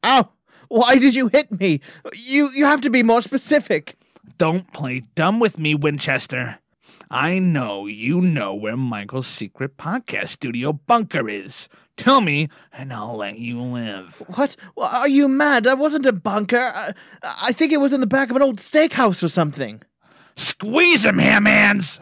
Ow! 0.02 0.28
Why 0.68 0.96
did 0.96 1.14
you 1.14 1.28
hit 1.28 1.52
me? 1.60 1.80
You 2.14 2.50
you 2.50 2.64
have 2.64 2.80
to 2.80 2.90
be 2.90 3.04
more 3.04 3.22
specific. 3.22 3.96
Don't 4.38 4.72
play 4.72 5.04
dumb 5.14 5.38
with 5.38 5.56
me, 5.58 5.76
Winchester. 5.76 6.58
I 7.14 7.38
know 7.38 7.86
you 7.86 8.20
know 8.20 8.52
where 8.56 8.76
Michael's 8.76 9.28
secret 9.28 9.76
podcast 9.76 10.30
studio 10.30 10.72
bunker 10.72 11.28
is. 11.28 11.68
Tell 11.96 12.20
me, 12.20 12.48
and 12.72 12.92
I'll 12.92 13.16
let 13.16 13.38
you 13.38 13.62
live. 13.62 14.20
What? 14.34 14.56
Well, 14.74 14.88
Are 14.88 15.06
you 15.06 15.28
mad? 15.28 15.62
That 15.62 15.78
wasn't 15.78 16.06
a 16.06 16.12
bunker. 16.12 16.72
I, 16.74 16.92
I 17.22 17.52
think 17.52 17.70
it 17.70 17.80
was 17.80 17.92
in 17.92 18.00
the 18.00 18.08
back 18.08 18.30
of 18.30 18.36
an 18.36 18.42
old 18.42 18.56
steakhouse 18.56 19.22
or 19.22 19.28
something. 19.28 19.80
Squeeze 20.34 21.04
him, 21.04 21.18
ham 21.18 21.46
hands! 21.46 22.00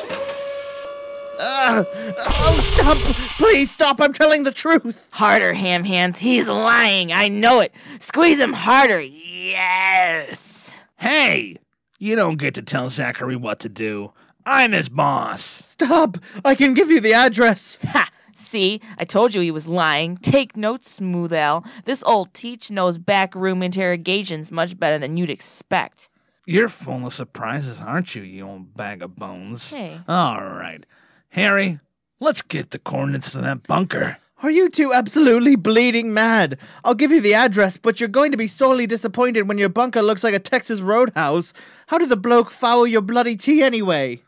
Uh, 1.38 1.84
oh, 1.86 2.70
stop! 2.72 2.96
Please 3.36 3.70
stop! 3.70 4.00
I'm 4.00 4.14
telling 4.14 4.44
the 4.44 4.50
truth. 4.50 5.08
Harder, 5.10 5.52
ham 5.52 5.84
hands. 5.84 6.18
He's 6.20 6.48
lying. 6.48 7.12
I 7.12 7.28
know 7.28 7.60
it. 7.60 7.74
Squeeze 7.98 8.40
him 8.40 8.54
harder. 8.54 9.02
Yes. 9.02 10.74
Hey! 10.96 11.58
You 11.98 12.16
don't 12.16 12.38
get 12.38 12.54
to 12.54 12.62
tell 12.62 12.88
Zachary 12.88 13.36
what 13.36 13.60
to 13.60 13.68
do. 13.68 14.14
I'm 14.44 14.72
his 14.72 14.88
boss. 14.88 15.42
Stop! 15.42 16.18
I 16.44 16.54
can 16.54 16.74
give 16.74 16.90
you 16.90 17.00
the 17.00 17.14
address. 17.14 17.78
Ha! 17.84 18.10
See, 18.34 18.80
I 18.98 19.04
told 19.04 19.34
you 19.34 19.40
he 19.40 19.50
was 19.50 19.68
lying. 19.68 20.16
Take 20.16 20.56
notes, 20.56 20.90
Smooth 20.90 21.32
Al. 21.32 21.64
This 21.84 22.02
old 22.04 22.34
teach 22.34 22.70
knows 22.70 22.98
backroom 22.98 23.62
interrogations 23.62 24.50
much 24.50 24.78
better 24.78 24.98
than 24.98 25.16
you'd 25.16 25.30
expect. 25.30 26.08
You're 26.46 26.68
full 26.68 27.06
of 27.06 27.14
surprises, 27.14 27.80
aren't 27.80 28.14
you, 28.14 28.22
you 28.22 28.46
old 28.46 28.76
bag 28.76 29.02
of 29.02 29.16
bones? 29.16 29.70
Hey. 29.70 30.00
All 30.08 30.42
right. 30.42 30.84
Harry, 31.30 31.78
let's 32.20 32.42
get 32.42 32.70
the 32.70 32.78
coordinates 32.78 33.32
to 33.32 33.38
that 33.42 33.66
bunker. 33.66 34.18
Are 34.42 34.50
you 34.50 34.68
two 34.68 34.92
absolutely 34.92 35.54
bleeding 35.54 36.12
mad? 36.12 36.58
I'll 36.82 36.96
give 36.96 37.12
you 37.12 37.20
the 37.20 37.34
address, 37.34 37.76
but 37.76 38.00
you're 38.00 38.08
going 38.08 38.32
to 38.32 38.36
be 38.36 38.48
sorely 38.48 38.88
disappointed 38.88 39.46
when 39.46 39.56
your 39.56 39.68
bunker 39.68 40.02
looks 40.02 40.24
like 40.24 40.34
a 40.34 40.40
Texas 40.40 40.80
roadhouse. 40.80 41.54
How 41.86 41.98
did 41.98 42.08
the 42.08 42.16
bloke 42.16 42.50
foul 42.50 42.88
your 42.88 43.02
bloody 43.02 43.36
tea 43.36 43.62
anyway? 43.62 44.20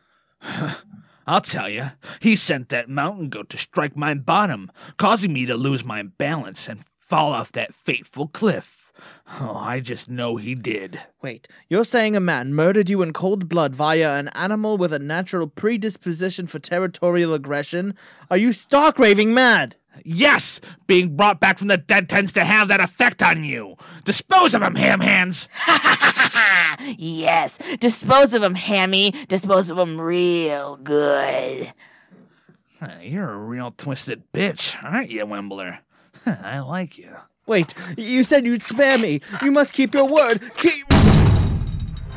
I'll 1.26 1.40
tell 1.40 1.68
you, 1.68 1.86
he 2.20 2.36
sent 2.36 2.68
that 2.68 2.88
mountain 2.88 3.28
goat 3.28 3.48
to 3.50 3.58
strike 3.58 3.96
my 3.96 4.14
bottom, 4.14 4.70
causing 4.98 5.32
me 5.32 5.46
to 5.46 5.56
lose 5.56 5.84
my 5.84 6.02
balance 6.02 6.68
and 6.68 6.84
fall 6.96 7.32
off 7.32 7.52
that 7.52 7.74
fateful 7.74 8.28
cliff. 8.28 8.92
Oh, 9.40 9.56
I 9.56 9.80
just 9.80 10.08
know 10.08 10.36
he 10.36 10.54
did. 10.54 11.00
Wait, 11.22 11.48
you're 11.68 11.84
saying 11.84 12.14
a 12.14 12.20
man 12.20 12.54
murdered 12.54 12.88
you 12.90 13.02
in 13.02 13.12
cold 13.12 13.48
blood 13.48 13.74
via 13.74 14.14
an 14.18 14.28
animal 14.28 14.76
with 14.76 14.92
a 14.92 14.98
natural 14.98 15.48
predisposition 15.48 16.46
for 16.46 16.58
territorial 16.58 17.34
aggression? 17.34 17.96
Are 18.30 18.36
you 18.36 18.52
stark 18.52 18.98
raving 18.98 19.34
mad? 19.34 19.76
Yes, 20.04 20.60
being 20.86 21.16
brought 21.16 21.40
back 21.40 21.58
from 21.58 21.68
the 21.68 21.76
dead 21.76 22.08
tends 22.08 22.32
to 22.32 22.44
have 22.44 22.68
that 22.68 22.80
effect 22.80 23.22
on 23.22 23.44
you. 23.44 23.76
Dispose 24.04 24.54
of 24.54 24.62
him, 24.62 24.74
ham 24.74 25.00
hands. 25.00 25.48
yes. 26.96 27.58
Dispose 27.80 28.34
of 28.34 28.42
him, 28.42 28.54
Hammy. 28.54 29.12
Dispose 29.28 29.70
of 29.70 29.78
him 29.78 30.00
real 30.00 30.76
good. 30.76 31.72
You're 33.00 33.30
a 33.30 33.38
real 33.38 33.72
twisted 33.76 34.24
bitch, 34.32 34.76
aren't 34.84 35.10
you, 35.10 35.24
Wembler? 35.24 35.78
I 36.26 36.58
like 36.60 36.98
you. 36.98 37.16
Wait, 37.46 37.74
you 37.96 38.24
said 38.24 38.46
you'd 38.46 38.62
spare 38.62 38.98
me. 38.98 39.20
You 39.42 39.52
must 39.52 39.74
keep 39.74 39.94
your 39.94 40.08
word. 40.08 40.42
Keep. 40.56 40.88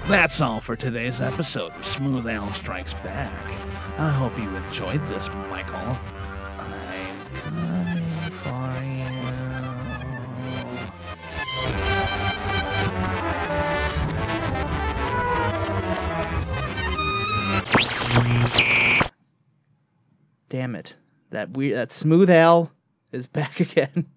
That's 0.08 0.40
all 0.40 0.62
for 0.62 0.76
today's 0.78 1.20
episode 1.20 1.74
of 1.74 1.86
Smooth 1.86 2.28
Al 2.28 2.54
Strikes 2.54 2.94
Back. 2.96 3.34
I 3.98 4.10
hope 4.10 4.38
you 4.38 4.48
enjoyed 4.56 5.06
this, 5.08 5.28
Michael. 5.50 5.98
Damn 20.50 20.76
it. 20.76 20.96
That 21.32 21.52
weird 21.52 21.76
that 21.76 21.92
smooth 21.92 22.30
Al 22.30 22.72
is 23.12 23.26
back 23.28 23.60
again. 23.60 24.08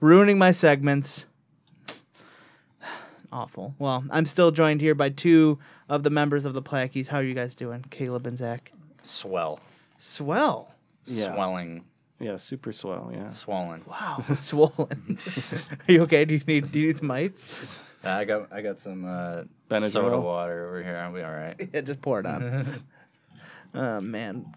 ruining 0.00 0.38
my 0.38 0.52
segments. 0.52 1.26
Awful. 3.32 3.74
Well, 3.78 4.04
I'm 4.10 4.26
still 4.26 4.50
joined 4.50 4.80
here 4.80 4.94
by 4.94 5.08
two 5.10 5.58
of 5.88 6.02
the 6.02 6.10
members 6.10 6.44
of 6.44 6.54
the 6.54 6.62
Plaqueys. 6.62 7.06
How 7.08 7.18
are 7.18 7.22
you 7.24 7.34
guys 7.34 7.54
doing? 7.54 7.84
Caleb 7.90 8.26
and 8.26 8.36
Zach. 8.36 8.72
Swell. 9.02 9.60
Swell. 9.98 10.74
Yeah. 11.04 11.34
Swelling. 11.34 11.84
Yeah, 12.18 12.36
super 12.36 12.72
swell. 12.72 13.10
Yeah. 13.14 13.30
Swollen. 13.30 13.82
Wow. 13.86 14.22
Swollen. 14.36 15.18
are 15.88 15.92
you 15.92 16.02
okay? 16.02 16.26
Do 16.26 16.34
you 16.34 16.42
need 16.46 16.70
do 16.70 16.78
you 16.78 16.88
need 16.88 16.98
some 16.98 17.10
ice? 17.10 17.78
I 18.04 18.24
got 18.24 18.52
I 18.52 18.60
got 18.60 18.78
some 18.78 19.04
uh, 19.06 19.44
Benadryl? 19.70 19.90
soda 19.90 20.20
water 20.20 20.68
over 20.68 20.82
here. 20.82 20.96
I'll 20.96 21.12
be 21.12 21.22
all 21.22 21.32
right. 21.32 21.54
Yeah, 21.72 21.80
just 21.80 22.02
pour 22.02 22.20
it 22.20 22.26
on. 22.26 22.66
Oh 23.74 24.00
man, 24.00 24.54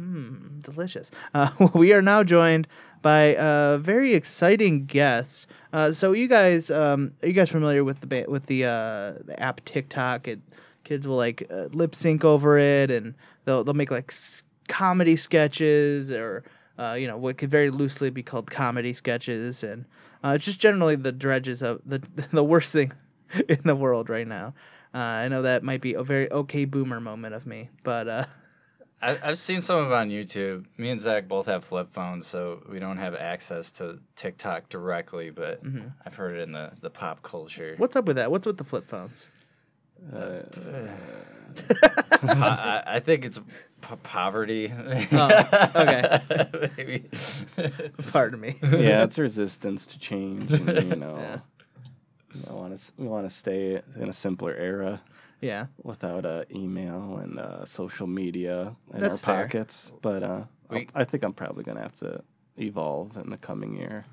mm, 0.00 0.62
delicious. 0.62 1.10
Uh, 1.34 1.50
we 1.74 1.92
are 1.92 2.02
now 2.02 2.22
joined 2.22 2.66
by 3.02 3.36
a 3.38 3.78
very 3.78 4.14
exciting 4.14 4.86
guest. 4.86 5.46
Uh, 5.72 5.92
so 5.92 6.12
you 6.12 6.28
guys, 6.28 6.70
um, 6.70 7.12
are 7.22 7.28
you 7.28 7.34
guys 7.34 7.50
familiar 7.50 7.84
with 7.84 8.00
the 8.00 8.06
ba- 8.06 8.24
with 8.28 8.46
the 8.46 8.64
uh, 8.64 9.12
the 9.24 9.34
app 9.38 9.64
TikTok? 9.64 10.28
It, 10.28 10.40
kids 10.84 11.06
will 11.06 11.16
like 11.16 11.46
uh, 11.50 11.68
lip 11.72 11.94
sync 11.94 12.24
over 12.24 12.58
it, 12.58 12.90
and 12.90 13.14
they'll 13.44 13.64
they'll 13.64 13.74
make 13.74 13.90
like 13.90 14.10
s- 14.10 14.44
comedy 14.68 15.16
sketches 15.16 16.10
or. 16.12 16.44
Uh, 16.78 16.92
you 16.92 17.06
know 17.06 17.16
what 17.16 17.38
could 17.38 17.50
very 17.50 17.70
loosely 17.70 18.10
be 18.10 18.22
called 18.22 18.50
comedy 18.50 18.92
sketches, 18.92 19.62
and 19.62 19.86
uh, 20.22 20.36
just 20.36 20.60
generally 20.60 20.94
the 20.94 21.10
dredges 21.10 21.62
of 21.62 21.80
the 21.86 22.02
the 22.32 22.44
worst 22.44 22.70
thing 22.70 22.92
in 23.48 23.60
the 23.64 23.74
world 23.74 24.10
right 24.10 24.28
now. 24.28 24.52
I 24.92 25.28
know 25.28 25.40
that 25.40 25.62
might 25.62 25.80
be 25.80 25.94
a 25.94 26.02
very 26.02 26.30
okay 26.30 26.66
boomer 26.66 27.00
moment 27.00 27.34
of 27.34 27.46
me, 27.46 27.70
but 27.82 28.28
I, 29.06 29.18
I've 29.22 29.38
seen 29.38 29.60
some 29.60 29.78
of 29.78 29.90
it 29.92 29.94
on 29.94 30.10
YouTube. 30.10 30.64
Me 30.78 30.90
and 30.90 31.00
Zach 31.00 31.28
both 31.28 31.46
have 31.46 31.64
flip 31.64 31.92
phones, 31.92 32.26
so 32.26 32.62
we 32.68 32.80
don't 32.80 32.96
have 32.96 33.14
access 33.14 33.70
to 33.72 34.00
TikTok 34.16 34.68
directly, 34.68 35.30
but 35.30 35.64
mm-hmm. 35.64 35.86
I've 36.04 36.16
heard 36.16 36.36
it 36.36 36.42
in 36.42 36.52
the, 36.52 36.72
the 36.80 36.90
pop 36.90 37.22
culture. 37.22 37.74
what's 37.78 37.94
up 37.94 38.06
with 38.06 38.16
that? 38.16 38.30
What's 38.30 38.46
with 38.46 38.56
the 38.58 38.64
flip 38.64 38.88
phones? 38.88 39.30
Uh, 40.12 40.42
I, 42.22 42.28
I, 42.28 42.82
I 42.96 43.00
think 43.00 43.24
it's 43.24 43.38
po- 43.80 43.96
poverty. 43.96 44.72
Oh, 45.12 45.70
okay. 45.76 46.20
Maybe. 46.76 47.08
Pardon 48.10 48.40
me. 48.40 48.56
yeah, 48.62 49.02
it's 49.04 49.18
resistance 49.18 49.86
to 49.86 49.98
change. 49.98 50.52
And, 50.52 50.90
you 50.90 50.96
know, 50.96 51.18
Yeah. 51.18 51.38
I 52.50 52.52
want 52.52 52.76
to 52.76 52.92
we 52.98 53.06
want 53.06 53.24
to 53.24 53.30
stay 53.34 53.80
in 53.96 54.08
a 54.08 54.12
simpler 54.12 54.54
era 54.54 55.00
yeah. 55.40 55.66
without 55.82 56.24
uh, 56.26 56.44
email 56.54 57.18
and 57.18 57.38
uh, 57.38 57.64
social 57.64 58.06
media 58.06 58.74
in 58.94 59.00
That's 59.00 59.18
our 59.22 59.34
fair. 59.34 59.42
pockets. 59.44 59.92
But 60.02 60.22
uh, 60.22 60.26
I'll- 60.26 60.78
We- 60.78 60.88
I 60.94 61.04
think 61.04 61.22
I'm 61.22 61.32
probably 61.34 61.64
gonna 61.64 61.82
have 61.82 61.96
to 61.96 62.22
evolve 62.56 63.16
in 63.16 63.30
the 63.30 63.36
coming 63.38 63.76
year. 63.76 64.04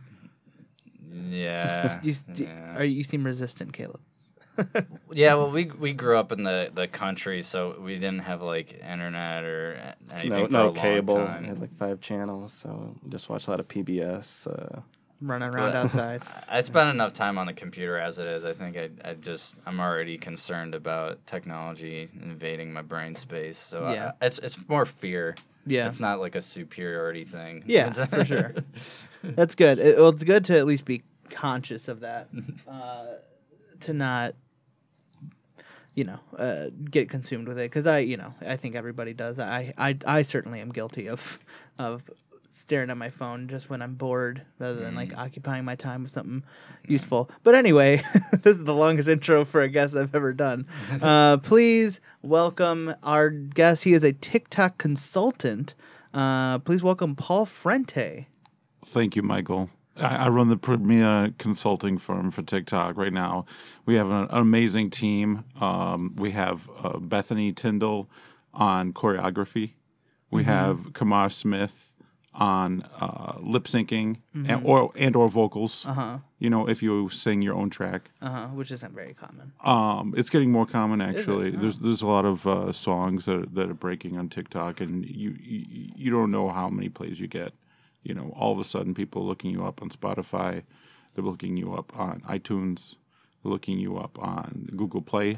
yeah. 1.11 1.99
You, 2.03 2.11
s- 2.11 2.21
d- 2.21 2.43
yeah. 2.45 2.77
are, 2.77 2.83
you 2.85 3.03
seem 3.03 3.23
resistant, 3.23 3.73
Caleb. 3.73 4.01
Yeah, 5.11 5.35
well, 5.35 5.49
we 5.51 5.65
we 5.79 5.93
grew 5.93 6.17
up 6.17 6.31
in 6.31 6.43
the, 6.43 6.69
the 6.73 6.87
country, 6.87 7.41
so 7.41 7.75
we 7.79 7.95
didn't 7.95 8.19
have 8.19 8.41
like 8.41 8.73
internet 8.73 9.43
or 9.43 9.93
anything 10.11 10.29
No, 10.29 10.45
for 10.45 10.51
no 10.51 10.63
a 10.63 10.65
long 10.65 10.75
cable. 10.75 11.17
I 11.17 11.25
time. 11.25 11.43
had 11.45 11.59
like 11.61 11.75
five 11.77 11.99
channels, 12.01 12.51
so 12.53 12.95
just 13.09 13.29
watch 13.29 13.47
a 13.47 13.51
lot 13.51 13.59
of 13.59 13.67
PBS. 13.67 14.47
Uh, 14.47 14.81
Running 15.23 15.49
around 15.49 15.75
outside. 15.75 16.21
I 16.49 16.59
spend 16.61 16.89
enough 16.89 17.13
time 17.13 17.37
on 17.37 17.47
the 17.47 17.53
computer 17.53 17.97
as 17.97 18.19
it 18.19 18.27
is. 18.27 18.43
I 18.43 18.53
think 18.53 18.75
I, 18.77 18.89
I 19.03 19.13
just 19.13 19.55
I'm 19.65 19.79
already 19.79 20.17
concerned 20.17 20.75
about 20.75 21.25
technology 21.25 22.09
invading 22.21 22.73
my 22.73 22.81
brain 22.81 23.15
space. 23.15 23.57
So 23.57 23.85
I- 23.85 23.93
Yeah. 23.93 24.11
it's 24.21 24.39
it's 24.39 24.57
more 24.67 24.85
fear. 24.85 25.35
Yeah. 25.65 25.87
It's 25.87 26.01
not 26.01 26.19
like 26.19 26.35
a 26.35 26.41
superiority 26.41 27.23
thing. 27.23 27.63
Yeah, 27.65 27.91
for 28.07 28.25
sure. 28.25 28.53
That's 29.23 29.55
good. 29.55 29.79
It, 29.79 29.97
well, 29.97 30.09
it's 30.09 30.23
good 30.23 30.43
to 30.45 30.57
at 30.57 30.65
least 30.65 30.83
be 30.83 31.03
conscious 31.29 31.87
of 31.87 32.01
that, 32.01 32.27
uh, 32.67 33.05
to 33.79 33.93
not, 33.93 34.35
you 35.95 36.03
know, 36.03 36.19
uh, 36.37 36.65
get 36.91 37.09
consumed 37.09 37.47
with 37.47 37.57
it. 37.57 37.71
Because 37.71 37.87
I, 37.87 37.99
you 37.99 38.17
know, 38.17 38.33
I 38.45 38.57
think 38.57 38.75
everybody 38.75 39.13
does. 39.13 39.39
I, 39.39 39.73
I, 39.77 39.97
I 40.05 40.23
certainly 40.23 40.59
am 40.59 40.69
guilty 40.73 41.07
of, 41.07 41.39
of 41.79 42.09
staring 42.53 42.89
at 42.89 42.97
my 42.97 43.09
phone 43.09 43.47
just 43.47 43.69
when 43.69 43.81
I'm 43.81 43.95
bored, 43.95 44.41
rather 44.59 44.79
than 44.79 44.95
like 44.95 45.17
occupying 45.17 45.65
my 45.65 45.75
time 45.75 46.03
with 46.03 46.11
something 46.11 46.43
useful. 46.87 47.29
But 47.43 47.55
anyway, 47.55 48.03
this 48.43 48.57
is 48.57 48.63
the 48.63 48.75
longest 48.75 49.09
intro 49.09 49.43
for 49.43 49.61
a 49.61 49.69
guest 49.69 49.95
I've 49.95 50.15
ever 50.15 50.33
done. 50.33 50.65
Uh, 51.03 51.37
please 51.37 51.99
welcome 52.21 52.93
our 53.03 53.29
guest. 53.29 53.83
He 53.83 53.93
is 53.93 54.03
a 54.03 54.13
TikTok 54.13 54.77
consultant. 54.77 55.73
Uh, 56.13 56.59
please 56.59 56.81
welcome 56.81 57.15
Paul 57.15 57.45
Frente. 57.45 58.27
Thank 58.85 59.15
you, 59.15 59.21
Michael. 59.21 59.69
I, 59.97 60.15
I 60.15 60.29
run 60.29 60.49
the 60.49 60.57
premier 60.57 61.33
consulting 61.37 61.97
firm 61.97 62.31
for 62.31 62.41
TikTok 62.41 62.95
right 62.95 63.11
now. 63.11 63.45
We 63.85 63.95
have 63.95 64.09
an, 64.09 64.27
amazing 64.29 64.91
team. 64.91 65.43
Um, 65.59 66.13
we 66.15 66.31
have 66.31 66.69
uh, 66.81 66.99
Bethany 66.99 67.51
Tyndall 67.51 68.09
on 68.53 68.93
choreography. 68.93 69.73
We 70.31 70.45
have 70.45 70.93
Kamar 70.93 71.29
Smith 71.29 71.92
on 72.35 72.81
uh, 72.99 73.37
lip 73.39 73.65
syncing 73.65 74.17
and 74.33 74.65
or 74.65 74.91
and 74.95 75.15
or 75.15 75.29
vocals. 75.29 75.85
Uh-huh. 75.85 76.17
You 76.39 76.49
know, 76.49 76.67
if 76.67 76.81
you 76.81 77.09
sing 77.09 77.41
your 77.41 77.55
own 77.55 77.69
track. 77.69 78.09
Uh 78.21 78.29
huh. 78.29 78.47
Which 78.47 78.71
isn't 78.71 78.93
very 78.93 79.13
common. 79.13 79.53
Um, 79.63 80.13
it's 80.17 80.29
getting 80.29 80.51
more 80.51 80.65
common 80.65 81.01
actually. 81.01 81.51
There's 81.51 81.79
there's 81.79 82.01
a 82.01 82.07
lot 82.07 82.25
of 82.25 82.45
uh, 82.47 82.71
songs 82.71 83.25
that 83.25 83.35
are, 83.35 83.45
that 83.45 83.69
are 83.69 83.75
breaking 83.75 84.17
on 84.17 84.29
TikTok, 84.29 84.81
and 84.81 85.05
you, 85.05 85.35
you 85.39 85.91
you 85.95 86.11
don't 86.11 86.31
know 86.31 86.49
how 86.49 86.69
many 86.69 86.89
plays 86.89 87.19
you 87.19 87.27
get. 87.27 87.53
You 88.03 88.13
know, 88.13 88.33
all 88.35 88.51
of 88.51 88.59
a 88.59 88.63
sudden, 88.65 88.93
people 88.93 89.21
are 89.21 89.25
looking 89.25 89.51
you 89.51 89.65
up 89.65 89.81
on 89.81 89.89
Spotify, 89.89 90.63
they're 91.15 91.23
looking 91.23 91.55
you 91.55 91.73
up 91.73 91.97
on 91.97 92.21
iTunes, 92.27 92.95
they're 93.43 93.51
looking 93.51 93.79
you 93.79 93.97
up 93.97 94.17
on 94.19 94.69
Google 94.75 95.01
Play. 95.01 95.37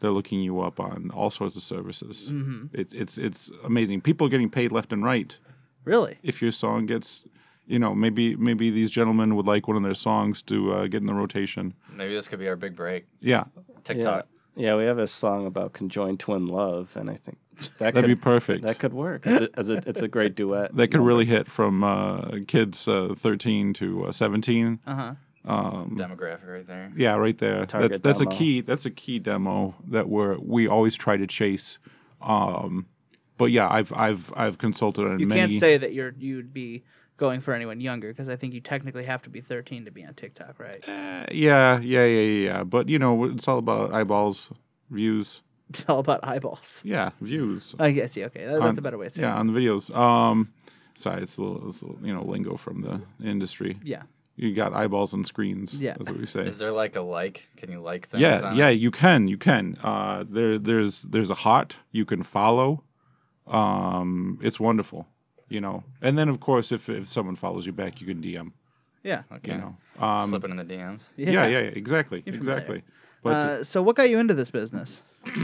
They're 0.00 0.10
looking 0.10 0.40
you 0.40 0.60
up 0.60 0.80
on 0.80 1.10
all 1.14 1.30
sorts 1.30 1.56
of 1.56 1.62
services. 1.62 2.28
It's 2.74 2.92
it's 2.94 3.16
it's 3.16 3.50
amazing. 3.64 4.02
People 4.02 4.26
are 4.26 4.30
getting 4.30 4.50
paid 4.50 4.70
left 4.70 4.92
and 4.92 5.02
right 5.02 5.36
Really? 5.84 6.18
if 6.22 6.40
your 6.42 6.52
song 6.52 6.86
gets. 6.86 7.24
You 7.66 7.78
know, 7.78 7.94
maybe 7.94 8.36
maybe 8.36 8.68
these 8.70 8.90
gentlemen 8.90 9.36
would 9.36 9.46
like 9.46 9.66
one 9.68 9.76
of 9.78 9.82
their 9.82 9.94
songs 9.94 10.42
to 10.42 10.70
uh, 10.74 10.86
get 10.86 11.00
in 11.00 11.06
the 11.06 11.14
rotation. 11.14 11.72
Maybe 11.90 12.12
this 12.12 12.28
could 12.28 12.38
be 12.38 12.46
our 12.46 12.56
big 12.56 12.76
break. 12.76 13.06
Yeah, 13.20 13.44
TikTok. 13.84 14.26
yeah, 14.54 14.66
yeah, 14.66 14.76
we 14.76 14.84
have 14.84 14.98
a 14.98 15.06
song 15.06 15.46
about 15.46 15.72
conjoined 15.72 16.20
twin 16.20 16.46
love, 16.46 16.94
and 16.94 17.08
I 17.08 17.14
think 17.14 17.38
that 17.56 17.70
that'd 17.78 17.94
could 17.94 18.06
be 18.06 18.16
perfect. 18.16 18.64
that 18.64 18.78
could 18.78 18.92
work. 18.92 19.26
As 19.26 19.40
a, 19.40 19.48
as 19.54 19.70
a, 19.70 19.82
it's 19.88 20.02
a 20.02 20.08
great 20.08 20.34
duet. 20.34 20.76
that 20.76 20.88
could 20.88 21.00
really 21.00 21.24
hit 21.24 21.50
from 21.50 21.82
uh, 21.82 22.32
kids 22.46 22.86
uh, 22.86 23.14
13 23.16 23.72
to 23.72 24.04
uh, 24.08 24.12
17. 24.12 24.80
Uh 24.86 24.94
huh. 24.94 25.14
Demographic 25.46 26.46
right 26.46 26.66
there. 26.66 26.92
Yeah, 26.94 27.14
right 27.14 27.38
there. 27.38 27.60
That's, 27.60 27.72
Target 27.72 28.02
that's 28.02 28.20
a 28.20 28.24
demo. 28.24 28.36
key. 28.36 28.60
That's 28.60 28.84
a 28.84 28.90
key 28.90 29.18
demo 29.20 29.74
that 29.88 30.10
we're 30.10 30.36
we 30.38 30.68
always 30.68 30.96
try 30.96 31.16
to 31.16 31.26
chase. 31.26 31.78
Um, 32.20 32.86
but 33.38 33.46
yeah, 33.50 33.68
I've 33.70 33.92
I've 33.92 34.32
I've 34.36 34.58
consulted 34.58 35.06
on 35.06 35.18
You 35.18 35.26
many. 35.26 35.40
can't 35.40 35.60
say 35.60 35.76
that 35.78 35.92
you're 35.92 36.14
you'd 36.18 36.52
be 36.52 36.84
going 37.16 37.40
for 37.40 37.54
anyone 37.54 37.80
younger 37.80 38.08
because 38.08 38.28
I 38.28 38.36
think 38.36 38.54
you 38.54 38.60
technically 38.60 39.04
have 39.04 39.22
to 39.22 39.30
be 39.30 39.40
13 39.40 39.84
to 39.84 39.90
be 39.92 40.04
on 40.04 40.14
TikTok, 40.14 40.58
right? 40.58 40.82
Uh, 40.88 41.26
yeah, 41.30 41.78
yeah, 41.78 41.78
yeah, 41.80 42.06
yeah, 42.06 42.44
yeah. 42.46 42.64
But 42.64 42.88
you 42.88 42.98
know, 42.98 43.24
it's 43.24 43.46
all 43.46 43.58
about 43.58 43.92
eyeballs, 43.94 44.50
views. 44.90 45.42
It's 45.70 45.84
all 45.88 45.98
about 45.98 46.20
eyeballs. 46.22 46.82
Yeah, 46.84 47.10
views. 47.22 47.74
I 47.78 47.90
guess. 47.90 48.16
Yeah. 48.16 48.26
Okay. 48.26 48.44
That, 48.44 48.52
that's 48.60 48.62
On- 48.64 48.78
a 48.78 48.82
better 48.82 48.98
way 48.98 49.06
of 49.06 49.12
saying 49.12 49.26
Yeah, 49.26 49.34
it. 49.34 49.38
on 49.40 49.46
the 49.46 49.58
videos. 49.58 49.92
Um, 49.96 50.52
sorry, 50.94 51.22
it's 51.22 51.38
a 51.38 51.42
little, 51.42 51.68
it's 51.70 51.80
a 51.80 51.86
little, 51.86 52.06
you 52.06 52.12
know, 52.14 52.22
lingo 52.22 52.56
from 52.58 52.82
the 52.82 53.00
industry. 53.26 53.78
Yeah. 53.82 54.02
You 54.36 54.52
got 54.54 54.74
eyeballs 54.74 55.14
on 55.14 55.24
screens. 55.24 55.74
Yeah. 55.74 55.94
that's 55.96 56.10
what 56.10 56.18
we 56.20 56.26
say. 56.26 56.46
Is 56.46 56.58
there 56.58 56.70
like 56.70 56.96
a 56.96 57.00
like? 57.00 57.48
Can 57.56 57.70
you 57.72 57.80
like 57.80 58.08
things? 58.08 58.20
Yeah, 58.20 58.42
on 58.42 58.56
yeah, 58.56 58.68
it? 58.68 58.72
you 58.80 58.90
can, 58.90 59.26
you 59.26 59.38
can. 59.38 59.78
Uh, 59.82 60.24
there, 60.28 60.58
there's, 60.58 61.02
there's 61.02 61.30
a 61.30 61.34
hot 61.34 61.76
you 61.92 62.04
can 62.04 62.22
follow. 62.22 62.84
Um, 63.46 64.38
it's 64.42 64.58
wonderful, 64.58 65.06
you 65.48 65.60
know. 65.60 65.84
And 66.00 66.16
then, 66.18 66.28
of 66.28 66.40
course, 66.40 66.72
if 66.72 66.88
if 66.88 67.08
someone 67.08 67.36
follows 67.36 67.66
you 67.66 67.72
back, 67.72 68.00
you 68.00 68.06
can 68.06 68.22
DM. 68.22 68.52
Yeah. 69.02 69.22
Okay. 69.32 69.52
You 69.52 69.58
know. 69.58 69.76
Um, 69.98 70.28
Slipping 70.28 70.50
in 70.50 70.56
the 70.56 70.64
DMs. 70.64 71.00
yeah. 71.16 71.30
yeah, 71.30 71.46
yeah, 71.46 71.58
exactly, 71.58 72.22
exactly. 72.26 72.82
But 73.22 73.30
Uh, 73.36 73.64
so 73.64 73.82
what 73.82 73.96
got 73.96 74.08
you 74.10 74.18
into 74.18 74.34
this 74.34 74.50
business? 74.50 75.02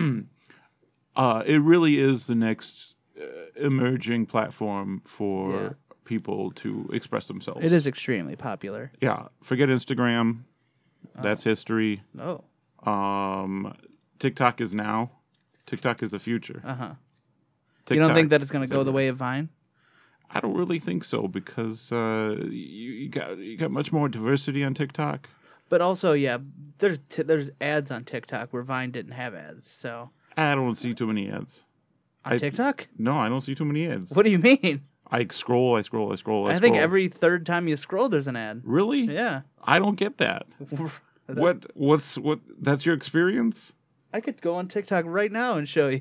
uh, 1.17 1.43
it 1.47 1.59
really 1.61 1.99
is 1.99 2.27
the 2.27 2.35
next 2.35 2.95
uh, 3.21 3.25
emerging 3.57 4.27
platform 4.27 5.03
for 5.05 5.53
Yeah. 5.53 5.69
people 6.05 6.51
to 6.53 6.89
express 6.93 7.27
themselves. 7.27 7.61
It 7.65 7.73
is 7.73 7.87
extremely 7.87 8.37
popular. 8.37 8.93
Yeah. 9.01 9.29
Forget 9.43 9.69
Instagram. 9.69 10.45
That's 11.23 11.43
history. 11.45 12.03
Oh. 12.19 12.45
Um, 12.91 13.75
TikTok 14.19 14.61
is 14.61 14.73
now. 14.73 15.11
TikTok 15.67 16.03
is 16.03 16.11
the 16.13 16.19
future. 16.19 16.63
Uh 16.65 16.75
huh. 16.75 16.95
You 17.95 18.01
don't 18.01 18.15
think 18.15 18.31
that 18.31 18.43
it's 18.43 18.51
going 18.51 18.67
to 18.67 18.73
go 18.73 18.83
the 18.83 18.93
way 18.93 19.09
of 19.09 19.17
Vine? 19.17 19.49
I 20.33 20.41
don't 20.41 20.55
really 20.55 20.79
think 20.79 21.05
so 21.05 21.27
because 21.27 21.91
uh, 21.91 22.37
you, 22.45 22.93
you 22.93 23.09
got 23.09 23.39
you 23.39 23.57
got 23.57 23.71
much 23.71 23.91
more 23.93 24.09
diversity 24.09 24.63
on 24.63 24.75
TikTok. 24.75 25.29
But 25.69 25.81
also, 25.81 26.13
yeah, 26.13 26.39
there's 26.79 26.99
t- 26.99 27.23
there's 27.23 27.51
ads 27.61 27.91
on 27.91 28.05
TikTok 28.05 28.53
where 28.53 28.63
Vine 28.63 28.91
didn't 28.93 29.13
have 29.13 29.35
ads. 29.35 29.69
So 29.69 30.11
I 30.37 30.55
don't 30.55 30.77
see 30.77 30.95
too 30.95 31.07
many 31.07 31.31
ads. 31.31 31.65
on 32.25 32.35
I- 32.35 32.39
TikTok, 32.39 32.87
No, 32.99 33.19
I 33.19 33.29
don't 33.29 33.41
see 33.41 33.55
too 33.55 33.65
many 33.65 33.87
ads. 33.89 34.13
what 34.13 34.25
do 34.25 34.31
you 34.31 34.39
mean? 34.39 34.83
I 35.13 35.27
scroll, 35.33 35.75
I 35.75 35.81
scroll, 35.81 36.13
I 36.13 36.15
scroll. 36.15 36.47
I, 36.47 36.51
I 36.51 36.53
think 36.61 36.77
scroll. 36.77 36.85
every 36.85 37.09
third 37.09 37.45
time 37.45 37.67
you 37.67 37.77
scroll, 37.77 38.09
there's 38.09 38.29
an 38.29 38.37
ad. 38.37 38.63
really. 38.65 39.01
Yeah. 39.01 39.41
I 39.65 39.79
don't 39.81 39.97
get 39.97 40.19
that. 40.19 40.47
What? 41.27 41.77
What's 41.77 42.19
what? 42.19 42.41
That's 42.61 42.85
your 42.85 42.95
experience? 42.95 43.73
I 44.13 44.21
could 44.21 44.41
go 44.41 44.55
on 44.57 44.67
TikTok 44.67 45.05
right 45.07 45.31
now 45.31 45.57
and 45.59 45.69
show 45.69 45.89
you. 45.89 46.01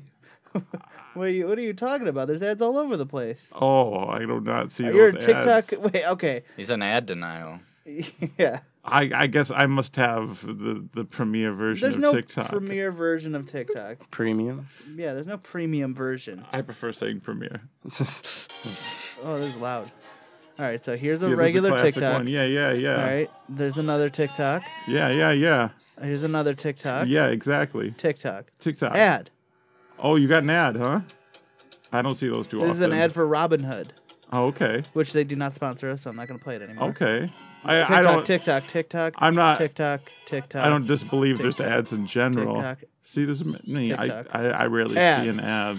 What, 1.14 1.24
are 1.24 1.28
you 1.28 1.46
what 1.46 1.58
are 1.58 1.62
you 1.62 1.72
talking 1.72 2.08
about? 2.08 2.28
There's 2.28 2.42
ads 2.42 2.62
all 2.62 2.78
over 2.78 2.96
the 2.96 3.06
place. 3.06 3.50
Oh, 3.54 4.06
I 4.06 4.20
do 4.20 4.40
not 4.40 4.72
see 4.72 4.84
You're 4.84 5.08
a 5.08 5.12
TikTok. 5.12 5.72
ads. 5.72 5.78
Wait, 5.78 6.04
okay. 6.04 6.42
He's 6.56 6.70
an 6.70 6.82
ad 6.82 7.06
denial. 7.06 7.60
yeah. 8.38 8.60
I, 8.82 9.10
I 9.14 9.26
guess 9.26 9.50
I 9.50 9.66
must 9.66 9.96
have 9.96 10.40
the, 10.44 10.86
the 10.94 11.04
premiere 11.04 11.52
version 11.52 11.82
There's 11.82 11.96
of 11.96 12.00
no 12.00 12.12
TikTok. 12.14 12.48
premiere 12.48 12.90
version 12.90 13.34
of 13.34 13.46
TikTok. 13.46 14.10
Premium. 14.10 14.68
Yeah, 14.96 15.12
there's 15.12 15.26
no 15.26 15.36
premium 15.36 15.94
version. 15.94 16.46
I 16.50 16.62
prefer 16.62 16.92
saying 16.92 17.20
premiere. 17.20 17.60
Oh, 19.22 19.38
this 19.38 19.50
is 19.50 19.56
loud. 19.56 19.90
All 20.58 20.64
right, 20.64 20.82
so 20.82 20.96
here's 20.96 21.22
a 21.22 21.26
Yeah, 21.26 21.28
there's 21.30 21.38
regular 21.38 21.70
classic 21.70 21.94
TikTok. 21.94 22.12
One. 22.14 22.26
Yeah, 22.26 22.44
yeah, 22.44 22.72
yeah. 22.72 22.94
All 22.96 23.04
right, 23.04 23.30
there's 23.50 23.76
another 23.76 24.08
TikTok. 24.08 24.62
Yeah, 24.88 25.10
yeah, 25.10 25.32
yeah. 25.32 25.68
Here's 26.00 26.22
another 26.22 26.54
TikTok. 26.54 27.06
Yeah, 27.06 27.26
exactly. 27.26 27.94
TikTok. 27.98 28.46
TikTok. 28.58 28.94
Ad. 28.94 29.30
Oh, 30.02 30.16
you 30.16 30.28
got 30.28 30.42
an 30.42 30.50
ad, 30.50 30.76
huh? 30.76 31.00
I 31.92 32.02
don't 32.02 32.14
see 32.14 32.28
those 32.28 32.46
too 32.46 32.58
This 32.60 32.70
often. 32.70 32.76
is 32.82 32.86
an 32.86 32.92
ad 32.92 33.12
for 33.12 33.26
Robinhood, 33.26 33.88
Oh, 34.32 34.46
okay. 34.46 34.82
which 34.92 35.12
they 35.12 35.24
do 35.24 35.34
not 35.36 35.54
sponsor 35.54 35.90
us, 35.90 36.02
so 36.02 36.10
I'm 36.10 36.16
not 36.16 36.28
going 36.28 36.38
to 36.38 36.44
play 36.44 36.56
it 36.56 36.62
anymore. 36.62 36.90
Okay. 36.90 37.28
I, 37.64 37.74
TikTok, 37.80 37.90
I 37.90 38.02
don't. 38.02 38.26
TikTok, 38.26 38.62
TikTok. 38.68 39.14
I'm 39.18 39.34
not- 39.34 39.58
TikTok, 39.58 40.00
TikTok. 40.26 40.64
I 40.64 40.68
don't 40.68 40.86
disbelieve 40.86 41.38
there's 41.38 41.56
TikTok, 41.58 41.72
ads 41.78 41.92
in 41.92 42.06
general. 42.06 42.54
TikTok. 42.54 42.78
See, 43.02 43.24
there's 43.24 43.44
me. 43.44 43.92
I, 43.92 43.96
TikTok. 44.08 44.26
I 44.34 44.48
I 44.50 44.64
rarely 44.66 44.96
Ad. 44.96 45.22
see 45.24 45.28
an 45.30 45.40
ad. 45.40 45.78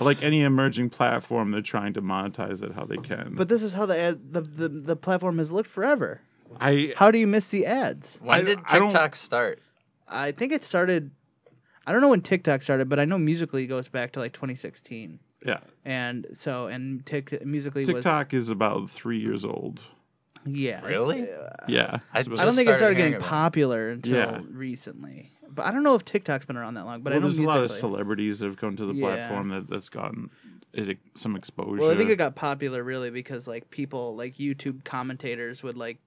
Like 0.00 0.22
any 0.22 0.42
emerging 0.42 0.90
platform, 0.90 1.52
they're 1.52 1.62
trying 1.62 1.92
to 1.94 2.02
monetize 2.02 2.62
it 2.62 2.72
how 2.72 2.84
they 2.84 2.96
can. 2.96 3.34
But 3.36 3.48
this 3.48 3.62
is 3.62 3.72
how 3.74 3.86
the 3.86 3.96
ad, 3.98 4.32
the, 4.32 4.40
the 4.40 4.68
the 4.68 4.96
platform 4.96 5.38
has 5.38 5.52
looked 5.52 5.68
forever. 5.70 6.20
I 6.60 6.92
How 6.96 7.10
do 7.10 7.18
you 7.18 7.26
miss 7.26 7.48
the 7.48 7.64
ads? 7.66 8.18
When 8.20 8.34
I- 8.38 8.42
did 8.42 8.58
I 8.66 8.78
don't- 8.78 8.88
TikTok 8.88 9.14
start? 9.14 9.60
I 10.08 10.32
think 10.32 10.52
it 10.52 10.64
started. 10.64 11.10
I 11.86 11.92
don't 11.92 12.00
know 12.00 12.08
when 12.08 12.22
TikTok 12.22 12.62
started, 12.62 12.88
but 12.88 12.98
I 12.98 13.04
know 13.04 13.18
Musical.ly 13.18 13.66
goes 13.66 13.88
back 13.88 14.12
to 14.12 14.20
like 14.20 14.32
2016, 14.32 15.18
yeah. 15.44 15.58
and 15.84 16.26
so 16.32 16.66
and 16.68 17.04
Tik 17.06 17.44
Musical.ly 17.44 17.84
TikTok 17.84 18.32
is 18.34 18.50
about 18.50 18.88
three 18.90 19.18
years 19.18 19.44
old. 19.44 19.82
yeah. 20.46 20.84
Really? 20.86 21.22
uh, 21.30 21.48
Yeah. 21.68 21.98
I 22.12 22.18
It's 22.20 22.28
I 22.28 22.44
don't 22.44 22.54
think 22.54 22.68
it 22.68 22.76
started 22.76 22.76
started 22.76 22.94
getting 22.96 23.12
hearing 23.12 23.14
about 23.16 23.26
it. 23.26 23.28
popular 23.28 23.90
until 23.90 24.14
Yeah. 24.16 24.40
recently. 24.50 25.30
But 25.48 25.66
I 25.66 25.70
don't 25.70 25.82
know 25.84 25.94
if 25.94 26.04
TikTok's 26.04 26.44
been 26.46 26.56
around 26.56 26.74
that 26.74 26.84
long. 26.84 27.02
But 27.02 27.12
well, 27.12 27.18
I 27.20 27.22
know 27.22 27.28
there's 27.28 27.38
a 27.38 27.42
lot 27.42 27.62
of 27.62 27.70
celebrities 27.70 28.40
that 28.40 28.46
have 28.46 28.56
come 28.56 28.76
to 28.76 28.84
the 28.86 28.92
Yeah. 28.94 29.06
platform 29.06 29.48
that, 29.50 29.68
that's 29.70 29.88
gotten 29.88 30.30
it 30.72 30.98
some 31.14 31.36
exposure. 31.36 31.80
Well, 31.80 31.90
I 31.90 31.96
think 31.96 32.10
it 32.10 32.16
got 32.16 32.34
popular 32.34 32.82
really 32.82 33.10
because 33.10 33.46
like 33.46 33.70
people 33.70 34.16
like 34.16 34.34
YouTube 34.36 34.84
commentators 34.84 35.62
would 35.62 35.76
like 35.78 35.98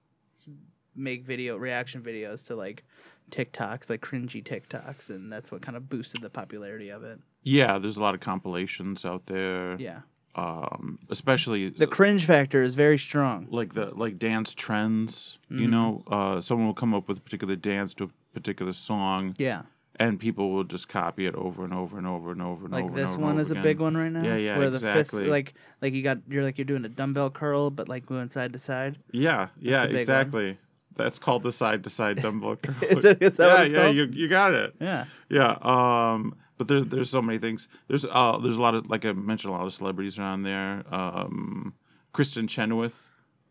make 0.94 1.24
video 1.24 1.56
reaction 1.56 2.02
videos 2.02 2.44
to 2.46 2.54
like 2.56 2.84
TikToks, 3.30 3.88
like 3.90 4.00
cringy 4.00 4.42
TikToks, 4.42 5.10
and 5.10 5.32
that's 5.32 5.50
what 5.50 5.62
kind 5.62 5.76
of 5.76 5.88
boosted 5.88 6.20
the 6.22 6.30
popularity 6.30 6.88
of 6.90 7.02
it. 7.04 7.20
yeah, 7.42 7.78
there's 7.78 7.96
a 7.96 8.00
lot 8.00 8.14
of 8.14 8.20
compilations 8.20 9.04
out 9.04 9.26
there. 9.26 9.76
Yeah, 9.80 10.00
Um, 10.34 10.98
especially 11.10 11.70
the 11.70 11.86
cringe 11.86 12.24
factor 12.26 12.62
is 12.62 12.74
very 12.74 12.98
strong. 12.98 13.46
like 13.50 13.74
the 13.74 13.86
like 13.94 14.18
dance 14.18 14.54
trends. 14.54 15.38
You 15.48 15.56
Mm-hmm. 15.62 15.70
know, 15.70 16.02
uh, 16.08 16.40
someone 16.40 16.66
will 16.66 16.74
come 16.74 16.94
up 16.94 17.08
with 17.08 17.18
a 17.18 17.20
particular 17.20 17.56
dance 17.56 17.94
to 17.94 18.04
a 18.04 18.08
particular 18.34 18.72
song, 18.72 19.34
Yeah, 19.38 19.62
and 19.96 20.20
people 20.20 20.52
will 20.52 20.64
just 20.64 20.88
copy 20.88 21.26
it 21.26 21.34
over 21.34 21.64
and 21.64 21.72
over 21.74 21.98
and 21.98 22.06
over 22.06 22.30
and 22.30 22.40
over 22.42 22.66
and 22.66 22.72
like 22.74 22.84
over. 22.84 22.94
this 22.94 23.14
and 23.14 23.14
over 23.14 23.22
one 23.22 23.30
and 23.32 23.40
is 23.40 23.50
over 23.50 23.60
a 23.60 23.62
big 23.62 23.80
one 23.80 23.96
right 23.96 24.12
now. 24.12 24.22
Yeah, 24.22 24.36
yeah, 24.36 24.58
Where 24.58 24.70
the 24.70 24.78
fists, 24.78 25.12
exactly. 25.14 25.28
like 25.30 25.54
like 25.82 25.92
you 25.94 26.02
got 26.02 26.18
you're 26.28 26.44
like 26.44 26.58
you're 26.58 26.64
doing 26.66 26.84
a 26.84 26.88
dumbbell 26.88 27.30
curl, 27.30 27.70
but 27.70 27.88
like 27.88 28.06
going 28.06 28.30
side 28.30 28.52
to 28.52 28.58
side. 28.58 28.98
Yeah, 29.12 29.48
yeah, 29.60 29.84
exactly. 29.84 30.46
one. 30.50 30.58
That's 30.98 31.18
called 31.18 31.42
the 31.42 31.52
side 31.52 31.84
to 31.84 31.90
side 31.90 32.20
dumbbell 32.20 32.56
curl. 32.62 32.74
Is 32.82 33.04
it- 33.04 33.22
is 33.22 33.38
yeah, 33.38 33.62
yeah, 33.62 33.82
called? 33.84 33.96
you 33.96 34.04
you 34.12 34.28
got 34.28 34.52
it. 34.54 34.74
Yeah, 34.80 35.06
Yeah. 35.30 35.56
Um, 35.62 36.34
but 36.58 36.66
there's 36.68 36.86
there's 36.88 37.10
so 37.10 37.22
many 37.22 37.38
things. 37.38 37.68
There's 37.86 38.04
uh 38.04 38.38
there's 38.42 38.56
a 38.58 38.60
lot 38.60 38.74
of 38.74 38.90
like 38.90 39.04
I 39.06 39.12
mentioned 39.12 39.54
a 39.54 39.56
lot 39.56 39.64
of 39.66 39.72
celebrities 39.72 40.18
around 40.18 40.42
there. 40.42 40.82
Um, 40.92 41.72
Kristin 42.12 42.48
Chenoweth 42.48 42.96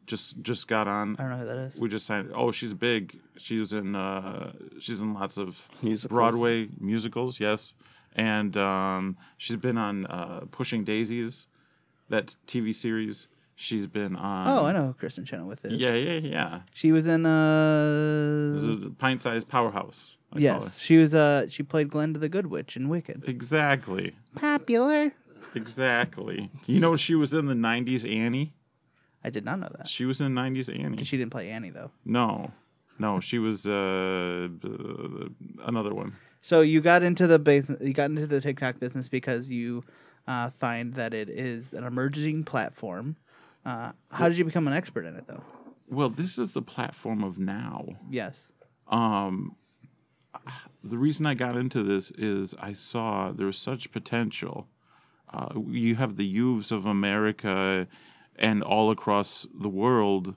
just 0.05 0.41
just 0.41 0.67
got 0.67 0.87
on. 0.87 1.15
I 1.17 1.21
don't 1.23 1.31
know 1.31 1.37
who 1.37 1.45
that 1.45 1.57
is. 1.57 1.79
We 1.79 1.87
just 1.89 2.05
signed. 2.05 2.31
Oh, 2.35 2.51
she's 2.51 2.73
big. 2.73 3.17
She's 3.37 3.71
in 3.73 3.95
uh 3.95 4.51
she's 4.79 4.99
in 5.01 5.13
lots 5.13 5.37
of 5.37 5.67
Musicals. 5.81 6.15
Broadway 6.17 6.67
musicals. 6.79 7.39
Yes, 7.39 7.73
and 8.15 8.55
um 8.57 9.17
she's 9.37 9.55
been 9.57 9.77
on 9.77 10.05
uh 10.07 10.41
Pushing 10.51 10.83
Daisies, 10.83 11.47
that 12.09 12.35
TV 12.45 12.75
series. 12.75 13.27
She's 13.59 13.87
been 13.87 14.15
on. 14.15 14.47
Oh, 14.47 14.65
I 14.65 14.71
know 14.71 14.85
who 14.85 14.93
Kristin 14.93 15.25
Chenoweth 15.25 15.65
is. 15.65 15.73
Yeah, 15.73 15.93
yeah, 15.93 16.19
yeah. 16.19 16.61
she 16.75 16.91
was 16.91 17.07
in 17.07 17.25
uh. 17.25 18.85
A 18.85 18.91
pint-sized 18.91 19.47
powerhouse. 19.47 20.15
I 20.31 20.37
Yes, 20.37 20.79
she 20.79 20.97
was. 20.97 21.15
Uh, 21.15 21.49
she 21.49 21.63
played 21.63 21.89
Glenda 21.89 22.19
the 22.19 22.29
Good 22.29 22.47
Witch 22.47 22.77
in 22.77 22.87
Wicked. 22.87 23.23
Exactly. 23.27 24.15
Popular. 24.35 25.11
Exactly. 25.55 26.51
You 26.67 26.79
know, 26.79 26.95
she 26.95 27.15
was 27.15 27.33
in 27.33 27.47
the 27.47 27.55
'90s 27.55 28.07
Annie. 28.07 28.53
I 29.23 29.31
did 29.31 29.43
not 29.43 29.57
know 29.59 29.69
that. 29.75 29.87
She 29.87 30.05
was 30.05 30.21
in 30.21 30.35
'90s 30.35 30.69
Annie. 30.79 31.03
She 31.03 31.17
didn't 31.17 31.31
play 31.31 31.49
Annie 31.49 31.71
though. 31.71 31.89
No, 32.05 32.51
no, 32.99 33.19
she 33.19 33.39
was 33.39 33.65
uh, 33.65 34.49
uh, 34.63 35.29
another 35.65 35.95
one. 35.95 36.15
So 36.41 36.61
you 36.61 36.79
got 36.79 37.01
into 37.01 37.25
the 37.25 37.39
business. 37.39 37.81
You 37.81 37.93
got 37.93 38.11
into 38.11 38.27
the 38.27 38.39
TikTok 38.39 38.79
business 38.79 39.09
because 39.09 39.49
you 39.49 39.83
uh, 40.27 40.51
find 40.59 40.93
that 40.93 41.15
it 41.15 41.27
is 41.27 41.73
an 41.73 41.83
emerging 41.85 42.43
platform. 42.43 43.15
Uh, 43.67 43.91
how 44.09 44.29
did 44.29 44.37
you 44.37 44.45
become 44.45 44.65
an 44.65 44.73
expert 44.73 45.05
in 45.05 45.15
it 45.17 45.27
though? 45.27 45.43
Well, 45.89 46.09
this 46.09 46.37
is 46.37 46.53
the 46.53 46.61
platform 46.61 47.21
of 47.21 47.37
now. 47.37 47.85
Yes. 48.09 48.53
Um, 48.87 49.57
the 50.83 50.97
reason 50.97 51.25
I 51.25 51.33
got 51.33 51.57
into 51.57 51.83
this 51.83 52.11
is 52.11 52.55
I 52.59 52.71
saw 52.71 53.33
there 53.33 53.45
was 53.45 53.57
such 53.57 53.91
potential. 53.91 54.69
Uh, 55.33 55.49
you 55.67 55.95
have 55.95 56.15
the 56.15 56.25
youths 56.25 56.71
of 56.71 56.85
America 56.85 57.87
and 58.37 58.63
all 58.63 58.89
across 58.89 59.45
the 59.53 59.67
world 59.67 60.35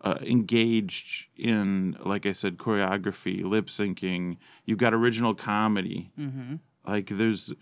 uh, 0.00 0.16
engaged 0.22 1.26
in, 1.36 1.98
like 2.02 2.24
I 2.24 2.32
said, 2.32 2.56
choreography, 2.56 3.44
lip 3.44 3.66
syncing. 3.66 4.38
You've 4.64 4.78
got 4.78 4.94
original 4.94 5.34
comedy. 5.34 6.10
Mm-hmm. 6.18 6.54
Like 6.86 7.08
there's, 7.08 7.52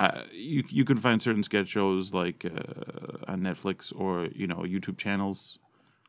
uh, 0.00 0.22
you 0.32 0.64
you 0.70 0.84
can 0.84 0.96
find 0.96 1.20
certain 1.20 1.42
sketch 1.42 1.68
shows 1.68 2.14
like 2.14 2.44
uh, 2.44 3.30
on 3.30 3.42
Netflix 3.42 3.92
or 3.94 4.28
you 4.34 4.46
know 4.46 4.60
YouTube 4.60 4.96
channels, 4.96 5.58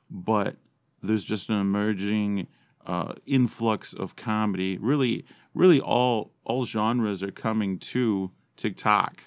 but 0.10 0.56
there's 1.04 1.26
just 1.26 1.50
an 1.50 1.60
emerging 1.60 2.48
uh, 2.88 3.14
influx 3.26 3.94
of 3.94 4.16
comedy. 4.16 4.78
Really, 4.78 5.26
really, 5.54 5.82
all 5.82 6.32
all 6.46 6.66
genres 6.66 7.22
are 7.22 7.32
coming 7.32 7.78
to 7.80 8.32
TikTok. 8.56 9.24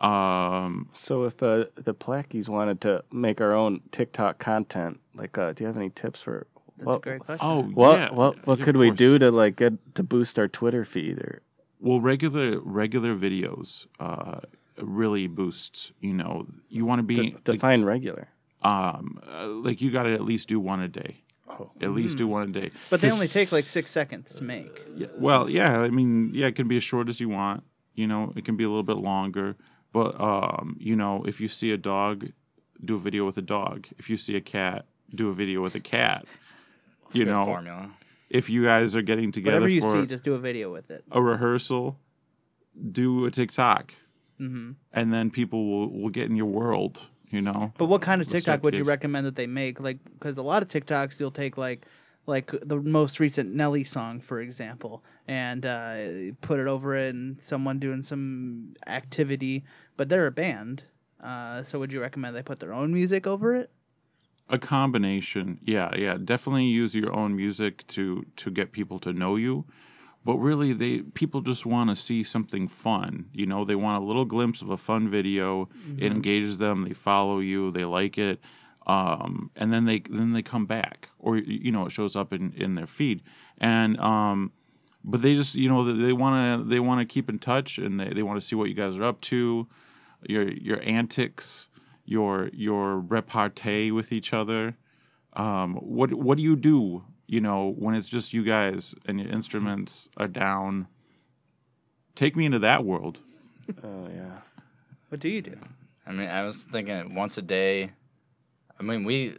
Um, 0.00 0.88
So 0.92 1.24
if 1.24 1.40
uh, 1.42 1.66
the 1.76 1.94
Plaqueys 1.94 2.48
wanted 2.48 2.80
to 2.82 3.04
make 3.12 3.40
our 3.40 3.54
own 3.54 3.80
TikTok 3.92 4.38
content, 4.38 5.00
like, 5.14 5.38
uh, 5.38 5.52
do 5.52 5.64
you 5.64 5.68
have 5.68 5.76
any 5.76 5.88
tips 5.90 6.20
for 6.20 6.48
That's 6.76 6.86
what, 6.86 6.96
a 6.96 7.00
great 7.00 7.20
question. 7.20 7.46
oh, 7.46 7.62
what 7.62 7.98
yeah, 7.98 8.10
what 8.10 8.46
what 8.46 8.58
yeah, 8.58 8.64
could 8.64 8.76
we 8.76 8.90
do 8.90 9.18
to 9.18 9.30
like 9.30 9.54
get 9.56 9.94
to 9.94 10.02
boost 10.02 10.38
our 10.40 10.48
Twitter 10.48 10.84
feed 10.84 11.18
or 11.18 11.42
Well, 11.80 12.00
regular 12.00 12.60
regular 12.60 13.14
videos 13.14 13.86
uh, 14.00 14.40
really 14.80 15.26
boosts. 15.26 15.92
You 16.00 16.14
know, 16.14 16.46
you 16.68 16.84
want 16.84 17.00
to 17.00 17.02
be 17.02 17.16
de- 17.16 17.22
like, 17.22 17.44
define 17.44 17.84
regular? 17.84 18.28
um 18.62 19.20
uh, 19.30 19.46
like 19.46 19.80
you 19.82 19.90
got 19.90 20.04
to 20.04 20.12
at 20.14 20.22
least 20.22 20.48
do 20.48 20.58
one 20.58 20.80
a 20.80 20.88
day. 20.88 21.22
Oh. 21.48 21.70
At 21.80 21.92
least 21.92 22.16
do 22.16 22.26
one 22.26 22.48
a 22.48 22.52
day. 22.52 22.70
But 22.90 23.00
they 23.00 23.10
only 23.10 23.28
take 23.28 23.52
like 23.52 23.66
six 23.66 23.90
seconds 23.90 24.34
to 24.34 24.42
make. 24.42 24.82
Yeah, 24.94 25.06
well, 25.16 25.48
yeah. 25.48 25.80
I 25.80 25.90
mean, 25.90 26.32
yeah, 26.34 26.46
it 26.46 26.56
can 26.56 26.66
be 26.68 26.76
as 26.76 26.82
short 26.82 27.08
as 27.08 27.20
you 27.20 27.28
want. 27.28 27.62
You 27.94 28.06
know, 28.06 28.32
it 28.36 28.44
can 28.44 28.56
be 28.56 28.64
a 28.64 28.68
little 28.68 28.82
bit 28.82 28.96
longer. 28.96 29.56
But 29.92 30.20
um, 30.20 30.76
you 30.80 30.96
know, 30.96 31.24
if 31.24 31.40
you 31.40 31.48
see 31.48 31.70
a 31.72 31.76
dog, 31.76 32.30
do 32.84 32.96
a 32.96 32.98
video 32.98 33.24
with 33.24 33.38
a 33.38 33.42
dog. 33.42 33.86
If 33.98 34.10
you 34.10 34.16
see 34.16 34.36
a 34.36 34.40
cat, 34.40 34.86
do 35.14 35.28
a 35.28 35.34
video 35.34 35.62
with 35.62 35.74
a 35.74 35.80
cat. 35.80 36.26
It's 37.06 37.16
you 37.16 37.22
a 37.22 37.24
good 37.26 37.30
know, 37.32 37.44
formula. 37.44 37.90
If 38.28 38.50
you 38.50 38.64
guys 38.64 38.96
are 38.96 39.02
getting 39.02 39.32
together 39.32 39.56
Whatever 39.56 39.68
you 39.70 39.80
for 39.80 39.92
see, 39.92 40.06
just 40.06 40.24
do 40.24 40.34
a 40.34 40.38
video 40.38 40.72
with 40.72 40.90
it. 40.90 41.04
a 41.10 41.20
rehearsal, 41.22 41.98
do 42.92 43.24
a 43.26 43.30
TikTok, 43.30 43.94
hmm 44.38 44.72
and 44.92 45.12
then 45.12 45.30
people 45.30 45.66
will 45.68 45.88
will 45.90 46.10
get 46.10 46.28
in 46.28 46.36
your 46.36 46.46
world. 46.46 47.06
You 47.30 47.42
know. 47.42 47.72
But 47.76 47.86
what 47.86 48.02
kind 48.02 48.20
of 48.20 48.28
Let's 48.28 48.34
TikTok 48.34 48.60
start 48.60 48.62
would 48.62 48.78
you 48.78 48.84
recommend 48.84 49.26
that 49.26 49.34
they 49.34 49.48
make? 49.48 49.80
Like, 49.80 49.98
because 50.14 50.38
a 50.38 50.42
lot 50.42 50.62
of 50.62 50.68
TikToks 50.68 51.18
you'll 51.18 51.32
take 51.32 51.58
like, 51.58 51.84
like 52.26 52.52
the 52.62 52.76
most 52.76 53.18
recent 53.18 53.52
Nelly 53.52 53.82
song, 53.82 54.20
for 54.20 54.40
example, 54.40 55.02
and 55.26 55.66
uh, 55.66 55.96
put 56.40 56.60
it 56.60 56.68
over 56.68 56.94
it 56.94 57.14
and 57.16 57.42
someone 57.42 57.80
doing 57.80 58.02
some 58.02 58.74
activity, 58.86 59.64
but 59.96 60.08
they're 60.08 60.28
a 60.28 60.30
band. 60.30 60.84
Uh, 61.22 61.64
so 61.64 61.80
would 61.80 61.92
you 61.92 62.00
recommend 62.00 62.36
they 62.36 62.42
put 62.42 62.60
their 62.60 62.72
own 62.72 62.92
music 62.92 63.26
over 63.26 63.56
it? 63.56 63.70
A 64.48 64.58
combination, 64.58 65.58
yeah, 65.64 65.90
yeah. 65.96 66.16
Definitely 66.22 66.66
use 66.66 66.94
your 66.94 67.12
own 67.12 67.34
music 67.34 67.84
to 67.88 68.26
to 68.36 68.50
get 68.50 68.70
people 68.70 69.00
to 69.00 69.12
know 69.12 69.34
you, 69.34 69.64
but 70.24 70.36
really, 70.36 70.72
they 70.72 70.98
people 71.00 71.40
just 71.40 71.66
want 71.66 71.90
to 71.90 71.96
see 71.96 72.22
something 72.22 72.68
fun. 72.68 73.26
You 73.32 73.46
know, 73.46 73.64
they 73.64 73.74
want 73.74 74.02
a 74.02 74.06
little 74.06 74.24
glimpse 74.24 74.62
of 74.62 74.70
a 74.70 74.76
fun 74.76 75.10
video. 75.10 75.68
It 75.98 76.12
engages 76.12 76.58
them. 76.58 76.84
They 76.84 76.94
follow 76.94 77.40
you. 77.40 77.72
They 77.72 77.84
like 77.84 78.18
it, 78.18 78.40
um, 78.86 79.50
and 79.56 79.72
then 79.72 79.84
they 79.84 80.00
then 80.08 80.32
they 80.32 80.42
come 80.42 80.64
back, 80.64 81.08
or 81.18 81.36
you 81.36 81.72
know, 81.72 81.86
it 81.86 81.90
shows 81.90 82.14
up 82.14 82.32
in 82.32 82.52
in 82.52 82.76
their 82.76 82.86
feed, 82.86 83.22
and 83.58 83.98
um, 83.98 84.52
but 85.04 85.22
they 85.22 85.34
just 85.34 85.56
you 85.56 85.68
know 85.68 85.82
they 85.82 86.12
want 86.12 86.60
to 86.60 86.68
they 86.68 86.78
want 86.78 87.00
to 87.00 87.04
keep 87.04 87.28
in 87.28 87.40
touch, 87.40 87.78
and 87.78 87.98
they, 87.98 88.10
they 88.10 88.22
want 88.22 88.40
to 88.40 88.46
see 88.46 88.54
what 88.54 88.68
you 88.68 88.74
guys 88.74 88.96
are 88.96 89.04
up 89.04 89.20
to, 89.22 89.66
your 90.28 90.48
your 90.48 90.80
antics 90.82 91.68
your 92.06 92.48
your 92.52 93.00
repartee 93.00 93.90
with 93.90 94.12
each 94.12 94.32
other. 94.32 94.76
Um, 95.34 95.74
what 95.74 96.14
what 96.14 96.36
do 96.38 96.42
you 96.42 96.56
do? 96.56 97.04
You 97.26 97.40
know, 97.40 97.74
when 97.76 97.94
it's 97.94 98.08
just 98.08 98.32
you 98.32 98.44
guys 98.44 98.94
and 99.04 99.20
your 99.20 99.28
instruments 99.30 100.08
are 100.16 100.28
down. 100.28 100.86
Take 102.14 102.34
me 102.36 102.46
into 102.46 102.60
that 102.60 102.84
world. 102.84 103.20
Oh 103.84 104.08
yeah. 104.08 104.38
What 105.08 105.20
do 105.20 105.28
you 105.28 105.42
do? 105.42 105.58
I 106.06 106.12
mean, 106.12 106.28
I 106.28 106.44
was 106.44 106.64
thinking 106.64 107.14
once 107.14 107.36
a 107.36 107.42
day. 107.42 107.90
I 108.78 108.82
mean, 108.82 109.04
we 109.04 109.36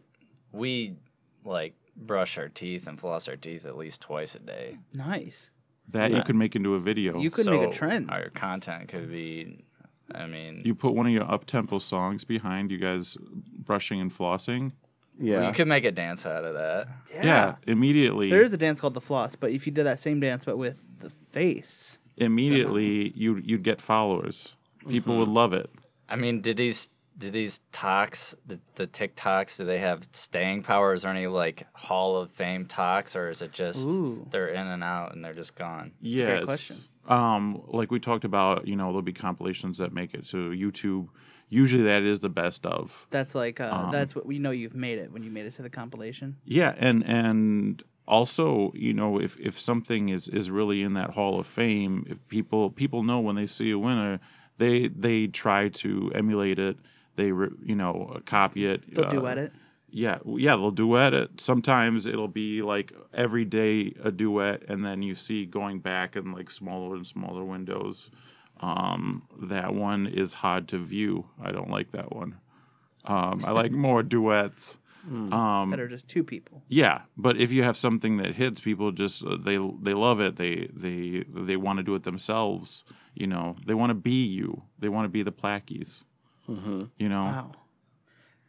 we 0.51 0.97
like 1.43 1.73
brush 1.95 2.37
our 2.37 2.49
teeth 2.49 2.87
and 2.87 2.99
floss 2.99 3.27
our 3.27 3.35
teeth 3.35 3.65
at 3.65 3.77
least 3.77 4.01
twice 4.01 4.35
a 4.35 4.39
day. 4.39 4.77
Nice. 4.93 5.51
That 5.89 6.11
you 6.11 6.21
could 6.21 6.35
make 6.35 6.55
into 6.55 6.75
a 6.75 6.79
video. 6.79 7.17
You 7.17 7.31
could 7.31 7.45
make 7.45 7.61
a 7.61 7.65
So 7.65 7.71
trend. 7.71 8.11
Our 8.11 8.29
content 8.29 8.89
could 8.89 9.09
be. 9.09 9.63
I 10.13 10.27
mean, 10.27 10.61
you 10.65 10.75
put 10.75 10.93
one 10.93 11.05
of 11.05 11.11
your 11.11 11.29
up 11.29 11.45
tempo 11.45 11.79
songs 11.79 12.23
behind 12.23 12.71
you 12.71 12.77
guys 12.77 13.17
brushing 13.19 13.99
and 13.99 14.15
flossing. 14.15 14.71
Yeah. 15.19 15.47
you 15.47 15.53
could 15.53 15.67
make 15.67 15.83
a 15.83 15.91
dance 15.91 16.25
out 16.25 16.43
of 16.43 16.53
that. 16.53 16.87
Yeah, 17.13 17.55
immediately. 17.65 18.29
There 18.29 18.41
is 18.41 18.53
a 18.53 18.57
dance 18.57 18.79
called 18.79 18.93
the 18.93 19.01
floss, 19.01 19.35
but 19.35 19.51
if 19.51 19.65
you 19.65 19.71
did 19.71 19.85
that 19.85 19.99
same 19.99 20.19
dance 20.19 20.45
but 20.45 20.57
with 20.57 20.85
the 20.99 21.09
face, 21.31 21.97
immediately 22.17 23.11
you 23.15 23.37
you'd 23.37 23.63
get 23.63 23.81
followers. 23.81 24.55
People 24.87 25.13
mm-hmm. 25.13 25.19
would 25.21 25.29
love 25.29 25.53
it. 25.53 25.69
I 26.07 26.15
mean, 26.15 26.41
did 26.41 26.57
these 26.57 26.89
did 27.17 27.33
these 27.33 27.61
talks 27.71 28.35
the, 28.45 28.59
the 28.75 28.85
TikToks 28.87 29.57
do 29.57 29.65
they 29.65 29.79
have 29.79 30.07
staying 30.11 30.63
power? 30.63 30.93
Is 30.93 31.01
there 31.01 31.11
any 31.11 31.27
like 31.27 31.65
Hall 31.73 32.17
of 32.17 32.31
Fame 32.31 32.65
talks, 32.65 33.15
or 33.15 33.29
is 33.29 33.41
it 33.41 33.51
just 33.51 33.87
Ooh. 33.87 34.25
they're 34.29 34.49
in 34.49 34.67
and 34.67 34.83
out 34.83 35.15
and 35.15 35.23
they're 35.25 35.33
just 35.33 35.55
gone? 35.55 35.91
a 35.99 36.03
great 36.03 36.11
Yes. 36.11 36.45
question. 36.45 36.75
Um, 37.07 37.61
like 37.67 37.91
we 37.91 37.99
talked 37.99 38.25
about, 38.25 38.67
you 38.67 38.75
know, 38.75 38.87
there'll 38.87 39.01
be 39.01 39.13
compilations 39.13 39.77
that 39.77 39.93
make 39.93 40.13
it 40.13 40.25
to 40.29 40.49
YouTube. 40.51 41.07
Usually, 41.49 41.83
that 41.83 42.03
is 42.03 42.19
the 42.19 42.29
best 42.29 42.65
of. 42.65 43.07
that's 43.09 43.33
like 43.33 43.61
uh, 43.61 43.69
Um, 43.71 43.91
that's 43.91 44.13
what 44.13 44.25
we 44.25 44.37
know 44.37 44.51
you've 44.51 44.75
made 44.75 44.97
it 44.99 45.11
when 45.11 45.23
you 45.23 45.31
made 45.31 45.45
it 45.45 45.55
to 45.55 45.61
the 45.61 45.69
compilation. 45.69 46.35
Yeah, 46.43 46.73
and 46.77 47.05
and 47.05 47.81
also, 48.05 48.71
you 48.75 48.93
know, 48.93 49.19
if 49.19 49.39
if 49.39 49.57
something 49.59 50.09
is 50.09 50.27
is 50.27 50.51
really 50.51 50.81
in 50.83 50.93
that 50.95 51.11
Hall 51.11 51.39
of 51.39 51.47
Fame, 51.47 52.05
if 52.09 52.17
people 52.27 52.69
people 52.69 53.03
know 53.03 53.19
when 53.21 53.35
they 53.37 53.45
see 53.45 53.71
a 53.71 53.79
winner, 53.79 54.19
they 54.57 54.89
they 54.89 55.27
try 55.27 55.69
to 55.69 56.11
emulate 56.13 56.59
it. 56.59 56.77
They 57.15 57.31
re, 57.31 57.49
you 57.63 57.75
know 57.75 58.19
copy 58.25 58.65
it. 58.65 58.93
They'll 58.93 59.05
uh, 59.05 59.11
duet 59.11 59.37
it. 59.37 59.53
Yeah, 59.89 60.19
yeah, 60.25 60.55
they'll 60.57 60.71
duet 60.71 61.13
it. 61.13 61.39
Sometimes 61.39 62.05
it'll 62.07 62.27
be 62.27 62.61
like 62.61 62.91
every 63.13 63.45
day 63.45 63.93
a 64.03 64.11
duet, 64.11 64.63
and 64.67 64.85
then 64.85 65.01
you 65.01 65.15
see 65.15 65.45
going 65.45 65.79
back 65.79 66.15
in 66.15 66.31
like 66.33 66.49
smaller 66.51 66.95
and 66.95 67.07
smaller 67.07 67.43
windows. 67.43 68.09
Um, 68.59 69.23
that 69.43 69.73
one 69.73 70.07
is 70.07 70.33
hard 70.33 70.67
to 70.69 70.77
view. 70.77 71.25
I 71.41 71.51
don't 71.51 71.69
like 71.69 71.91
that 71.91 72.11
one. 72.13 72.35
Um, 73.05 73.39
I 73.45 73.51
like 73.51 73.71
more 73.71 74.03
duets. 74.03 74.77
Um, 75.09 75.69
that 75.69 75.79
are 75.79 75.87
just 75.87 76.09
two 76.09 76.21
people. 76.23 76.63
yeah, 76.67 77.03
but 77.15 77.37
if 77.37 77.49
you 77.49 77.63
have 77.63 77.77
something 77.77 78.17
that 78.17 78.35
hits 78.35 78.59
people, 78.59 78.91
just 78.91 79.23
uh, 79.25 79.37
they 79.37 79.57
they 79.81 79.93
love 79.93 80.19
it. 80.19 80.35
They 80.35 80.67
they 80.73 81.23
they 81.29 81.55
want 81.55 81.77
to 81.77 81.83
do 81.83 81.95
it 81.95 82.03
themselves. 82.03 82.83
You 83.13 83.27
know, 83.27 83.55
they 83.65 83.73
want 83.73 83.91
to 83.91 83.93
be 83.95 84.25
you. 84.25 84.63
They 84.79 84.89
want 84.89 85.05
to 85.05 85.09
be 85.09 85.23
the 85.23 85.31
Plaqueys. 85.31 86.03
You 86.49 87.09
know, 87.09 87.23
Wow. 87.23 87.51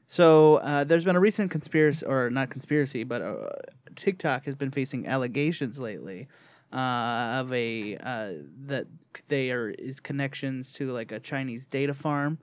So 0.09 0.57
uh, 0.57 0.85
there's 0.85 1.05
been 1.05 1.17
a 1.17 1.21
recent 1.21 1.51
conspiracy, 1.51 2.05
or 2.07 2.31
not 2.31 2.49
conspiracy, 2.49 3.05
but 3.05 3.21
uh, 3.21 3.51
TikTok 3.95 4.47
has 4.47 4.57
been 4.57 4.71
facing 4.71 5.07
allegations 5.07 5.79
lately 5.79 6.29
uh, 6.73 7.41
of 7.41 7.53
a 7.53 7.99
uh, 7.99 8.33
that 8.67 8.87
they 9.29 9.53
are 9.53 9.69
is 9.69 10.01
connections 10.01 10.73
to 10.73 10.91
like 10.93 11.13
a 11.13 11.21
Chinese 11.21 11.67
data 11.67 11.93
farm. 11.93 12.39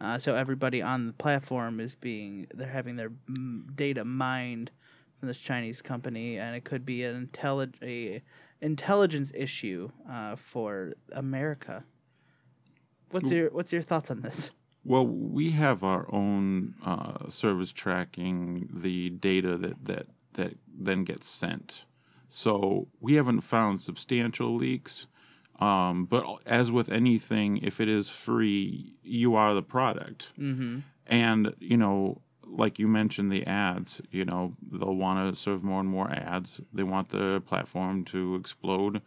Uh, 0.00 0.18
so 0.18 0.34
everybody 0.34 0.80
on 0.80 1.06
the 1.06 1.12
platform 1.12 1.78
is 1.78 1.94
being 1.94 2.46
they're 2.54 2.66
having 2.66 2.96
their 2.96 3.10
mm, 3.10 3.76
data 3.76 4.02
mined 4.02 4.70
from 5.18 5.28
this 5.28 5.36
Chinese 5.36 5.82
company, 5.82 6.38
and 6.38 6.56
it 6.56 6.64
could 6.64 6.86
be 6.86 7.04
an 7.04 7.28
intellig- 7.28 7.74
a 7.82 8.22
intelligence 8.62 9.30
issue 9.34 9.90
uh, 10.10 10.36
for 10.36 10.94
America. 11.12 11.84
What's 13.10 13.30
your 13.30 13.50
What's 13.50 13.72
your 13.72 13.82
thoughts 13.82 14.10
on 14.10 14.22
this? 14.22 14.52
Well, 14.84 15.06
we 15.06 15.50
have 15.50 15.84
our 15.84 16.06
own 16.12 16.74
uh, 16.84 17.28
service 17.28 17.70
tracking 17.70 18.68
the 18.72 19.10
data 19.10 19.56
that, 19.58 19.84
that 19.84 20.06
that 20.34 20.56
then 20.66 21.04
gets 21.04 21.28
sent. 21.28 21.84
So 22.28 22.88
we 23.00 23.14
haven't 23.14 23.40
found 23.42 23.80
substantial 23.80 24.54
leaks. 24.54 25.06
Um, 25.58 26.06
but 26.06 26.24
as 26.46 26.72
with 26.72 26.88
anything, 26.88 27.58
if 27.58 27.80
it 27.80 27.88
is 27.88 28.08
free, 28.08 28.94
you 29.02 29.34
are 29.34 29.52
the 29.52 29.62
product. 29.62 30.30
Mm-hmm. 30.38 30.78
And 31.06 31.54
you 31.58 31.76
know, 31.76 32.22
like 32.46 32.78
you 32.78 32.88
mentioned, 32.88 33.30
the 33.30 33.46
ads. 33.46 34.00
You 34.10 34.24
know, 34.24 34.54
they'll 34.72 34.94
want 34.94 35.34
to 35.34 35.40
serve 35.40 35.62
more 35.62 35.80
and 35.80 35.88
more 35.88 36.10
ads. 36.10 36.60
They 36.72 36.84
want 36.84 37.10
the 37.10 37.42
platform 37.46 38.04
to 38.06 38.36
explode. 38.36 39.02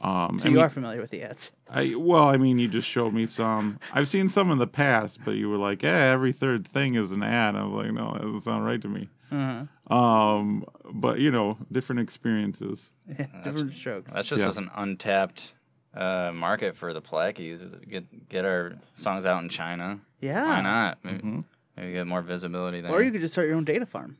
Um, 0.00 0.38
So 0.38 0.44
I 0.44 0.48
you 0.50 0.54
mean- 0.56 0.64
are 0.64 0.68
familiar 0.68 1.00
with 1.00 1.10
the 1.10 1.22
ads. 1.22 1.50
I 1.68 1.94
well, 1.96 2.24
I 2.24 2.36
mean, 2.36 2.58
you 2.58 2.68
just 2.68 2.88
showed 2.88 3.12
me 3.12 3.26
some. 3.26 3.78
I've 3.92 4.08
seen 4.08 4.28
some 4.28 4.50
in 4.50 4.58
the 4.58 4.66
past, 4.66 5.20
but 5.24 5.32
you 5.32 5.48
were 5.50 5.56
like, 5.58 5.82
"Yeah, 5.82 5.96
every 6.12 6.32
third 6.32 6.66
thing 6.68 6.94
is 6.94 7.10
an 7.12 7.22
ad." 7.22 7.56
I 7.56 7.64
was 7.64 7.84
like, 7.84 7.92
"No, 7.92 8.12
that 8.12 8.22
doesn't 8.22 8.40
sound 8.42 8.64
right 8.64 8.80
to 8.80 8.88
me." 8.88 9.08
Uh-huh. 9.30 9.94
Um, 9.94 10.64
but 10.92 11.18
you 11.18 11.30
know, 11.30 11.58
different 11.72 12.00
experiences. 12.00 12.90
Different 13.44 13.74
strokes. 13.74 14.12
That's 14.12 14.28
just 14.28 14.40
Yeah. 14.42 14.48
as 14.48 14.56
an 14.56 14.70
untapped 14.76 15.54
uh, 15.94 16.30
market 16.32 16.76
for 16.76 16.92
the 16.94 17.02
Plaqueys. 17.02 17.60
Get 17.88 18.28
get 18.28 18.44
our 18.44 18.74
songs 18.94 19.26
out 19.26 19.42
in 19.42 19.48
China. 19.48 19.98
yeah. 20.20 20.44
Why 20.46 20.62
not? 20.62 20.98
Maybe, 21.02 21.18
Mhm. 21.18 21.44
maybe 21.76 21.92
get 21.92 22.06
more 22.06 22.22
visibility 22.22 22.80
there. 22.80 22.90
Or 22.92 23.02
you 23.02 23.10
could 23.10 23.20
just 23.20 23.34
start 23.34 23.48
your 23.48 23.56
own 23.56 23.64
data 23.64 23.84
farm. 23.86 24.16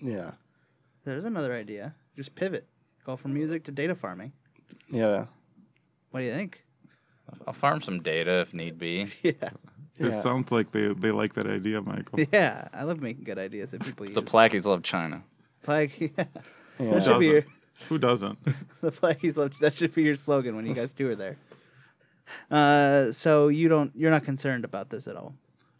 Yeah. 0.00 0.32
There's 1.04 1.24
another 1.24 1.54
idea. 1.54 1.94
Just 2.16 2.34
pivot. 2.34 2.66
Go 3.04 3.16
from 3.16 3.32
music 3.34 3.64
to 3.64 3.72
data 3.72 3.94
farming. 3.94 4.32
Yeah. 4.90 5.26
What 6.10 6.20
do 6.20 6.26
you 6.26 6.32
think? 6.32 6.62
I'll 7.46 7.52
farm 7.54 7.80
some 7.80 8.00
data 8.00 8.40
if 8.40 8.54
need 8.54 8.78
be. 8.78 9.08
Yeah. 9.22 9.32
It 9.96 10.06
Yeah. 10.10 10.20
sounds 10.20 10.50
like 10.50 10.72
they 10.72 10.92
they 10.92 11.10
like 11.12 11.34
that 11.34 11.46
idea, 11.46 11.80
Michael. 11.80 12.18
Yeah. 12.32 12.68
I 12.74 12.82
love 12.84 13.00
making 13.00 13.24
good 13.24 13.38
ideas 13.38 13.70
that 13.72 13.82
people 13.84 14.06
use. 14.06 14.14
The 14.14 14.22
Plaqueys 14.22 14.64
love 14.64 14.82
China. 14.82 15.22
Like, 15.66 15.98
yeah. 16.00 16.24
Yeah. 16.78 16.90
That 16.94 17.02
should 17.04 17.20
be 17.20 17.26
your, 17.26 17.44
Who 17.88 17.98
doesn't? 17.98 18.38
the 18.80 18.90
Plaqueys 18.92 19.36
love. 19.36 19.56
That 19.58 19.74
should 19.74 19.94
be 19.94 20.02
your 20.02 20.14
slogan 20.16 20.56
when 20.56 20.66
you 20.66 20.74
guys 20.74 20.92
tour 20.92 21.14
there. 21.14 21.36
Uh, 22.50 23.12
so 23.12 23.48
you 23.48 23.68
don't. 23.68 23.92
You're 23.94 24.10
not 24.10 24.24
concerned 24.24 24.64
about 24.64 24.90
this 24.90 25.06
at 25.06 25.16
all. 25.16 25.34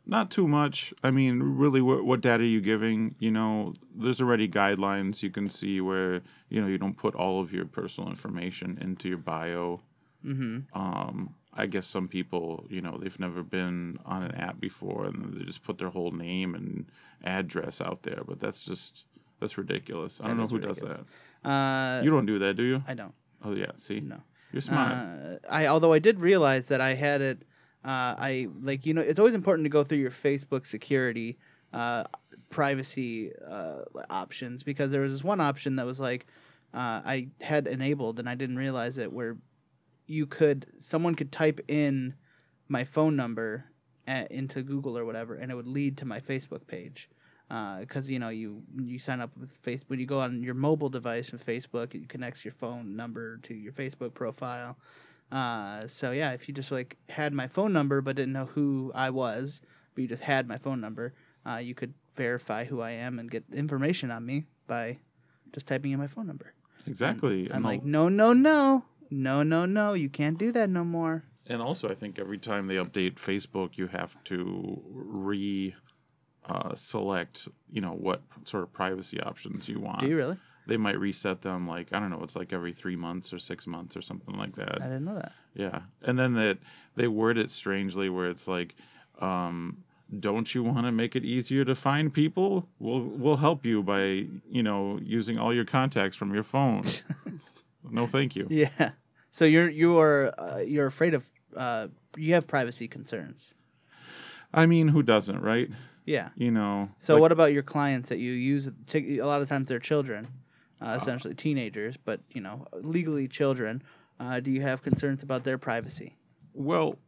Not 0.07 0.31
too 0.31 0.47
much. 0.47 0.93
I 1.03 1.11
mean, 1.11 1.43
really, 1.43 1.81
what, 1.81 2.05
what 2.05 2.21
data 2.21 2.43
are 2.43 2.47
you 2.47 2.61
giving? 2.61 3.15
You 3.19 3.31
know, 3.31 3.73
there's 3.97 4.21
already 4.21 4.49
guidelines 4.49 5.23
you 5.23 5.31
can 5.31 5.49
see 5.49 5.81
where 5.81 6.21
you 6.51 6.61
know 6.61 6.67
you 6.67 6.77
don't 6.79 6.97
put 6.97 7.15
all 7.15 7.41
of 7.41 7.53
your 7.53 7.65
personal 7.65 8.11
information 8.11 8.79
into 8.81 9.09
your 9.09 9.19
bio. 9.19 9.81
Mm-hmm. 10.25 10.79
Um, 10.79 11.35
I 11.55 11.67
guess 11.67 11.87
some 11.87 12.09
people, 12.09 12.67
you 12.69 12.81
know, 12.81 12.99
they've 13.01 13.19
never 13.21 13.43
been 13.43 13.99
on 14.05 14.23
an 14.25 14.35
app 14.35 14.61
before, 14.61 15.07
and 15.07 15.35
they 15.39 15.45
just 15.45 15.63
put 15.63 15.79
their 15.79 15.89
whole 15.91 16.11
name 16.11 16.55
and 16.55 16.87
address 17.25 17.81
out 17.81 18.03
there. 18.03 18.23
But 18.27 18.41
that's 18.41 18.63
just 18.63 19.07
that's 19.41 19.57
ridiculous. 19.57 20.21
I 20.23 20.29
don't 20.29 20.37
know 20.37 20.47
who 20.47 20.57
ridiculous. 20.57 20.81
does 20.81 20.99
Uh, 21.45 21.99
that. 22.01 22.05
You 22.05 22.11
don't 22.11 22.27
do 22.27 22.39
that, 22.41 22.57
do 22.57 22.63
you? 22.63 22.83
I 22.87 22.93
don't. 22.95 23.15
Oh 23.43 23.55
yeah, 23.55 23.73
see, 23.77 24.01
No. 24.01 24.21
you're 24.53 24.63
smart. 24.63 24.93
Uh, 24.93 25.37
I 25.51 25.67
although 25.67 25.93
I 25.95 25.99
did 25.99 26.21
realize 26.21 26.69
that 26.69 26.81
I 26.83 26.93
had 26.95 27.21
it. 27.23 27.43
Uh, 27.85 28.17
I 28.17 28.49
like 28.63 28.87
you 28.87 28.95
know 28.95 29.03
it's 29.03 29.19
always 29.19 29.35
important 29.35 29.67
to 29.67 29.71
go 29.71 29.85
through 29.85 29.99
your 29.99 30.11
Facebook 30.11 30.67
security 30.67 31.39
uh, 31.75 32.05
privacy 32.49 33.31
uh, 33.47 33.83
options 34.09 34.63
because 34.63 34.91
there 34.91 35.03
was 35.03 35.13
this 35.13 35.25
one 35.25 35.41
option 35.41 35.77
that 35.77 35.85
was 35.85 36.01
like 36.01 36.27
uh, 36.73 37.03
I 37.05 37.29
had 37.41 37.67
enabled 37.67 38.19
and 38.19 38.29
I 38.29 38.37
didn't 38.37 38.57
realize 38.57 38.97
it 38.97 39.13
where 39.13 39.37
you 40.07 40.27
could 40.27 40.67
someone 40.79 41.15
could 41.15 41.31
type 41.31 41.61
in 41.69 42.15
my 42.69 42.85
phone 42.85 43.17
number 43.17 43.65
at, 44.07 44.33
into 44.33 44.63
Google 44.63 44.97
or 44.97 45.05
whatever 45.05 45.35
and 45.35 45.53
it 45.53 45.55
would 45.55 45.69
lead 45.69 45.99
to 45.99 46.07
my 46.07 46.21
Facebook 46.21 46.67
page. 46.67 47.11
because 47.81 48.09
you 48.09 48.19
know 48.19 48.31
you 48.31 48.63
you 48.83 48.99
sign 48.99 49.21
up 49.21 49.31
with 49.37 49.53
face 49.53 49.85
when 49.89 50.01
you 50.01 50.07
go 50.07 50.21
on 50.21 50.43
your 50.43 50.55
mobile 50.55 50.89
device 50.89 51.33
with 51.33 51.45
Facebook, 51.45 51.95
it 51.95 52.09
connects 52.09 52.47
your 52.47 52.53
phone 52.53 52.97
number 52.97 53.37
to 53.43 53.53
your 53.53 53.73
Facebook 53.73 54.15
profile. 54.15 54.79
Uh, 55.35 55.87
so 55.89 56.13
yeah, 56.13 56.31
if 56.31 56.47
you 56.47 56.55
just 56.55 56.71
like 56.71 56.97
had 57.09 57.33
my 57.33 57.49
phone 57.49 57.73
number 57.73 58.01
but 58.01 58.15
didn't 58.15 58.33
know 58.33 58.47
who 58.47 58.93
I 58.95 59.11
was, 59.11 59.61
but 59.95 60.03
you 60.03 60.09
just 60.09 60.23
had 60.23 60.47
my 60.47 60.59
phone 60.59 60.81
number, 60.81 61.13
uh, 61.45 61.57
you 61.57 61.75
could 61.75 61.93
verify 62.15 62.65
who 62.65 62.81
I 62.81 62.93
am 62.93 63.19
and 63.19 63.29
get 63.29 63.43
information 63.53 64.13
on 64.13 64.25
me 64.25 64.45
by 64.69 64.99
just 65.53 65.67
typing 65.67 65.91
in 65.91 65.99
my 65.99 66.07
phone 66.07 66.29
number. 66.29 66.55
Exactly. 66.87 67.49
I'm 67.51 67.57
And 67.57 67.65
like, 67.65 67.85
no, 67.85 68.09
no, 68.09 68.33
no, 68.33 68.85
no, 69.11 69.43
no, 69.43 69.67
no, 69.67 69.95
you 69.95 70.09
can't 70.09 70.39
do 70.39 70.53
that 70.53 70.71
no 70.71 70.85
more. 70.85 71.25
And 71.49 71.61
also, 71.61 71.91
I 71.91 71.95
think 71.95 72.19
every 72.21 72.39
time 72.39 72.69
they 72.69 72.77
update 72.77 73.17
Facebook, 73.17 73.77
you 73.77 73.89
have 73.89 74.15
to 74.25 74.81
re 74.89 75.75
uh, 76.47 76.75
select, 76.75 77.49
you 77.71 77.81
know, 77.81 77.93
what 77.93 78.23
sort 78.45 78.63
of 78.63 78.73
privacy 78.73 79.21
options 79.21 79.69
you 79.69 79.81
want. 79.81 80.01
Do 80.01 80.07
you 80.07 80.17
really? 80.17 80.39
They 80.67 80.77
might 80.77 80.99
reset 80.99 81.43
them 81.43 81.69
like 81.69 81.89
I 81.93 82.01
don't 82.01 82.11
know, 82.11 82.23
it's 82.23 82.37
like 82.37 82.53
every 82.53 82.73
three 82.73 82.97
months 82.97 83.33
or 83.33 83.39
six 83.39 83.67
months 83.67 83.97
or 83.97 84.03
something 84.03 84.37
like 84.37 84.55
that. 84.57 84.81
I 84.81 84.85
didn't 84.87 85.05
know 85.05 85.17
that. 85.17 85.33
Yeah, 85.55 85.81
and 86.03 86.19
then 86.19 86.35
that 86.35 86.59
they 86.97 87.07
word 87.07 87.39
it 87.39 87.51
strangely, 87.51 88.09
where 88.09 88.29
it's 88.31 88.49
like, 88.49 88.75
um, 89.21 89.85
"Don't 90.19 90.55
you 90.55 90.63
want 90.63 90.87
to 90.87 90.93
make 90.93 91.15
it 91.15 91.25
easier 91.25 91.65
to 91.65 91.75
find 91.75 92.13
people? 92.13 92.67
We'll 92.79 93.01
we'll 93.03 93.37
help 93.37 93.65
you 93.67 93.83
by 93.83 94.27
you 94.49 94.63
know 94.63 94.99
using 95.03 95.39
all 95.39 95.53
your 95.55 95.65
contacts 95.67 96.17
from 96.17 96.33
your 96.35 96.43
phone." 96.45 96.83
no, 97.91 98.07
thank 98.07 98.35
you. 98.35 98.47
Yeah. 98.51 98.93
So 99.31 99.45
you're 99.45 99.69
you 99.69 99.99
are 99.99 100.33
uh, 100.39 100.59
you're 100.59 100.87
afraid 100.87 101.15
of 101.15 101.29
uh, 101.57 101.89
you 102.17 102.35
have 102.35 102.47
privacy 102.47 102.89
concerns. 102.89 103.55
I 104.53 104.67
mean, 104.67 104.89
who 104.89 105.03
doesn't, 105.03 105.41
right? 105.41 105.69
Yeah. 106.07 106.31
You 106.37 106.51
know. 106.51 106.89
So 106.99 107.15
like- 107.15 107.21
what 107.21 107.33
about 107.33 107.53
your 107.53 107.63
clients 107.63 108.09
that 108.09 108.19
you 108.19 108.33
use? 108.33 108.69
A 108.95 109.21
lot 109.23 109.43
of 109.43 109.49
times 109.49 109.69
they're 109.69 109.79
children, 109.79 110.29
uh, 110.85 110.99
essentially 111.01 111.35
teenagers, 111.35 111.97
but 112.05 112.21
you 112.31 112.41
know 112.41 112.67
legally 112.73 113.27
children. 113.29 113.83
Uh, 114.21 114.39
do 114.41 114.51
you 114.51 114.61
have 114.63 114.83
concerns 114.83 115.23
about 115.23 115.43
their 115.45 115.59
privacy? 115.59 116.17
Well, 116.53 116.99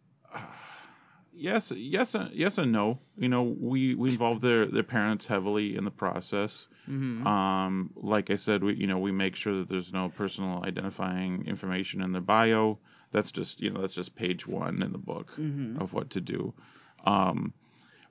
yes, 1.32 1.70
yes, 1.76 2.14
and- 2.14 2.32
yes, 2.32 2.58
and 2.58 2.72
no. 2.72 2.98
You 3.16 3.28
know, 3.28 3.42
we 3.42 3.94
we 3.94 4.10
involve 4.10 4.40
their 4.40 4.66
their 4.66 4.82
parents 4.82 5.26
heavily 5.26 5.76
in 5.76 5.84
the 5.84 5.90
process. 5.90 6.68
Mhm. 6.88 7.26
Um, 7.26 7.90
like 7.96 8.30
I 8.30 8.36
said, 8.36 8.62
we 8.64 8.74
you 8.74 8.86
know 8.86 8.98
we 8.98 9.12
make 9.12 9.36
sure 9.36 9.54
that 9.58 9.68
there's 9.68 9.92
no 9.92 10.08
personal 10.08 10.62
identifying 10.64 11.46
information 11.46 12.00
in 12.02 12.12
their 12.12 12.22
bio. 12.22 12.78
That's 13.12 13.30
just 13.30 13.60
you 13.60 13.70
know 13.70 13.80
that's 13.80 13.94
just 13.94 14.14
page 14.16 14.46
one 14.46 14.82
in 14.82 14.92
the 14.92 14.98
book 14.98 15.32
Mhm. 15.38 15.80
of 15.80 15.92
what 15.92 16.10
to 16.10 16.20
do. 16.20 16.54
Um, 17.04 17.52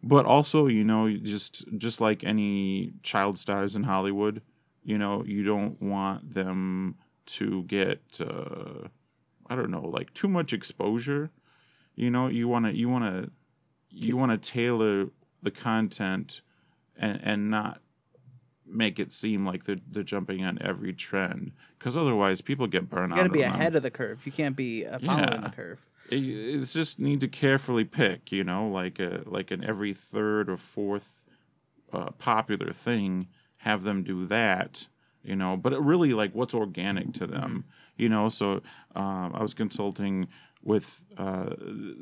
but 0.04 0.26
also, 0.26 0.68
you 0.68 0.84
know, 0.84 1.10
just 1.18 1.66
just 1.78 2.00
like 2.00 2.24
any 2.24 2.94
child 3.04 3.38
stars 3.40 3.76
in 3.76 3.84
Hollywood, 3.84 4.42
you 4.86 4.98
know, 4.98 5.24
you 5.26 5.44
don't 5.44 5.82
want 5.82 6.34
them 6.36 6.96
to 7.26 7.64
get 7.64 8.02
uh, 8.22 8.88
I 9.50 9.56
don't 9.56 9.72
know, 9.72 9.86
like 9.86 10.14
too 10.14 10.28
much 10.28 10.54
exposure. 10.54 11.32
You 11.96 12.10
know, 12.12 12.28
you 12.28 12.48
want 12.48 12.66
to 12.66 12.76
you 12.76 12.88
want 12.88 13.04
to 13.06 13.32
you 13.90 14.16
want 14.16 14.32
to 14.32 14.52
tailor 14.52 15.08
the 15.44 15.52
content 15.52 16.42
and 16.98 17.20
and 17.24 17.50
not 17.50 17.82
make 18.68 19.00
it 19.00 19.14
seem 19.14 19.46
like 19.46 19.64
they're 19.66 19.80
they're 19.90 20.04
jumping 20.04 20.44
on 20.44 20.58
every 20.62 20.94
trend 20.94 21.52
because 21.78 21.96
otherwise 21.98 22.42
people 22.42 22.68
get 22.68 22.90
burned 22.90 23.14
out. 23.14 23.18
You 23.18 23.24
got 23.24 23.28
to 23.28 23.34
be 23.34 23.46
on 23.46 23.52
them. 23.54 23.60
ahead 23.62 23.76
of 23.76 23.84
the 23.84 23.92
curve. 23.92 24.22
You 24.26 24.32
can't 24.32 24.56
be 24.56 24.86
uh, 24.86 25.00
following 25.00 25.30
Yeah. 25.30 25.40
the 25.42 25.50
curve. 25.50 25.86
It- 26.10 26.18
it's 26.18 26.74
just 26.74 27.00
need 27.00 27.20
to 27.22 27.28
carefully 27.28 27.84
pick, 27.86 28.32
you 28.32 28.44
know, 28.44 28.68
like 28.68 29.00
a, 29.00 29.24
like 29.26 29.50
an 29.52 29.64
every 29.64 29.92
third 29.94 30.50
or 30.50 30.58
fourth 30.58 31.26
uh, 31.94 32.12
popular 32.20 32.72
thing, 32.72 33.28
have 33.66 33.84
them 33.84 34.04
do 34.04 34.26
that, 34.28 34.88
you 35.24 35.36
know. 35.36 35.58
But 35.58 35.74
it 35.74 35.80
really 35.82 36.14
like 36.14 36.34
what's 36.36 36.54
organic 36.54 37.14
to 37.14 37.26
them, 37.28 37.66
you 37.98 38.08
know. 38.08 38.30
So 38.30 38.62
um, 38.96 39.32
I 39.34 39.42
was 39.42 39.54
consulting 39.54 40.28
with 40.64 41.02
uh, 41.18 41.50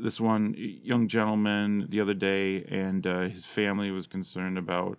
this 0.05 0.20
one 0.22 0.55
young 0.57 1.07
gentleman 1.07 1.88
the 1.89 2.01
other 2.01 2.14
day, 2.14 2.64
and 2.70 3.07
uh, 3.07 3.22
his 3.30 3.45
family 3.45 3.91
was 3.91 4.07
concerned 4.07 4.57
about. 4.57 4.97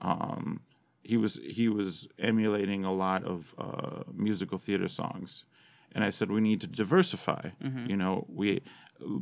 Um, 0.00 0.60
he 1.02 1.16
was 1.16 1.38
he 1.44 1.68
was 1.68 2.08
emulating 2.18 2.84
a 2.84 2.92
lot 2.92 3.22
of 3.24 3.54
uh, 3.58 4.02
musical 4.12 4.58
theater 4.58 4.88
songs, 4.88 5.44
and 5.92 6.02
I 6.02 6.10
said 6.10 6.30
we 6.30 6.40
need 6.40 6.60
to 6.62 6.66
diversify. 6.66 7.50
Mhm. 7.62 7.88
You 7.90 7.96
know, 7.96 8.26
we 8.28 8.62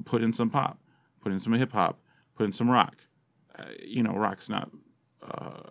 put 0.05 0.23
in 0.23 0.33
some 0.33 0.49
pop, 0.51 0.79
put 1.21 1.33
in 1.33 1.41
some 1.41 1.53
hip 1.55 1.73
hop, 1.73 1.99
put 2.37 2.45
in 2.45 2.53
some 2.53 2.71
rock. 2.71 2.97
Uh, 3.59 3.65
you 3.85 4.03
know, 4.03 4.15
rock's 4.17 4.49
not 4.49 4.71
uh, 5.23 5.63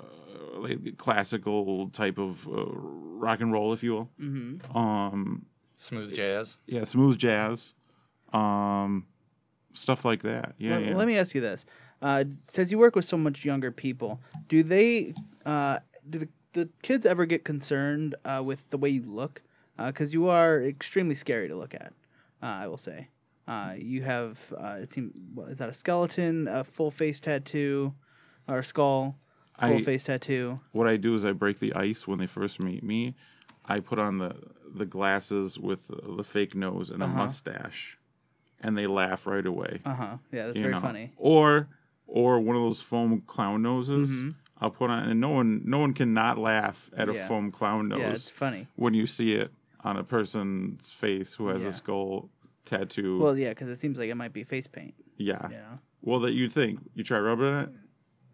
like 0.56 0.98
classical 0.98 1.90
type 1.90 2.18
of 2.18 2.48
uh, 2.48 2.66
rock 2.68 3.42
and 3.42 3.52
roll, 3.52 3.74
if 3.74 3.84
you 3.84 3.94
will. 3.94 4.10
Mhm. 4.20 4.76
Um, 4.76 5.46
Smooth 5.78 6.14
jazz. 6.16 6.60
yeah, 6.68 6.84
smooth 6.84 7.18
jazz, 7.18 7.74
um, 8.32 9.06
stuff 9.74 10.06
like 10.06 10.22
that. 10.24 10.56
Yeah, 10.58 10.78
let, 10.78 10.86
yeah. 10.86 10.96
let 10.96 11.08
me 11.08 11.18
ask 11.18 11.36
you 11.36 11.42
this: 11.42 11.66
uh, 12.02 12.24
since 12.48 12.72
you 12.72 12.78
work 12.78 12.96
with 12.96 13.06
so 13.06 13.18
much 13.18 13.44
younger 13.44 13.72
people, 13.72 14.22
do 14.48 14.64
they 14.64 15.14
uh, 15.46 15.80
do 16.10 16.20
the, 16.20 16.30
the 16.54 16.70
kids 16.82 17.06
ever 17.06 17.26
get 17.26 17.44
concerned 17.44 18.16
uh, 18.26 18.42
with 18.46 18.70
the 18.70 18.78
way 18.78 18.90
you 18.90 19.04
look? 19.04 19.42
Because 19.78 20.14
you 20.14 20.30
are 20.30 20.62
extremely 20.62 21.16
scary 21.16 21.48
to 21.48 21.56
look 21.56 21.74
at. 21.74 21.94
Uh, 22.42 22.46
I 22.64 22.68
will 22.68 22.78
say. 22.78 23.08
Uh, 23.46 23.74
you 23.78 24.04
have 24.04 24.40
uh, 24.58 24.78
it 24.82 24.90
seems 24.90 25.12
what, 25.34 25.50
is 25.50 25.58
that 25.58 25.68
a 25.68 25.74
skeleton, 25.74 26.48
a 26.48 26.64
full 26.64 26.92
face 26.92 27.20
tattoo, 27.20 27.94
or 28.48 28.60
a 28.60 28.64
skull, 28.64 29.18
full 29.70 29.78
I- 29.78 29.82
face 29.84 30.04
tattoo? 30.04 30.60
what 30.72 30.88
I 30.88 30.98
do 30.98 31.16
is 31.16 31.24
I 31.26 31.32
break 31.32 31.60
the 31.60 31.74
ice 31.74 32.08
when 32.08 32.20
they 32.20 32.28
first 32.28 32.60
meet 32.60 32.84
me. 32.84 33.16
I 33.66 33.80
put 33.80 34.00
on 34.00 34.18
the 34.18 34.36
the 34.76 34.86
glasses 34.86 35.58
with 35.60 35.88
the, 35.88 36.16
the 36.18 36.24
fake 36.24 36.56
nose 36.56 36.90
and 36.90 37.02
a 37.04 37.06
Uh-huh. 37.06 37.16
mustache, 37.26 37.98
and 38.62 38.78
they 38.78 38.88
laugh 38.88 39.26
right 39.28 39.46
away. 39.46 39.80
Uh 39.86 39.94
huh. 39.96 40.18
Yeah, 40.32 40.46
that's 40.48 40.56
you 40.58 40.64
very 40.64 40.74
know. 40.74 40.82
funny. 40.82 41.12
Or 41.18 41.68
or 42.08 42.40
one 42.40 42.56
of 42.56 42.62
those 42.64 42.82
foam 42.82 43.22
clown 43.28 43.62
noses. 43.62 44.10
Mhm. 44.10 44.36
I'll 44.62 44.72
put 44.72 44.90
on, 44.90 45.10
and 45.10 45.20
no 45.20 45.30
one 45.30 45.62
no 45.66 45.80
one 45.80 45.94
can 45.94 46.14
not 46.14 46.38
laugh 46.38 46.90
at 46.98 47.10
a 47.10 47.14
foam 47.28 47.52
clown 47.52 47.88
nose. 47.90 48.00
Yeah, 48.00 48.12
it's 48.12 48.30
funny. 48.30 48.68
when 48.76 48.94
you 48.94 49.06
see 49.06 49.34
it 49.34 49.52
on 49.84 49.98
a 49.98 50.04
person's 50.04 50.90
face 50.92 51.34
who 51.34 51.48
has 51.50 51.62
Yeah. 51.62 51.68
a 51.70 51.74
skull 51.74 52.30
tattoo. 52.66 53.20
Well, 53.20 53.38
yeah, 53.38 53.50
because 53.50 53.70
it 53.70 53.80
seems 53.80 53.98
like 53.98 54.10
it 54.10 54.16
might 54.16 54.34
be 54.34 54.44
face 54.44 54.68
paint. 54.68 54.94
yeah. 55.18 55.50
You 55.50 55.56
know. 55.58 55.80
Well, 56.02 56.20
that 56.22 56.34
you 56.34 56.50
think 56.50 56.80
you 56.96 57.04
try 57.04 57.20
rubbing 57.20 57.48
it. 57.48 57.70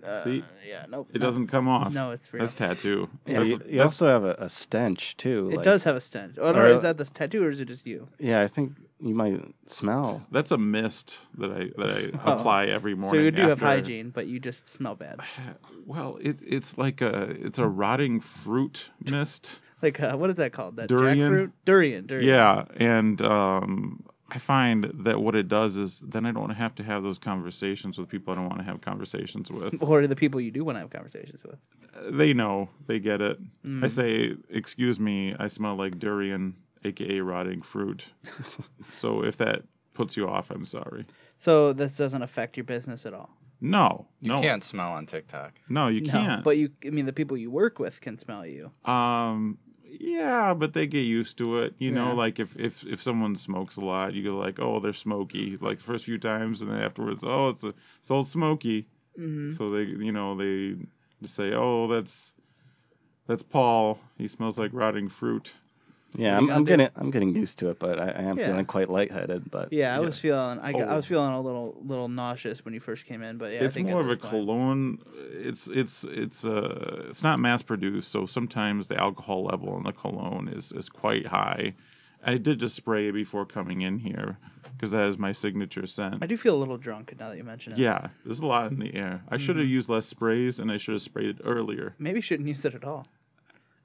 Uh, 0.04 0.24
See, 0.24 0.44
yeah, 0.68 0.86
nope. 0.90 1.10
it 1.14 1.20
no. 1.20 1.26
doesn't 1.28 1.48
come 1.48 1.68
off. 1.68 1.92
No, 1.94 2.12
it's 2.12 2.32
real. 2.34 2.42
That's 2.42 2.54
tattoo. 2.54 3.10
Yeah, 3.26 3.40
That's 3.40 3.50
you, 3.50 3.56
a- 3.56 3.60
you 3.60 3.78
that's- 3.78 3.82
also 4.02 4.08
have 4.08 4.24
a, 4.24 4.36
a 4.40 4.50
stench 4.50 5.18
too. 5.18 5.50
It 5.52 5.58
like- 5.58 5.64
does 5.66 5.84
have 5.84 5.96
a 5.96 6.02
stench. 6.02 6.38
Oh, 6.40 6.52
no, 6.52 6.60
Or- 6.62 6.68
is 6.68 6.82
that 6.82 6.98
the 6.98 7.06
tattoo 7.06 7.44
or 7.44 7.50
is 7.50 7.60
it 7.60 7.66
just 7.68 7.86
you? 7.86 8.08
Yeah, 8.18 8.42
I 8.42 8.48
think 8.48 8.74
you 9.02 9.14
might 9.14 9.42
smell. 9.66 10.26
That's 10.32 10.52
a 10.52 10.58
mist 10.58 11.20
that 11.38 11.52
I 11.52 11.70
that 11.82 11.90
I 11.90 12.20
Oh. 12.26 12.38
apply 12.38 12.66
every 12.68 12.96
morning. 12.96 13.20
So 13.20 13.24
you 13.24 13.32
do 13.32 13.48
have 13.50 13.60
hygiene, 13.62 14.10
but 14.10 14.28
you 14.28 14.40
just 14.40 14.68
smell 14.70 14.96
bad. 14.96 15.20
Well, 15.86 16.20
it, 16.22 16.40
it's 16.46 16.78
like 16.78 17.02
a 17.02 17.32
it's 17.32 17.58
a 17.58 17.68
rotting 17.68 18.20
fruit 18.22 18.90
mist. 19.04 19.60
Like 19.82 19.98
uh, 20.02 20.18
what 20.18 20.30
is 20.30 20.36
that 20.36 20.52
called? 20.52 20.76
That 20.76 20.90
Durian? 20.90 21.18
jackfruit? 21.32 21.52
Durian. 21.64 22.06
Durian. 22.06 22.28
Yeah, 22.28 22.66
and 22.76 23.22
um, 23.22 24.04
I 24.32 24.38
find 24.38 24.92
that 24.94 25.22
what 25.22 25.36
it 25.36 25.48
does 25.48 25.78
is 25.78 26.00
then 26.02 26.26
I 26.26 26.32
don't 26.32 26.52
have 26.52 26.76
to 26.76 26.84
have 26.84 27.04
those 27.04 27.18
conversations 27.18 27.98
with 27.98 28.10
people 28.10 28.32
I 28.34 28.36
don't 28.36 28.48
want 28.48 28.60
to 28.60 28.64
have 28.66 28.82
conversations 28.82 29.50
with. 29.52 29.82
Or 29.82 30.06
the 30.08 30.16
people 30.16 30.40
you 30.42 30.52
do 30.52 30.64
want 30.64 30.76
to 30.78 30.80
have 30.82 30.90
conversations 30.90 31.44
with. 31.44 31.58
they 32.18 32.34
know, 32.34 32.70
they 32.88 33.00
get 33.00 33.22
it. 33.22 33.38
I 33.64 33.68
Mm. 33.68 33.92
say, 33.92 34.36
"Excuse 34.50 35.00
me, 35.00 35.36
I 35.40 35.48
smell 35.48 35.76
like 35.76 36.00
durian, 36.00 36.56
aka 36.84 37.20
rotting 37.22 37.62
fruit." 37.62 38.06
so 38.90 39.24
if 39.24 39.38
that 39.38 39.64
puts 39.94 40.16
you 40.18 40.28
off, 40.28 40.50
I'm 40.52 40.66
sorry. 40.66 41.06
So 41.38 41.74
this 41.74 41.98
doesn't 41.98 42.22
affect 42.22 42.58
your 42.58 42.64
business 42.66 43.06
at 43.06 43.14
all. 43.14 43.30
No, 43.62 44.08
You 44.22 44.30
no, 44.32 44.42
can't 44.42 44.64
smell 44.64 44.92
on 44.94 45.06
TikTok. 45.06 45.60
no, 45.68 45.90
you 45.90 46.02
No, 46.02 46.12
can't. 46.12 46.44
But 46.44 46.56
you, 46.58 46.70
I 46.86 46.92
mean, 46.92 47.06
the 47.06 47.12
people 47.14 47.36
you 47.36 47.52
work 47.52 47.78
with 47.80 48.00
can 48.00 48.18
smell 48.18 48.46
you. 48.46 48.72
Um, 48.86 49.58
yeah, 50.00 50.54
but 50.54 50.74
they 50.74 50.88
get 50.88 51.02
used 51.02 51.38
to 51.40 51.60
it. 51.60 51.74
You 51.78 51.92
know, 51.92 52.14
like 52.14 52.40
if, 52.40 52.56
if 52.58 52.84
if 52.86 53.02
someone 53.02 53.36
smokes 53.36 53.78
a 53.78 53.82
lot, 53.82 54.14
you 54.14 54.24
go 54.24 54.38
like, 54.38 54.60
oh, 54.60 54.80
they're 54.80 54.94
smoky. 54.94 55.58
Like 55.60 55.78
the 55.80 55.84
first 55.84 56.06
few 56.06 56.18
times, 56.18 56.62
and 56.62 56.72
then 56.72 56.82
afterwards, 56.82 57.24
oh, 57.26 57.50
it's 57.50 57.64
a 57.64 57.74
it's 58.00 58.12
old 58.12 58.28
smoky. 58.28 58.88
Mhm. 59.20 59.56
So 59.58 59.70
they, 59.70 59.84
you 59.84 60.12
know, 60.12 60.36
they 60.36 60.76
just 61.22 61.36
say, 61.36 61.54
oh, 61.54 61.88
that's 61.88 62.34
that's 63.28 63.44
Paul. 63.44 64.00
He 64.18 64.28
smells 64.28 64.58
like 64.58 64.72
rotting 64.74 65.10
fruit. 65.10 65.54
Yeah, 66.16 66.36
I'm, 66.38 66.50
I'm 66.50 66.64
getting 66.66 66.90
I'm 66.96 67.12
getting 67.12 67.36
used 67.36 67.60
to 67.60 67.70
it, 67.70 67.80
but 67.80 68.00
I, 68.00 68.08
I 68.10 68.22
am 68.24 68.38
Yeah. 68.38 68.48
feeling 68.48 68.66
quite 68.66 68.90
lightheaded. 68.90 69.52
But 69.52 69.72
Yeah, 69.72 69.96
I 69.96 70.00
was 70.00 70.20
feeling. 70.20 70.60
I, 70.60 70.72
got, 70.72 70.82
I 70.82 70.94
Oh. 70.94 70.96
was 70.98 71.06
feeling 71.06 71.32
a 71.34 71.42
little 71.42 71.78
little 71.86 72.08
nauseous 72.08 72.66
when 72.66 72.74
you 72.74 72.80
first 72.80 73.06
came 73.06 73.22
in, 73.22 73.38
but 73.38 73.52
yeah, 73.54 73.62
I 73.62 73.66
it's 73.66 73.76
think 73.76 73.88
more 73.90 74.02
of 74.02 74.08
a 74.08 74.10
this 74.16 74.18
point- 74.20 74.32
cologne. 74.32 75.00
It's 75.34 75.68
it's 75.68 76.04
it's 76.06 76.46
uh 76.46 77.06
it's 77.08 77.22
not 77.24 77.40
mass 77.40 77.62
produced, 77.62 78.12
so 78.12 78.26
sometimes 78.26 78.88
the 78.88 79.00
alcohol 79.00 79.44
level 79.44 79.78
in 79.78 79.84
the 79.84 79.92
cologne 79.94 80.48
is 80.48 80.72
is 80.72 80.90
quite 80.90 81.28
high, 81.28 81.76
I 82.26 82.38
did 82.38 82.60
just 82.60 82.76
spray 82.76 83.08
it 83.08 83.14
before 83.14 83.46
coming 83.46 83.82
in 83.82 84.00
here 84.00 84.38
because 84.76 84.92
that 84.92 85.08
is 85.08 85.18
my 85.18 85.32
signature 85.32 85.86
scent. 85.86 86.18
I 86.22 86.26
do 86.26 86.38
feel 86.38 86.56
a 86.56 86.60
little 86.60 86.78
drunk 86.78 87.14
now 87.20 87.30
that 87.30 87.38
you 87.38 87.44
mention 87.44 87.74
it. 87.74 87.78
Yeah, 87.80 88.08
there's 88.26 88.40
a 88.40 88.46
lot 88.46 88.72
in 88.72 88.80
the 88.80 88.96
air. 88.96 89.24
I 89.30 89.38
should 89.38 89.58
have 89.58 89.66
Mm-hmm. 89.66 89.74
used 89.74 89.90
less 89.90 90.08
sprays 90.08 90.60
and 90.60 90.72
I 90.72 90.78
should 90.78 90.94
have 90.94 91.02
sprayed 91.02 91.30
it 91.30 91.42
earlier. 91.44 91.96
Maybe 92.00 92.18
you 92.20 92.22
shouldn't 92.22 92.48
use 92.50 92.64
it 92.66 92.74
at 92.74 92.84
all. 92.84 93.06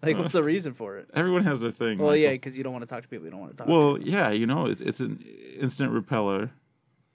Like, 0.03 0.19
what's 0.19 0.33
the 0.33 0.43
reason 0.43 0.75
for 0.75 0.99
it? 0.99 1.09
Everyone 1.15 1.45
has 1.45 1.61
their 1.61 1.71
thing. 1.71 1.99
Well, 1.99 2.17
yeah, 2.17 2.33
because 2.33 2.57
you 2.57 2.65
don't 2.65 2.73
want 2.73 2.83
to 2.83 2.93
talk 2.93 3.03
to 3.03 3.09
people 3.09 3.25
you 3.25 3.31
don't 3.31 3.41
want 3.41 3.53
to 3.53 3.57
talk 3.57 3.69
Well, 3.69 3.99
yeah, 3.99 4.31
you 4.31 4.47
know, 4.47 4.67
it's 4.67 4.81
it's 4.83 5.01
an 5.01 5.25
instant 5.59 5.93
repeller. 5.93 6.51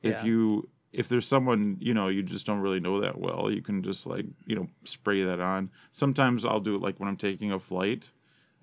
If 0.01 0.15
Yeah. 0.15 0.25
you 0.25 0.69
if 0.91 1.07
there's 1.07 1.27
someone 1.27 1.77
you 1.79 1.93
know 1.93 2.07
you 2.07 2.23
just 2.23 2.47
don't 2.47 2.61
really 2.61 2.79
know 2.79 2.99
that 3.01 3.19
well, 3.19 3.51
you 3.51 3.61
can 3.61 3.83
just 3.83 4.07
like 4.07 4.25
you 4.47 4.55
know 4.55 4.67
spray 4.85 5.23
that 5.23 5.39
on. 5.39 5.69
Sometimes 5.91 6.45
I'll 6.45 6.59
do 6.59 6.75
it 6.75 6.81
like 6.81 6.99
when 6.99 7.07
I'm 7.09 7.17
taking 7.17 7.51
a 7.51 7.59
flight, 7.59 8.09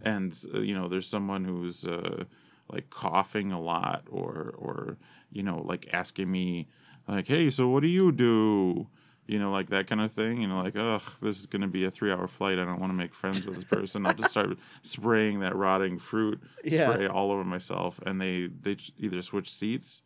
and 0.02 0.36
uh, 0.54 0.60
you 0.60 0.74
know 0.74 0.88
there's 0.88 1.08
someone 1.08 1.44
who's 1.44 1.84
uh, 1.84 2.24
like 2.68 2.90
coughing 2.90 3.52
a 3.52 3.60
lot 3.60 4.04
or 4.10 4.54
or 4.58 4.96
you 5.30 5.42
know 5.42 5.62
like 5.64 5.88
asking 5.92 6.30
me 6.30 6.66
like, 7.06 7.28
hey, 7.28 7.50
so 7.50 7.68
what 7.68 7.82
do 7.82 7.88
you 7.88 8.10
do? 8.10 8.88
You 9.26 9.38
know, 9.40 9.50
like 9.50 9.70
that 9.70 9.86
kind 9.88 10.00
of 10.00 10.12
thing. 10.12 10.40
You 10.40 10.46
know, 10.48 10.62
like, 10.62 10.76
ugh, 10.76 11.02
this 11.20 11.40
is 11.40 11.46
going 11.46 11.62
to 11.62 11.68
be 11.68 11.84
a 11.84 11.90
three-hour 11.90 12.28
flight. 12.28 12.58
I 12.58 12.64
don't 12.64 12.78
want 12.80 12.90
to 12.90 12.96
make 12.96 13.12
friends 13.14 13.44
with 13.44 13.54
this 13.56 13.64
person. 13.64 14.06
I'll 14.06 14.14
just 14.14 14.30
start 14.30 14.56
spraying 14.82 15.40
that 15.40 15.56
rotting 15.56 15.98
fruit 15.98 16.40
Yeah. 16.64 16.92
spray 16.92 17.06
all 17.08 17.32
over 17.32 17.44
myself, 17.44 17.98
and 18.06 18.20
they 18.20 18.46
they 18.62 18.76
either 18.98 19.22
switch 19.22 19.50
seats 19.52 20.02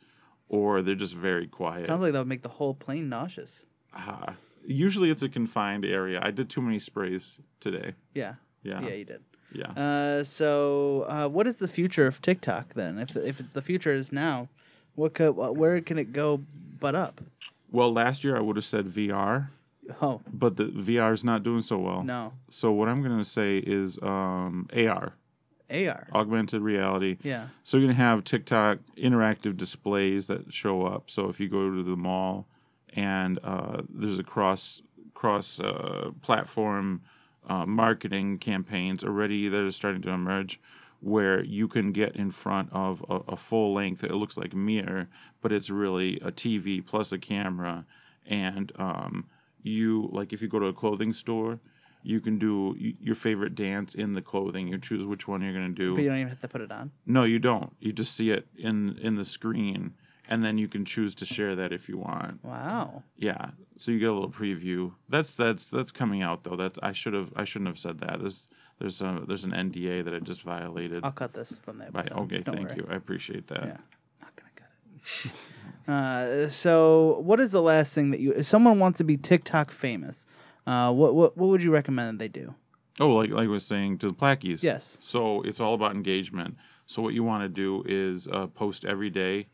or 0.48 0.80
they're 0.82 0.94
just 0.94 1.14
very 1.14 1.46
quiet. 1.46 1.86
Sounds 1.86 2.00
like 2.00 2.12
that 2.12 2.18
would 2.20 2.28
make 2.28 2.42
the 2.42 2.48
whole 2.48 2.74
plane 2.74 3.08
nauseous. 3.08 3.60
Ah, 3.94 4.34
usually 4.64 5.10
it's 5.10 5.22
a 5.22 5.28
confined 5.28 5.84
area. 5.84 6.18
I 6.22 6.30
did 6.30 6.48
too 6.48 6.62
many 6.62 6.78
sprays 6.78 7.38
today. 7.60 7.94
Yeah. 8.14 8.34
Yeah, 8.62 8.80
Yeah, 8.82 8.94
you 8.94 9.04
did. 9.04 9.22
yeah. 9.52 9.70
Uh, 9.72 10.24
so, 10.24 11.04
uh, 11.08 11.28
what 11.28 11.46
is 11.46 11.56
the 11.56 11.68
future 11.68 12.06
of 12.06 12.20
TikTok 12.20 12.74
then? 12.74 12.98
If 12.98 13.08
the, 13.14 13.26
if 13.28 13.52
the 13.52 13.62
future 13.62 13.92
is 13.94 14.12
now, 14.12 14.48
what 14.96 15.14
could, 15.14 15.30
where 15.32 15.80
can 15.80 15.98
it 15.98 16.12
go 16.12 16.42
but 16.78 16.94
up? 16.94 17.20
Well, 17.70 17.92
last 17.92 18.24
year 18.24 18.36
I 18.36 18.40
would 18.40 18.56
have 18.56 18.64
said 18.64 18.86
VR, 18.86 19.48
Oh 20.00 20.20
but 20.32 20.56
the 20.56 20.64
VR 20.66 21.12
is 21.12 21.24
not 21.24 21.42
doing 21.42 21.62
so 21.62 21.78
well. 21.78 22.02
no, 22.04 22.32
So 22.48 22.70
what 22.72 22.88
I'm 22.88 23.02
gonna 23.02 23.24
say 23.24 23.58
is 23.58 23.98
um, 24.02 24.68
AR, 24.74 25.14
AR. 25.70 26.08
augmented 26.14 26.62
reality. 26.62 27.16
Yeah. 27.22 27.48
So 27.64 27.76
you're 27.76 27.86
gonna 27.88 27.94
have 27.94 28.24
TikTok 28.24 28.78
interactive 28.96 29.56
displays 29.56 30.26
that 30.28 30.52
show 30.52 30.84
up. 30.86 31.10
So 31.10 31.28
if 31.28 31.40
you 31.40 31.48
go 31.48 31.70
to 31.74 31.82
the 31.82 31.96
mall 31.96 32.46
and 32.94 33.38
uh, 33.42 33.82
there's 33.88 34.18
a 34.18 34.24
cross 34.24 34.82
cross 35.14 35.60
uh, 35.60 36.10
platform 36.22 37.02
uh, 37.48 37.66
marketing 37.66 38.38
campaigns 38.38 39.02
already 39.04 39.48
that 39.48 39.60
are 39.60 39.70
starting 39.72 40.02
to 40.02 40.10
emerge, 40.10 40.60
where 41.01 41.42
you 41.42 41.66
can 41.66 41.92
get 41.92 42.14
in 42.14 42.30
front 42.30 42.68
of 42.72 43.05
a, 43.09 43.32
a 43.32 43.36
full 43.36 43.72
length. 43.74 44.05
It 44.05 44.12
looks 44.12 44.36
like 44.36 44.53
a 44.53 44.57
mirror, 44.57 45.09
but 45.40 45.53
it's 45.53 45.70
really 45.70 46.16
a 46.20 46.30
TV 46.30 46.84
plus 46.84 47.12
a 47.12 47.18
camera, 47.18 47.86
and 48.26 48.72
um, 48.76 49.26
you 49.62 50.09
like 50.12 50.32
if 50.32 50.42
you 50.42 50.48
go 50.48 50.59
to 50.59 50.66
a 50.66 50.72
clothing 50.72 51.12
store. 51.12 51.61
You 52.03 52.18
can 52.20 52.38
do 52.38 52.74
your 52.78 53.14
favorite 53.14 53.55
dance 53.55 53.94
in 53.94 54.14
the 54.14 54.22
clothing. 54.22 54.68
You 54.68 54.78
choose 54.78 55.05
which 55.05 55.28
one 55.28 55.42
you're 55.42 55.53
going 55.53 55.68
to 55.68 55.74
do. 55.74 55.94
But 55.94 56.01
you 56.01 56.09
don't 56.09 56.16
even 56.16 56.30
have 56.30 56.40
to 56.40 56.48
put 56.48 56.62
it 56.62 56.72
on. 56.72 56.92
No, 57.05 57.24
you 57.24 57.38
don't. 57.38 57.76
You 57.78 57.92
just 57.92 58.16
see 58.16 58.30
it 58.30 58.46
in 58.57 58.98
in 59.03 59.16
the 59.16 59.24
screen, 59.24 59.92
and 60.26 60.42
then 60.42 60.57
you 60.57 60.66
can 60.66 60.86
choose 60.86 61.14
to 61.16 61.26
share 61.26 61.55
that 61.57 61.74
if 61.74 61.90
you 61.90 61.98
want. 61.98 62.42
Wow. 62.42 63.03
Yeah, 63.18 63.51
so 63.76 63.90
you 63.90 63.98
get 63.98 64.09
a 64.09 64.12
little 64.14 64.30
preview. 64.30 64.92
That's 65.11 65.34
that's 65.34 65.68
that's 65.68 65.92
coming 65.92 66.22
out 66.22 66.44
though. 66.44 66.57
That 66.57 66.78
I 66.82 66.92
should 66.92 67.12
have 67.12 67.32
I 67.36 67.44
shouldn't 67.44 67.68
have 67.68 67.78
said 67.78 67.98
that. 68.01 68.20
There's 68.20 68.48
there's 68.81 69.01
a 69.03 69.22
there's 69.28 69.45
an 69.45 69.53
NDA 69.53 70.05
that 70.05 70.14
I 70.14 70.18
just 70.18 70.43
violated. 70.43 71.05
I'll 71.05 71.12
cut 71.12 71.35
this 71.35 71.53
from 71.62 71.78
the 71.78 71.85
By, 71.93 72.01
okay, 72.01 72.39
Don't 72.39 72.57
thank 72.57 72.68
worry. 72.68 72.76
you. 72.76 72.87
I 72.91 72.95
appreciate 72.97 73.47
that. 73.49 73.64
Yeah. 73.64 73.76
Not 74.20 74.37
gonna 74.37 74.51
cut 74.57 75.33
it. 75.87 75.89
uh, 76.47 76.51
so, 76.51 77.20
what 77.20 77.41
is 77.41 77.53
the 77.53 77.62
last 77.62 77.95
thing 77.95 78.11
that 78.11 78.20
you? 78.20 78.33
If 78.33 78.47
someone 78.47 78.78
wants 78.78 78.99
to 78.99 79.05
be 79.05 79.16
TikTok 79.16 79.70
famous, 79.70 80.26
uh, 80.66 80.93
what 80.93 81.14
what 81.14 81.37
what 81.37 81.49
would 81.49 81.62
you 81.62 81.70
recommend 81.70 82.18
that 82.18 82.24
they 82.24 82.28
do? 82.28 82.55
Oh, 82.99 83.11
like 83.11 83.31
like 83.31 83.45
I 83.45 83.49
was 83.49 83.66
saying 83.66 83.99
to 83.99 84.09
the 84.09 84.14
plaqueys. 84.14 84.62
Yes. 84.62 84.97
So 85.01 85.43
it's 85.43 85.61
all 85.61 85.74
about 85.74 85.95
engagement. 85.95 86.57
So 86.87 87.03
what 87.03 87.14
you 87.14 87.22
want 87.22 87.43
to 87.45 87.49
do 87.49 87.85
is 87.87 88.26
uh, 88.28 88.47
post 88.49 88.85
every 88.85 89.11
day. 89.11 89.47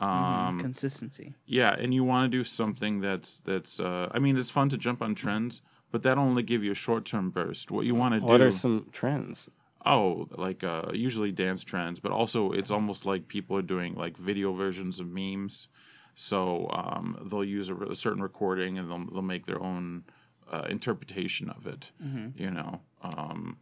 Um, 0.00 0.60
Consistency. 0.60 1.34
Yeah, 1.46 1.74
and 1.74 1.92
you 1.92 2.04
want 2.04 2.30
to 2.30 2.38
do 2.38 2.44
something 2.44 3.00
that's 3.00 3.40
that's. 3.44 3.80
Uh, 3.80 4.08
I 4.12 4.20
mean, 4.20 4.36
it's 4.36 4.50
fun 4.50 4.68
to 4.68 4.78
jump 4.78 5.02
on 5.02 5.14
trends, 5.16 5.60
but 5.90 6.02
that'll 6.02 6.24
only 6.24 6.42
give 6.42 6.62
you 6.64 6.72
a 6.72 6.76
short 6.76 7.04
term 7.04 7.30
burst. 7.30 7.70
What 7.70 7.86
you 7.86 7.94
want 7.94 8.14
to 8.14 8.20
do? 8.20 8.26
What 8.26 8.40
are 8.40 8.50
some 8.50 8.86
trends? 8.92 9.48
Oh, 9.86 10.28
like 10.36 10.64
uh, 10.64 10.90
usually 10.92 11.32
dance 11.32 11.62
trends, 11.64 12.00
but 12.00 12.12
also 12.12 12.52
it's 12.52 12.70
almost 12.70 13.06
like 13.06 13.28
people 13.28 13.56
are 13.56 13.62
doing 13.62 13.94
like 13.94 14.16
video 14.16 14.52
versions 14.52 15.00
of 15.00 15.06
memes. 15.08 15.68
So 16.14 16.68
um, 16.72 17.16
they'll 17.30 17.44
use 17.44 17.68
a, 17.68 17.76
a 17.76 17.94
certain 17.94 18.22
recording 18.22 18.76
and 18.76 18.90
they'll 18.90 19.06
they'll 19.12 19.22
make 19.22 19.46
their 19.46 19.62
own 19.62 20.04
uh, 20.50 20.66
interpretation 20.68 21.48
of 21.48 21.66
it. 21.66 21.92
You 22.36 22.50
know, 22.50 22.80
um, 23.02 23.58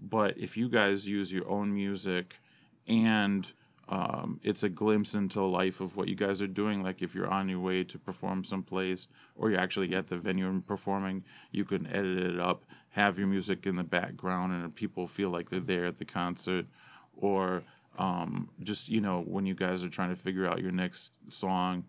but 0.00 0.36
if 0.38 0.56
you 0.56 0.68
guys 0.68 1.08
use 1.08 1.32
your 1.32 1.48
own 1.48 1.72
music 1.72 2.40
and 2.86 3.50
um, 3.88 4.40
it's 4.42 4.62
a 4.62 4.68
glimpse 4.68 5.14
into 5.14 5.42
life 5.42 5.80
of 5.80 5.96
what 5.96 6.08
you 6.08 6.14
guys 6.14 6.40
are 6.40 6.46
doing. 6.46 6.82
Like 6.82 7.02
if 7.02 7.14
you're 7.14 7.28
on 7.28 7.48
your 7.48 7.60
way 7.60 7.84
to 7.84 7.98
perform 7.98 8.44
someplace, 8.44 9.08
or 9.36 9.50
you're 9.50 9.60
actually 9.60 9.94
at 9.94 10.08
the 10.08 10.16
venue 10.16 10.48
and 10.48 10.66
performing, 10.66 11.24
you 11.50 11.64
can 11.64 11.86
edit 11.86 12.18
it 12.18 12.40
up, 12.40 12.64
have 12.90 13.18
your 13.18 13.26
music 13.26 13.66
in 13.66 13.76
the 13.76 13.84
background, 13.84 14.52
and 14.52 14.74
people 14.74 15.06
feel 15.06 15.28
like 15.30 15.50
they're 15.50 15.60
there 15.60 15.86
at 15.86 15.98
the 15.98 16.04
concert. 16.04 16.66
Or 17.20 17.62
um, 17.98 18.48
just 18.62 18.88
you 18.88 19.00
know 19.00 19.20
when 19.20 19.46
you 19.46 19.54
guys 19.54 19.84
are 19.84 19.90
trying 19.90 20.10
to 20.10 20.16
figure 20.16 20.46
out 20.46 20.60
your 20.60 20.72
next 20.72 21.12
song, 21.28 21.84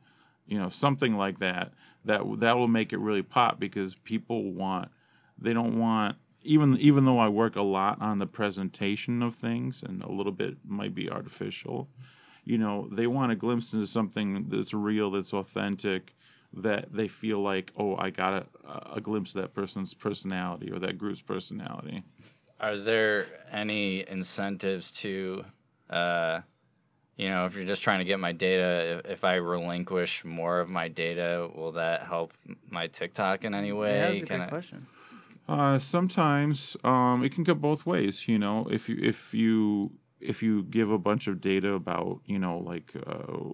you 0.48 0.60
know 0.60 0.70
something 0.70 1.16
like 1.16 1.39
that. 1.39 1.72
That 2.04 2.22
that 2.39 2.58
will 2.58 2.68
make 2.68 2.91
it 2.91 3.00
really 3.00 3.24
pop 3.24 3.60
because 3.60 3.96
people 3.96 4.52
want. 4.52 4.89
They 5.38 5.54
don't 5.54 5.80
want 5.80 6.18
even 6.46 6.78
even 6.78 7.06
though 7.06 7.20
I 7.20 7.28
work 7.28 7.56
a 7.56 7.62
lot 7.62 8.02
on 8.02 8.20
the 8.20 8.28
presentation 8.28 9.22
of 9.22 9.36
things 9.36 9.84
and 9.84 10.02
a 10.04 10.12
little 10.12 10.32
bit 10.32 10.58
might 10.66 10.93
be 10.96 11.10
artificial, 11.10 11.89
you 12.43 12.58
know, 12.58 12.88
they 12.91 13.08
want 13.08 13.32
a 13.32 13.36
glimpse 13.36 13.74
into 13.74 13.88
something 13.88 14.46
that's 14.50 14.74
real, 14.74 15.12
that's 15.12 15.34
authentic, 15.34 16.16
that 16.54 16.93
they 16.93 17.08
feel 17.08 17.41
like, 17.41 17.72
oh, 17.78 17.96
I 17.98 18.12
got 18.12 18.48
a, 18.66 18.93
a 18.98 19.02
glimpse 19.02 19.36
of 19.36 19.41
that 19.41 19.54
person's 19.54 19.93
personality 19.93 20.72
or 20.72 20.80
that 20.80 20.98
group's 20.98 21.22
personality. 21.22 22.04
Are 22.60 22.78
there 22.78 23.28
any 23.52 24.08
incentives 24.08 24.91
to, 24.93 25.43
uh, 25.89 26.41
you 27.18 27.30
know, 27.30 27.46
if 27.46 27.56
you're 27.56 27.66
just 27.66 27.82
trying 27.82 28.00
to 28.00 28.06
get 28.06 28.20
my 28.20 28.32
data, 28.32 29.02
if, 29.06 29.12
if 29.12 29.24
I 29.24 29.36
relinquish 29.36 30.24
more 30.24 30.60
of 30.60 30.70
my 30.70 30.88
data, 30.88 31.50
will 31.54 31.74
that 31.74 32.04
help 32.04 32.32
my 32.70 32.88
TikTok 32.88 33.43
in 33.43 33.54
any 33.54 33.74
way? 33.74 33.98
Yeah, 33.98 34.12
that's 34.12 34.24
a 34.24 34.26
Can 34.28 34.38
great 34.38 34.46
I- 34.46 34.50
question. 34.50 34.88
Uh, 35.48 35.78
sometimes 35.78 36.76
um, 36.84 37.24
it 37.24 37.32
can 37.32 37.43
go 37.43 37.54
both 37.54 37.86
ways. 37.86 38.28
You 38.28 38.39
know, 38.39 38.68
if 38.72 38.89
you 38.89 38.98
if 39.02 39.34
you 39.34 39.91
if 40.20 40.41
you 40.41 40.64
give 40.64 40.89
a 40.89 40.98
bunch 40.98 41.28
of 41.28 41.39
data 41.39 41.74
about 41.74 42.22
you 42.26 42.39
know 42.39 42.58
like 42.58 42.93
uh, 43.06 43.54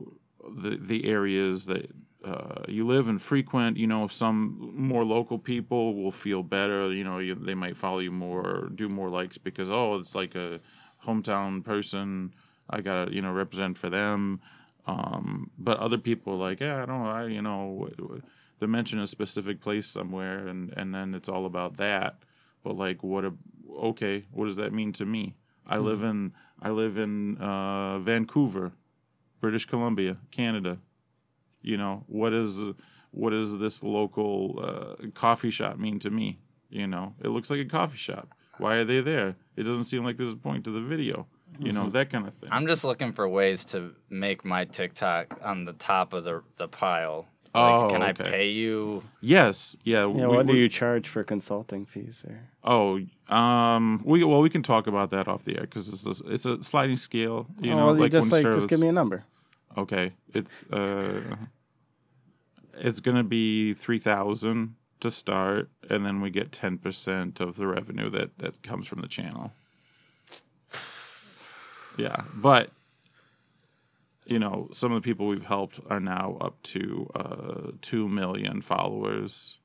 the 0.62 0.78
the 0.78 1.06
areas 1.06 1.66
that 1.66 1.92
uh, 2.24 2.64
you 2.68 2.86
live 2.86 3.08
and 3.10 3.22
frequent, 3.22 3.78
you 3.78 3.88
know, 3.88 4.08
some 4.08 4.74
more 4.76 5.04
local 5.04 5.38
people 5.38 5.96
will 5.96 6.12
feel 6.12 6.44
better. 6.44 6.94
You 6.94 7.04
know, 7.04 7.18
you, 7.18 7.36
they 7.36 7.56
might 7.56 7.76
follow 7.76 8.00
you 8.00 8.12
more, 8.12 8.42
or 8.42 8.70
do 8.70 8.88
more 8.88 9.10
likes 9.10 9.38
because 9.38 9.70
oh, 9.70 9.96
it's 9.96 10.16
like 10.16 10.36
a 10.36 10.60
hometown 11.06 11.64
person. 11.64 12.34
I 12.70 12.80
gotta 12.82 13.14
you 13.14 13.22
know 13.22 13.32
represent 13.34 13.78
for 13.78 13.90
them. 13.90 14.40
Um, 14.88 15.52
but 15.60 15.78
other 15.78 15.98
people 15.98 16.38
like, 16.38 16.60
yeah, 16.60 16.82
I 16.82 16.86
don't, 16.86 17.06
I 17.06 17.26
you 17.28 17.42
know, 17.42 17.88
wh- 17.88 18.02
wh- 18.02 18.22
they 18.62 18.68
mention 18.68 19.00
a 19.00 19.08
specific 19.08 19.60
place 19.60 19.88
somewhere, 19.88 20.48
and 20.48 20.72
and 20.78 20.94
then 20.96 21.14
it's 21.14 21.28
all 21.28 21.46
about 21.46 21.78
that. 21.78 22.24
But 22.64 22.78
like, 22.78 23.04
what 23.04 23.26
a 23.26 23.34
okay, 23.76 24.26
what 24.32 24.46
does 24.46 24.56
that 24.56 24.72
mean 24.72 24.94
to 24.94 25.06
me? 25.06 25.36
I 25.66 25.78
live 25.78 26.04
in 26.04 26.34
I 26.62 26.70
live 26.70 26.98
in 26.98 27.38
uh, 27.38 28.00
Vancouver, 28.00 28.72
British 29.42 29.66
Columbia, 29.66 30.18
Canada. 30.30 30.78
You 31.64 31.78
know 31.78 32.04
what 32.08 32.34
is 32.34 32.60
what 33.10 33.32
does 33.32 33.58
this 33.58 33.82
local 33.82 34.60
uh, 34.62 35.08
coffee 35.16 35.52
shop 35.52 35.78
mean 35.78 36.00
to 36.00 36.12
me? 36.12 36.40
You 36.70 36.86
know, 36.88 37.16
it 37.20 37.30
looks 37.30 37.50
like 37.50 37.60
a 37.60 37.66
coffee 37.66 37.98
shop. 37.98 38.30
Why 38.60 38.76
are 38.76 38.86
they 38.86 39.02
there? 39.02 39.36
It 39.56 39.64
doesn't 39.64 39.86
seem 39.86 40.06
like 40.06 40.18
there's 40.18 40.32
a 40.32 40.38
point 40.38 40.66
to 40.66 40.72
the 40.72 40.82
video. 40.82 41.26
You 41.60 41.74
know 41.74 41.90
that 41.90 42.12
kind 42.12 42.28
of 42.28 42.36
thing. 42.36 42.50
I'm 42.52 42.68
just 42.68 42.84
looking 42.84 43.12
for 43.12 43.28
ways 43.28 43.66
to 43.66 43.94
make 44.10 44.46
my 44.46 44.66
TikTok 44.66 45.40
on 45.44 45.66
the 45.66 45.74
top 45.74 46.14
of 46.14 46.24
the 46.26 46.44
the 46.58 46.68
pile. 46.68 47.26
Like, 47.54 47.84
Oh, 47.84 47.88
can 47.90 48.02
I 48.02 48.14
pay 48.14 48.50
you? 48.50 49.04
yes, 49.20 49.76
yeah. 49.84 50.02
Yeah, 50.08 50.28
we- 50.28 50.36
what 50.38 50.48
do 50.48 50.56
you 50.56 50.70
charge 50.70 51.08
for 51.10 51.24
consulting 51.24 51.86
fees? 51.86 52.24
Or 52.26 52.48
Oh, 52.64 53.34
um, 53.36 54.02
we 54.06 54.24
well 54.24 54.42
we 54.42 54.50
can 54.50 54.64
talk 54.64 54.88
about 54.88 55.10
that 55.12 55.28
off 55.28 55.44
the 55.44 55.56
air 55.58 55.62
because 55.62 55.88
it's 55.90 56.22
a, 56.22 56.32
it's 56.32 56.46
a 56.46 56.64
sliding 56.64 56.98
scale. 56.98 57.48
You 57.60 57.74
oh, 57.74 57.76
know, 57.76 57.86
well, 57.88 57.96
you 57.96 58.02
like 58.04 58.12
just 58.12 58.32
when 58.32 58.44
like 58.44 58.54
just 58.54 58.70
give 58.70 58.80
me 58.80 58.88
a 58.88 58.94
number. 58.94 59.26
Okay, 59.78 60.14
it's 60.34 60.64
uh, 60.72 61.36
it's 62.76 63.00
gonna 63.00 63.24
be 63.24 63.74
three 63.74 64.00
thousand 64.00 64.76
to 65.02 65.12
start, 65.12 65.70
and 65.90 66.06
then 66.06 66.22
we 66.22 66.30
get 66.30 66.52
ten 66.52 66.78
percent 66.78 67.40
of 67.42 67.58
the 67.58 67.68
revenue 67.68 68.10
that 68.12 68.38
that 68.38 68.64
comes 68.64 68.88
from 68.88 69.02
the 69.02 69.08
channel. 69.08 69.52
Yeah, 71.98 72.24
but 72.34 72.70
you 74.26 74.40
know, 74.40 74.70
some 74.72 74.92
of 74.92 75.02
the 75.02 75.06
people 75.06 75.28
we've 75.28 75.46
helped 75.46 75.80
are 75.90 76.00
now 76.00 76.38
up 76.42 76.62
to 76.64 77.10
uh, 77.16 77.72
two 77.82 78.08
million 78.08 78.62
followers. 78.62 79.58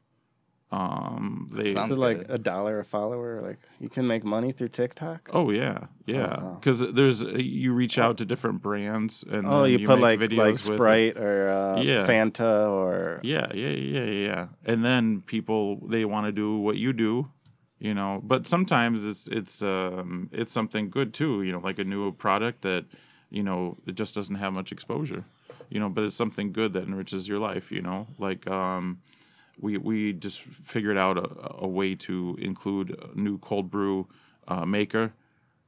Um, 0.72 1.48
they 1.52 1.68
Is 1.68 1.74
Sounds 1.74 1.92
it 1.92 1.98
like 1.98 2.18
good. 2.26 2.30
a 2.30 2.38
dollar 2.38 2.80
a 2.80 2.84
follower? 2.84 3.40
Like 3.40 3.58
you 3.78 3.88
can 3.88 4.06
make 4.06 4.24
money 4.24 4.50
through 4.50 4.70
TikTok? 4.70 5.30
Oh 5.32 5.50
yeah, 5.50 5.86
yeah. 6.06 6.42
wow. 6.42 6.58
Because 6.60 6.80
there's 6.92 7.22
you 7.22 7.72
reach 7.72 7.98
out 7.98 8.18
to 8.18 8.24
different 8.24 8.62
brands 8.62 9.24
and 9.30 9.46
Oh, 9.46 9.62
then 9.62 9.70
you, 9.78 9.86
put 9.86 10.00
make 10.00 10.18
like 10.18 10.30
videos 10.30 10.36
like 10.38 10.48
with. 10.48 10.60
Sprite 10.60 11.16
or 11.18 11.48
uh, 11.50 11.80
Yeah. 11.82 12.04
Fanta 12.06 12.68
or 12.68 13.20
Yeah, 13.22 13.46
yeah, 13.54 13.68
yeah, 13.68 14.04
yeah, 14.04 14.26
yeah. 14.26 14.46
And 14.64 14.84
then 14.84 15.20
people 15.22 15.86
they 15.86 16.04
want 16.04 16.26
to 16.26 16.32
do 16.32 16.58
what 16.58 16.76
you 16.76 16.92
do, 16.92 17.30
you 17.78 17.94
know. 17.94 18.20
But 18.24 18.44
sometimes 18.44 19.04
it's 19.06 19.28
it's 19.28 19.62
um 19.62 20.28
it's 20.32 20.50
something 20.50 20.90
good 20.90 21.14
too, 21.14 21.42
you 21.42 21.52
know, 21.52 21.60
like 21.60 21.78
a 21.78 21.84
new 21.84 22.10
product 22.10 22.62
that 22.62 22.86
you 23.30 23.42
know 23.42 23.76
it 23.86 23.94
just 23.94 24.14
doesn't 24.14 24.36
have 24.36 24.52
much 24.52 24.72
exposure, 24.72 25.24
you 25.68 25.80
know. 25.80 25.88
But 25.88 26.04
it's 26.04 26.16
something 26.16 26.52
good 26.52 26.72
that 26.74 26.84
enriches 26.84 27.28
your 27.28 27.38
life, 27.38 27.70
you 27.72 27.82
know. 27.82 28.06
Like 28.18 28.48
um, 28.48 29.00
we 29.60 29.78
we 29.78 30.12
just 30.12 30.40
figured 30.40 30.96
out 30.96 31.18
a, 31.18 31.64
a 31.64 31.68
way 31.68 31.94
to 31.96 32.36
include 32.40 32.90
a 32.90 33.18
new 33.18 33.38
cold 33.38 33.70
brew 33.70 34.08
uh, 34.48 34.64
maker, 34.66 35.12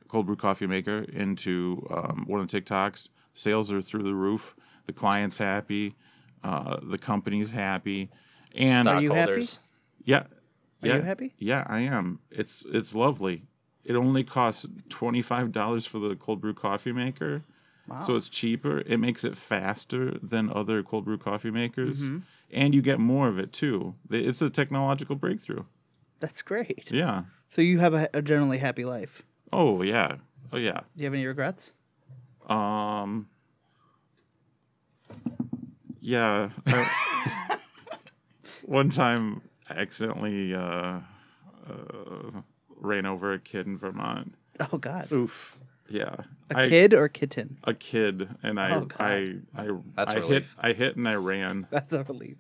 cold 0.08 0.26
brew 0.26 0.36
coffee 0.36 0.66
maker 0.66 1.04
into 1.12 1.86
um, 1.90 2.24
one 2.26 2.40
of 2.40 2.48
the 2.48 2.60
TikToks. 2.60 3.08
Sales 3.34 3.70
are 3.72 3.82
through 3.82 4.02
the 4.02 4.14
roof. 4.14 4.56
The 4.86 4.92
client's 4.92 5.36
happy. 5.36 5.94
Uh, 6.42 6.78
the 6.82 6.98
company's 6.98 7.50
happy. 7.50 8.10
And 8.54 8.88
Are 8.88 9.00
you 9.00 9.12
happy? 9.12 9.46
Yeah, 10.04 10.18
Are 10.18 10.26
yeah, 10.82 10.96
you 10.96 11.02
happy? 11.02 11.34
Yeah, 11.38 11.64
I 11.66 11.80
am. 11.80 12.20
It's 12.30 12.64
it's 12.72 12.94
lovely. 12.94 13.42
It 13.88 13.96
only 13.96 14.22
costs 14.22 14.66
twenty 14.90 15.22
five 15.22 15.50
dollars 15.50 15.86
for 15.86 15.98
the 15.98 16.14
cold 16.14 16.40
brew 16.42 16.52
coffee 16.54 16.92
maker. 16.92 17.42
Wow. 17.88 18.02
So 18.02 18.16
it's 18.16 18.28
cheaper. 18.28 18.80
It 18.80 18.98
makes 18.98 19.24
it 19.24 19.36
faster 19.38 20.18
than 20.22 20.50
other 20.52 20.82
cold 20.82 21.06
brew 21.06 21.16
coffee 21.16 21.50
makers, 21.50 22.00
Mm-hmm. 22.02 22.18
and 22.52 22.74
you 22.74 22.82
get 22.82 22.98
more 23.00 23.28
of 23.28 23.38
it 23.38 23.50
too. 23.52 23.94
It's 24.10 24.42
a 24.42 24.50
technological 24.50 25.16
breakthrough. 25.16 25.64
That's 26.20 26.42
great. 26.42 26.90
Yeah. 26.92 27.22
So 27.48 27.62
you 27.62 27.78
have 27.78 27.94
a, 27.94 28.10
a 28.12 28.20
generally 28.20 28.58
happy 28.58 28.84
life. 28.84 29.22
Oh 29.52 29.80
yeah. 29.82 30.16
Oh 30.52 30.58
yeah. 30.58 30.80
Do 30.80 31.00
you 31.02 31.04
have 31.04 31.14
any 31.14 31.24
regrets? 31.26 31.72
Um. 32.46 33.28
Yeah. 36.00 36.50
I- 36.66 37.58
one 38.62 38.88
time, 38.90 39.40
I 39.70 39.74
accidentally 39.74 40.54
uh, 40.54 41.00
uh, 41.68 42.30
ran 42.80 43.06
over 43.06 43.32
a 43.32 43.38
kid 43.38 43.66
in 43.66 43.78
Vermont. 43.78 44.34
Oh 44.72 44.78
God. 44.78 45.10
oof. 45.12 45.56
Yeah. 45.88 46.16
A 46.50 46.58
I- 46.58 46.68
kid 46.68 46.92
or 46.94 47.08
kitten? 47.08 47.58
A 47.64 47.72
kid, 47.74 48.28
and 48.42 48.60
I, 48.60 48.74
Oh, 48.76 48.88
I, 48.98 49.36
I, 49.56 49.68
That's 49.96 50.12
I 50.12 50.16
a 50.16 50.20
hit, 50.20 50.22
relief. 50.28 50.56
I 50.60 50.72
hit, 50.72 50.96
and 50.96 51.08
I 51.08 51.14
ran, 51.14 51.66
That's 51.70 51.92
a 51.92 52.04
relief. 52.04 52.36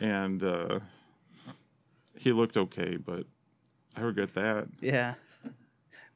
and 0.00 0.42
uh, 0.42 0.80
he 2.16 2.32
looked 2.32 2.56
okay, 2.56 2.96
but 2.96 3.26
I 3.96 4.00
regret 4.02 4.34
that. 4.34 4.68
Yeah. 4.80 5.14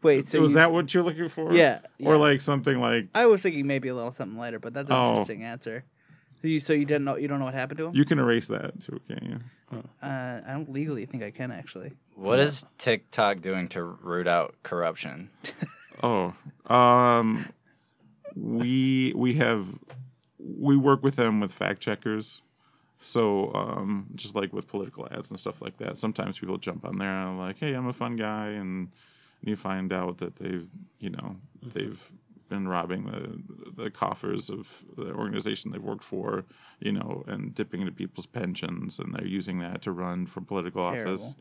Wait. 0.03 0.28
So 0.28 0.40
was 0.40 0.51
you, 0.51 0.55
that 0.57 0.72
what 0.72 0.92
you're 0.94 1.03
looking 1.03 1.28
for? 1.28 1.53
Yeah, 1.53 1.80
Or 2.05 2.16
like 2.16 2.40
something 2.40 2.78
like 2.80 3.09
I 3.14 3.26
was 3.26 3.42
thinking 3.42 3.66
maybe 3.66 3.88
a 3.88 3.94
little 3.94 4.12
something 4.12 4.38
lighter, 4.38 4.59
but 4.59 4.72
that's 4.72 4.88
an 4.90 4.97
Oh. 4.97 5.11
interesting 5.11 5.42
answer. 5.42 5.84
So 6.42 6.49
you 6.49 6.61
so 6.61 6.72
you 6.74 6.84
didn't 6.84 7.05
know 7.05 7.16
you 7.16 7.28
don't 7.28 7.38
know 7.38 7.47
what 7.47 7.55
happened 7.55 7.78
to 7.78 7.86
him? 7.86 7.94
you 7.94 8.05
can 8.05 8.18
erase 8.18 8.47
that 8.49 8.80
too, 8.84 9.01
can 9.09 9.24
you? 9.28 9.38
Uh, 9.73 9.83
I 10.47 10.53
don't 10.53 10.73
legally 10.73 11.07
think 11.07 11.23
I 11.23 11.31
can 11.31 11.51
actually. 11.51 11.93
What 12.14 12.39
is 12.39 12.64
TikTok 12.79 13.41
doing 13.41 13.69
to 13.69 13.83
root 13.83 14.29
out 14.29 14.55
corruption? 14.62 15.31
Oh, 16.03 16.35
um, 16.67 17.47
we 18.35 19.14
we 19.17 19.33
have 19.37 19.67
we 20.39 20.77
work 20.77 21.03
with 21.03 21.17
them 21.17 21.41
with 21.41 21.53
fact 21.53 21.81
checkers. 21.81 22.43
So 22.99 23.51
um, 23.55 24.09
just 24.14 24.35
like 24.35 24.53
with 24.53 24.69
political 24.69 25.09
ads 25.11 25.31
and 25.31 25.41
stuff 25.41 25.62
like 25.62 25.79
that, 25.79 25.97
sometimes 25.97 26.39
people 26.39 26.59
jump 26.59 26.85
on 26.85 26.99
there 26.99 27.11
and 27.11 27.41
are 27.41 27.47
like, 27.47 27.59
"Hey, 27.59 27.73
I'm 27.73 27.87
a 27.87 27.93
fun 27.95 28.17
guy," 28.17 28.49
and 28.49 28.91
you 29.41 29.57
find 29.57 29.93
out 29.93 30.19
that 30.19 30.37
they've 30.37 30.69
you 30.99 31.11
know 31.11 31.37
they've 31.62 32.11
been 32.49 32.68
robbing 32.68 33.05
the 33.05 33.82
the 33.84 33.90
coffers 33.90 34.51
of 34.51 34.84
the 34.97 35.12
organization 35.12 35.70
they've 35.70 35.82
worked 35.82 36.05
for, 36.05 36.44
you 36.80 36.92
know, 36.92 37.24
and 37.26 37.55
dipping 37.55 37.80
into 37.80 37.92
people's 37.92 38.26
pensions, 38.26 38.99
and 38.99 39.14
they're 39.14 39.26
using 39.26 39.59
that 39.59 39.82
to 39.82 39.92
run 39.92 40.26
for 40.26 40.40
political 40.40 40.82
office. 40.82 41.34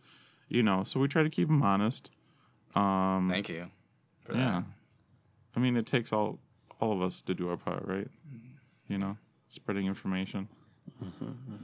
You 0.47 0.63
know, 0.63 0.83
so 0.83 0.99
we 0.99 1.07
try 1.07 1.23
to 1.23 1.29
keep 1.29 1.47
them 1.47 1.63
honest. 1.63 2.11
Um, 2.75 3.29
Thank 3.31 3.49
you. 3.49 3.67
For 4.21 4.35
yeah. 4.35 4.63
I 5.55 5.59
mean, 5.59 5.77
it 5.77 5.85
takes 5.85 6.11
all 6.11 6.39
all 6.79 6.91
of 6.91 7.01
us 7.01 7.21
to 7.21 7.33
do 7.33 7.49
our 7.49 7.57
part, 7.57 7.83
right? 7.85 8.07
You 8.87 8.97
know, 8.97 9.17
spreading 9.49 9.87
information. 9.87 10.47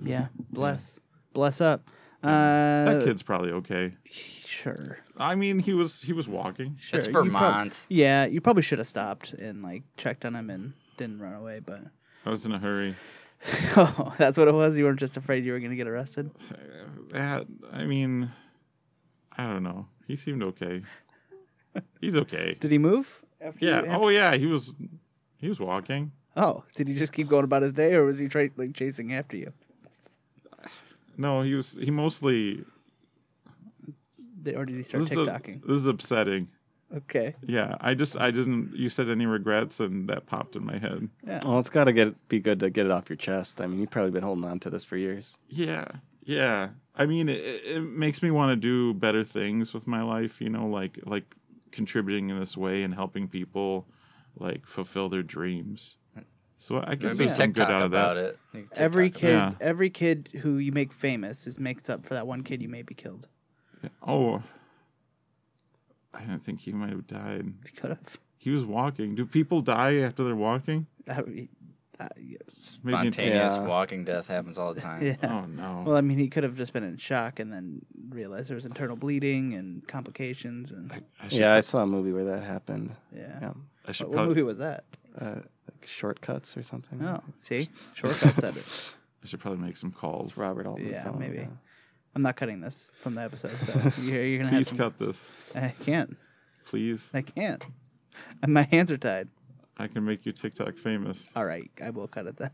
Yeah. 0.04 0.28
Bless. 0.52 1.00
Bless 1.34 1.62
up. 1.62 1.88
Uh, 2.24 2.86
That 2.86 3.04
kid's 3.06 3.24
probably 3.24 3.52
okay. 3.52 3.94
Sure. 4.46 4.98
I 5.18 5.36
mean, 5.36 5.60
he 5.60 5.74
was 5.74 6.02
he 6.02 6.14
was 6.14 6.28
walking. 6.28 6.78
that. 6.92 6.98
It's 6.98 7.06
Sure, 7.08 7.24
you 7.26 7.32
prob- 7.32 7.42
Vermont. 7.52 7.80
Yeah, 7.90 8.26
you 8.26 8.42
probably 8.42 8.62
should 8.64 8.78
have 8.80 8.88
stopped 8.88 9.34
and 9.34 9.64
like 9.64 9.84
checked 9.98 10.24
on 10.26 10.36
him 10.36 10.50
and 10.50 10.74
didn't 10.98 11.20
run 11.20 11.34
away, 11.34 11.60
but 11.60 11.82
I 12.26 12.30
was 12.30 12.46
in 12.46 12.52
a 12.52 12.60
hurry. 12.60 12.96
oh, 13.76 14.14
that's 14.20 14.38
what 14.38 14.48
it 14.48 14.54
was. 14.54 14.78
You 14.78 14.84
weren't 14.86 15.00
just 15.00 15.18
afraid 15.18 15.44
you 15.46 15.52
were 15.54 15.60
gonna 15.60 15.76
get 15.76 15.88
arrested. 15.88 16.30
That 17.12 17.48
I 17.74 17.86
mean, 17.86 18.32
I 19.38 19.48
don't 19.48 19.64
know. 19.64 19.88
He 20.08 20.16
seemed 20.16 20.44
okay. 20.44 20.84
He's 22.00 22.16
okay. 22.18 22.54
Did 22.60 22.72
he 22.72 22.78
move? 22.78 23.22
After 23.40 23.66
Yeah. 23.66 23.82
You, 23.82 23.88
after- 23.88 24.04
Oh 24.04 24.10
yeah. 24.10 24.36
He 24.36 24.46
was 24.46 24.74
he 25.38 25.48
was 25.50 25.60
walking. 25.60 26.12
oh, 26.38 26.64
did 26.76 26.88
he 26.88 26.94
just 26.94 27.14
keep 27.14 27.28
going 27.28 27.44
about 27.46 27.64
his 27.64 27.74
day, 27.74 27.94
or 27.96 28.04
was 28.06 28.20
he 28.20 28.28
tra- 28.28 28.50
like 28.58 28.74
chasing 28.74 29.12
after 29.14 29.38
you? 29.38 29.52
No, 31.18 31.42
he 31.42 31.54
was. 31.56 31.74
He 31.82 31.92
mostly. 31.92 32.64
Did- 34.44 34.56
Or 34.56 34.66
did 34.66 34.76
he 34.78 34.84
start 34.84 35.04
This 35.04 35.12
is, 35.12 35.18
a- 35.18 35.26
TikToking? 35.26 35.62
this 35.62 35.76
is 35.78 35.88
upsetting. 35.88 36.48
Okay. 36.96 37.36
Yeah. 37.48 37.78
I 37.80 37.94
just 37.94 38.18
I 38.18 38.32
didn't. 38.32 38.76
You 38.76 38.90
said 38.90 39.08
any 39.08 39.26
regrets, 39.26 39.80
and 39.80 40.10
that 40.10 40.26
popped 40.26 40.56
in 40.58 40.66
my 40.66 40.78
head. 40.78 41.08
Yeah. 41.26 41.40
Well, 41.46 41.60
it's 41.60 41.70
got 41.70 41.86
to 41.86 41.94
get 41.94 42.28
be 42.28 42.40
good 42.40 42.60
to 42.60 42.70
get 42.70 42.86
it 42.86 42.92
off 42.92 43.10
your 43.10 43.16
chest. 43.18 43.62
I 43.62 43.68
mean, 43.68 43.80
you've 43.80 43.92
probably 43.92 44.12
been 44.12 44.24
holding 44.24 44.44
on 44.46 44.60
to 44.62 44.70
this 44.70 44.84
for 44.84 44.98
years. 44.98 45.38
Yeah, 45.48 45.86
yeah. 46.24 46.70
I 46.96 47.06
mean, 47.06 47.30
it, 47.30 47.40
it 47.66 47.80
makes 47.82 48.22
me 48.22 48.30
want 48.30 48.52
to 48.52 48.56
do 48.58 48.94
better 48.94 49.24
things 49.24 49.74
with 49.74 49.88
my 49.88 50.02
life. 50.02 50.42
You 50.42 50.50
know, 50.50 50.68
like 50.68 51.00
like 51.06 51.34
contributing 51.72 52.30
in 52.30 52.38
this 52.40 52.58
way 52.58 52.84
and 52.84 52.94
helping 52.94 53.30
people 53.30 53.88
like 54.38 54.66
fulfill 54.66 55.08
their 55.08 55.24
dreams. 55.24 55.98
So 56.62 56.80
I 56.86 56.94
guess 56.94 57.14
Maybe 57.18 57.26
there's 57.26 57.38
some 57.38 57.54
good 57.54 57.64
out 57.64 57.82
of 57.82 57.92
about 57.92 58.16
that. 58.18 58.24
it. 58.24 58.40
You 58.54 58.68
can 58.72 58.78
Every 58.80 59.06
TikTok 59.10 59.20
kid, 59.22 59.30
Yeah. 59.32 59.52
every 59.60 59.90
kid 59.90 60.30
who 60.44 60.58
you 60.60 60.72
make 60.72 60.94
famous 60.94 61.48
is 61.48 61.58
makes 61.58 61.90
up 61.90 62.06
for 62.06 62.14
that 62.14 62.28
one 62.28 62.44
kid 62.44 62.62
you 62.62 62.70
maybe 62.70 62.94
killed. 62.94 63.28
Oh, 64.06 64.44
I 66.14 66.20
didn't 66.20 66.44
think 66.46 66.60
he 66.60 66.72
might 66.72 66.92
have 66.92 67.08
died. 67.08 67.46
You 67.66 67.72
could 67.76 67.90
have. 67.90 68.20
He 68.38 68.52
was 68.52 68.64
walking. 68.64 69.16
Do 69.16 69.26
people 69.26 69.62
die 69.62 69.96
after 69.96 70.24
they're 70.24 70.36
walking? 70.36 70.86
That 71.06 71.26
would 71.26 71.36
be, 71.36 71.50
uh, 72.00 72.10
yes. 72.20 72.78
Maybe. 72.84 72.96
Spontaneous 73.12 73.56
Yeah. 73.56 73.68
walking 73.68 74.04
death 74.04 74.28
happens 74.28 74.60
all 74.60 74.76
the 74.76 74.82
time. 74.90 75.02
Yeah. 75.04 75.16
Oh 75.24 75.46
no. 75.48 75.84
Well, 75.86 75.96
I 75.98 76.02
mean, 76.02 76.20
he 76.20 76.28
could 76.28 76.44
have 76.44 76.56
just 76.56 76.74
been 76.74 76.84
in 76.84 76.98
shock 76.98 77.40
and 77.40 77.52
then 77.52 77.82
realized 78.10 78.50
there 78.50 78.56
was 78.56 78.66
internal 78.66 78.96
bleeding 78.96 79.56
and 79.56 79.88
complications 79.88 80.72
and 80.72 80.92
I 81.20 81.28
should, 81.28 81.40
Yeah, 81.40 81.56
I 81.56 81.62
saw 81.62 81.82
a 81.82 81.88
movie 81.88 82.12
where 82.12 82.26
that 82.26 82.44
happened. 82.44 82.92
yeah. 83.16 83.40
Yeah, 83.42 83.54
I 83.88 83.92
should 83.94 84.10
What, 84.10 84.18
what 84.18 84.28
movie 84.28 84.44
was 84.44 84.60
that? 84.60 84.84
Uh, 85.20 85.36
like 85.36 85.88
Short 85.88 86.22
Cuts 86.22 86.56
or 86.56 86.64
something. 86.64 87.04
Oh, 87.06 87.22
see, 87.42 87.70
Short 87.94 88.14
Cuts 88.16 88.44
at 88.44 88.56
it. 88.56 88.96
I 89.24 89.28
should 89.28 89.40
probably 89.40 89.60
make 89.64 89.78
some 89.78 89.92
calls. 89.92 90.30
It's 90.32 90.38
Robert 90.38 90.66
Altman. 90.66 90.90
Yeah, 90.90 91.04
film, 91.04 91.20
maybe. 91.20 91.38
yeah. 91.40 91.46
I'm 92.16 92.22
not 92.22 92.36
cutting 92.36 92.60
this 92.60 92.92
from 93.00 93.16
the 93.16 93.22
episode, 93.22 93.52
so 93.62 93.74
you're, 94.02 94.24
you're 94.26 94.38
gonna 94.40 94.50
have 94.50 94.58
Please 94.60 94.68
some. 94.70 94.78
cut 94.78 94.98
this, 95.00 95.32
I 95.56 95.74
can't. 95.86 96.18
please. 96.66 97.10
I 97.14 97.22
can't. 97.22 97.64
And 98.42 98.54
my 98.54 98.64
hands 98.64 98.92
are 98.92 98.98
tied. 98.98 99.28
I 99.78 99.88
can 99.88 100.04
make 100.06 100.26
you 100.26 100.32
TikTok 100.32 100.76
famous. 100.78 101.28
All 101.36 101.46
right, 101.46 101.70
I 101.84 101.90
will 101.92 102.08
cut 102.08 102.26
it 102.28 102.38
then. 102.38 102.52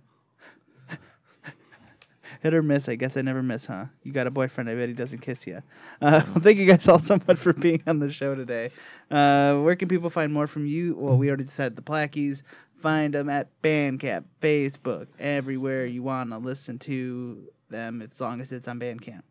Hit 2.41 2.53
or 2.53 2.61
miss. 2.61 2.87
I 2.89 2.95
guess 2.95 3.17
I 3.17 3.21
never 3.21 3.41
miss, 3.43 3.65
huh? 3.65 3.85
You 4.03 4.11
got 4.11 4.27
a 4.27 4.31
boyfriend. 4.31 4.69
I 4.69 4.75
bet 4.75 4.87
he 4.89 4.93
doesn't 4.95 5.19
kiss 5.19 5.45
you. 5.47 5.61
Uh, 6.01 6.21
well, 6.27 6.39
thank 6.43 6.57
you 6.59 6.65
guys 6.67 6.87
all 6.87 6.99
so 6.99 7.19
much 7.27 7.37
for 7.37 7.53
being 7.53 7.81
on 7.87 7.97
the 7.99 8.11
show 8.13 8.35
today. 8.35 8.69
Uh, 9.09 9.55
where 9.61 9.75
can 9.75 9.87
people 9.87 10.09
find 10.11 10.31
more 10.31 10.45
from 10.45 10.65
you? 10.67 10.95
Well, 10.95 11.17
we 11.17 11.27
already 11.29 11.47
said 11.47 11.75
the 11.75 11.81
Plaqueys. 11.81 12.43
Find 12.79 13.15
them 13.15 13.29
at 13.29 13.47
Bandcamp, 13.63 14.25
Facebook, 14.39 15.07
everywhere 15.19 15.87
you 15.87 16.03
want 16.03 16.29
to 16.29 16.37
listen 16.37 16.77
to 16.79 17.47
them, 17.71 18.03
as 18.03 18.21
long 18.21 18.39
as 18.41 18.51
it's 18.51 18.67
on 18.67 18.79
Bandcamp 18.79 19.23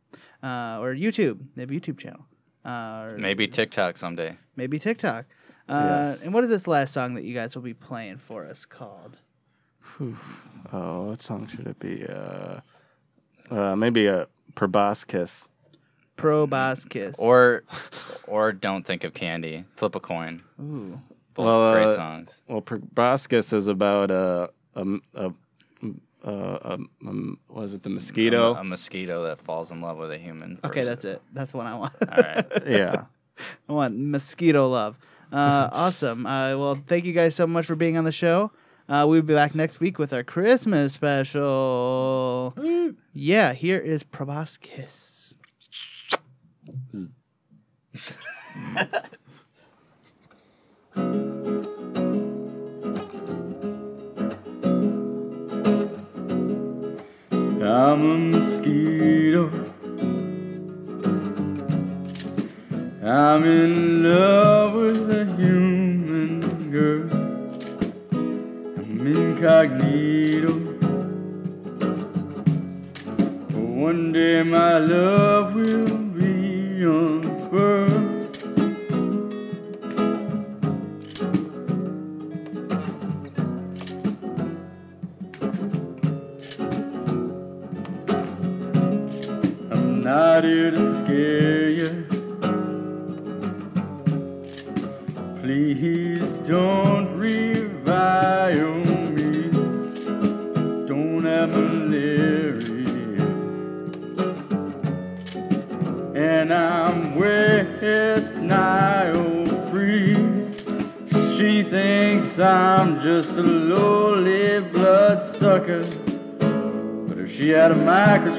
uh, 0.43 0.81
or 0.81 0.95
YouTube. 0.97 1.39
They 1.55 1.63
have 1.63 1.71
a 1.71 1.75
YouTube 1.75 1.99
channel. 1.99 2.27
Uh, 2.65 3.11
or 3.13 3.19
Maybe 3.19 3.47
TikTok 3.47 3.97
someday. 3.97 4.37
maybe 4.57 4.81
TikTok. 4.81 5.27
Uh, 5.69 6.07
Yes. 6.09 6.25
And 6.25 6.35
what 6.35 6.43
is 6.43 6.51
this 6.51 6.67
last 6.67 6.93
song 6.93 7.15
that 7.15 7.23
you 7.23 7.35
guys 7.35 7.55
will 7.55 7.63
be 7.63 7.75
playing 7.75 8.19
for 8.19 8.45
us 8.45 8.65
called? 8.67 9.19
Oh, 10.73 11.05
what 11.05 11.23
song 11.23 11.47
should 11.47 11.67
it 11.67 11.79
be? 11.79 12.05
Uh, 12.07 12.61
uh, 13.51 13.77
maybe 13.77 14.07
a 14.07 14.27
Proboscis. 14.55 15.49
Proboscis. 16.17 17.15
Or 17.19 17.63
or 18.27 18.53
don't 18.53 18.87
think 18.87 19.05
of 19.05 19.15
candy. 19.15 19.65
Flip 19.77 19.95
a 19.95 20.01
coin. 20.01 20.43
Ooh. 20.61 21.01
Both 21.35 21.45
Well, 21.45 21.73
great 21.75 21.87
uh, 21.87 21.95
songs. 21.95 22.41
Well, 22.49 22.63
Proboscis 22.63 23.53
is 23.53 23.67
about 23.69 24.11
a 24.11 24.51
a, 24.75 24.85
a, 25.15 25.33
a, 26.25 26.31
a, 26.31 26.79
a 27.05 27.13
was 27.49 27.75
it 27.75 27.83
the 27.83 27.91
mosquito? 27.91 28.55
A, 28.55 28.61
a 28.61 28.65
mosquito 28.65 29.25
that 29.25 29.41
falls 29.41 29.71
in 29.71 29.81
love 29.81 29.99
with 29.99 30.11
a 30.11 30.19
human. 30.19 30.59
Okay, 30.65 30.85
that's 30.85 31.05
it. 31.05 31.21
That's 31.33 31.53
what 31.53 31.67
I 31.67 31.75
want. 31.75 31.95
All 32.01 32.17
right. 32.23 32.47
yeah. 32.67 33.05
I 33.69 33.73
want 33.73 33.97
mosquito 33.99 34.69
love. 34.69 34.97
Uh, 35.31 35.69
awesome. 35.73 36.25
Uh, 36.25 36.57
well, 36.57 36.83
thank 36.87 37.05
you 37.05 37.13
guys 37.13 37.35
so 37.35 37.47
much 37.47 37.67
for 37.67 37.75
being 37.77 37.99
on 37.99 38.05
the 38.05 38.13
show. 38.13 38.51
Uh, 38.89 39.05
we'll 39.09 39.23
be 39.23 39.35
back 39.35 39.55
next 39.55 39.81
week 39.81 39.99
with 39.99 40.13
our 40.13 40.23
Christmas 40.23 40.93
special. 40.93 42.55
yeah, 43.13 43.53
here 43.53 43.79
is 43.79 44.05
Proboscis. 44.05 45.35
I'm 57.63 58.01
a 58.01 58.19
mosquito. 58.19 59.51
I'm 63.03 63.45
in 63.45 64.05
love 64.05 64.36
my 74.45 74.79
love 74.79 75.26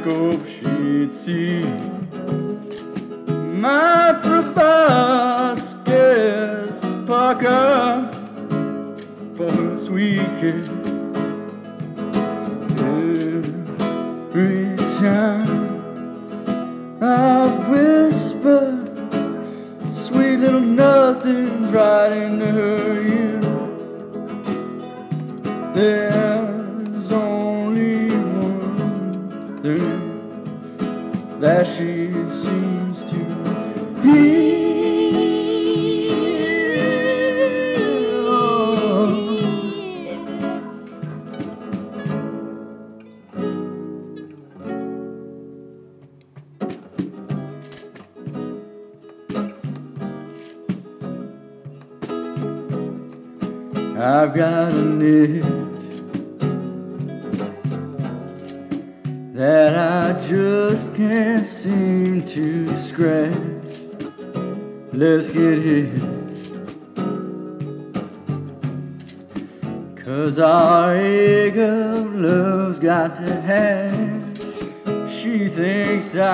microscope, 0.07 0.66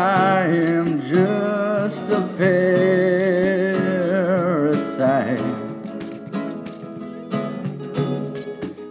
I 0.03 0.47
am 0.47 1.01
just 1.01 2.11
a 2.11 2.21
parasite. 2.38 2.59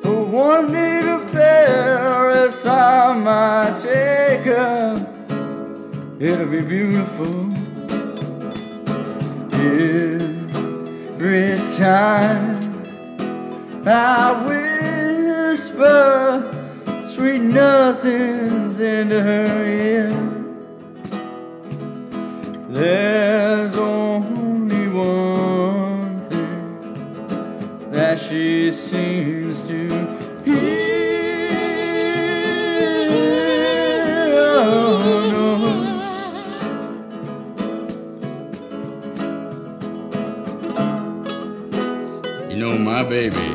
One 0.05 0.73
day 0.73 1.03
to 1.03 1.29
Paris 1.31 2.65
I 2.65 3.13
might 3.13 3.79
take 3.83 4.47
her. 4.47 5.07
It'll 6.19 6.47
be 6.47 6.63
beautiful. 6.63 7.53
Every 9.53 11.59
time 11.77 12.73
I 13.87 14.33
whisper 15.53 17.05
sweet 17.07 17.43
nothings 17.43 18.81
into 18.81 19.23
her 19.23 19.63
ear. 19.63 20.32
There's 22.73 23.77
only 23.77 24.89
one 24.89 26.25
thing 26.31 27.91
that 27.91 28.19
she 28.19 28.73
seems 28.73 29.61
to 29.69 29.89
hear. 30.43 31.03
Oh, 34.57 35.29
no. 42.39 42.49
You 42.49 42.57
know, 42.57 42.79
my 42.79 43.03
baby 43.07 43.52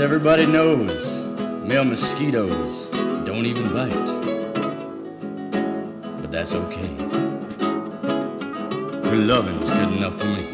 Everybody 0.00 0.46
knows 0.46 1.26
male 1.64 1.84
mosquitoes 1.84 2.86
don't 3.24 3.44
even 3.44 3.72
bite. 3.72 3.92
But 6.20 6.30
that's 6.30 6.54
okay. 6.54 6.86
Her 9.10 9.16
loving's 9.16 9.68
good 9.68 9.92
enough 9.94 10.14
for 10.20 10.26
me. 10.26 10.47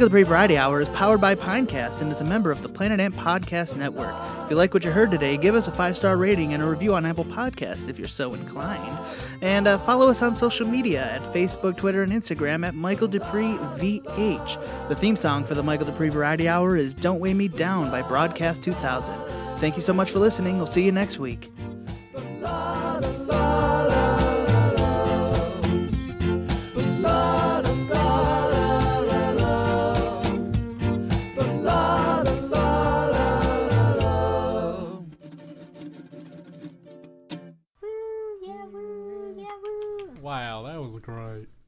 The 0.00 0.06
Michael 0.06 0.18
Duprey 0.18 0.26
Variety 0.26 0.56
Hour 0.56 0.80
is 0.80 0.88
powered 0.88 1.20
by 1.20 1.34
Pinecast 1.34 2.00
and 2.00 2.10
is 2.10 2.22
a 2.22 2.24
member 2.24 2.50
of 2.50 2.62
the 2.62 2.70
Planet 2.70 3.00
Ant 3.00 3.14
Podcast 3.16 3.76
Network. 3.76 4.14
If 4.44 4.50
you 4.50 4.56
like 4.56 4.72
what 4.72 4.82
you 4.82 4.90
heard 4.90 5.10
today, 5.10 5.36
give 5.36 5.54
us 5.54 5.68
a 5.68 5.72
five 5.72 5.94
star 5.94 6.16
rating 6.16 6.54
and 6.54 6.62
a 6.62 6.66
review 6.66 6.94
on 6.94 7.04
Apple 7.04 7.26
Podcasts 7.26 7.86
if 7.86 7.98
you're 7.98 8.08
so 8.08 8.32
inclined. 8.32 8.98
And 9.42 9.68
uh, 9.68 9.76
follow 9.80 10.08
us 10.08 10.22
on 10.22 10.36
social 10.36 10.66
media 10.66 11.02
at 11.02 11.22
Facebook, 11.34 11.76
Twitter, 11.76 12.02
and 12.02 12.12
Instagram 12.12 12.66
at 12.66 12.74
Michael 12.74 13.08
Duprey 13.08 13.58
VH. 13.78 14.88
The 14.88 14.96
theme 14.96 15.16
song 15.16 15.44
for 15.44 15.54
the 15.54 15.62
Michael 15.62 15.88
Duprey 15.88 16.10
Variety 16.10 16.48
Hour 16.48 16.76
is 16.76 16.94
Don't 16.94 17.20
Weigh 17.20 17.34
Me 17.34 17.48
Down 17.48 17.90
by 17.90 18.00
Broadcast 18.00 18.62
2000. 18.62 19.14
Thank 19.58 19.76
you 19.76 19.82
so 19.82 19.92
much 19.92 20.12
for 20.12 20.18
listening. 20.18 20.56
We'll 20.56 20.66
see 20.66 20.82
you 20.82 20.92
next 20.92 21.18
week. 21.18 21.52
great. 41.10 41.59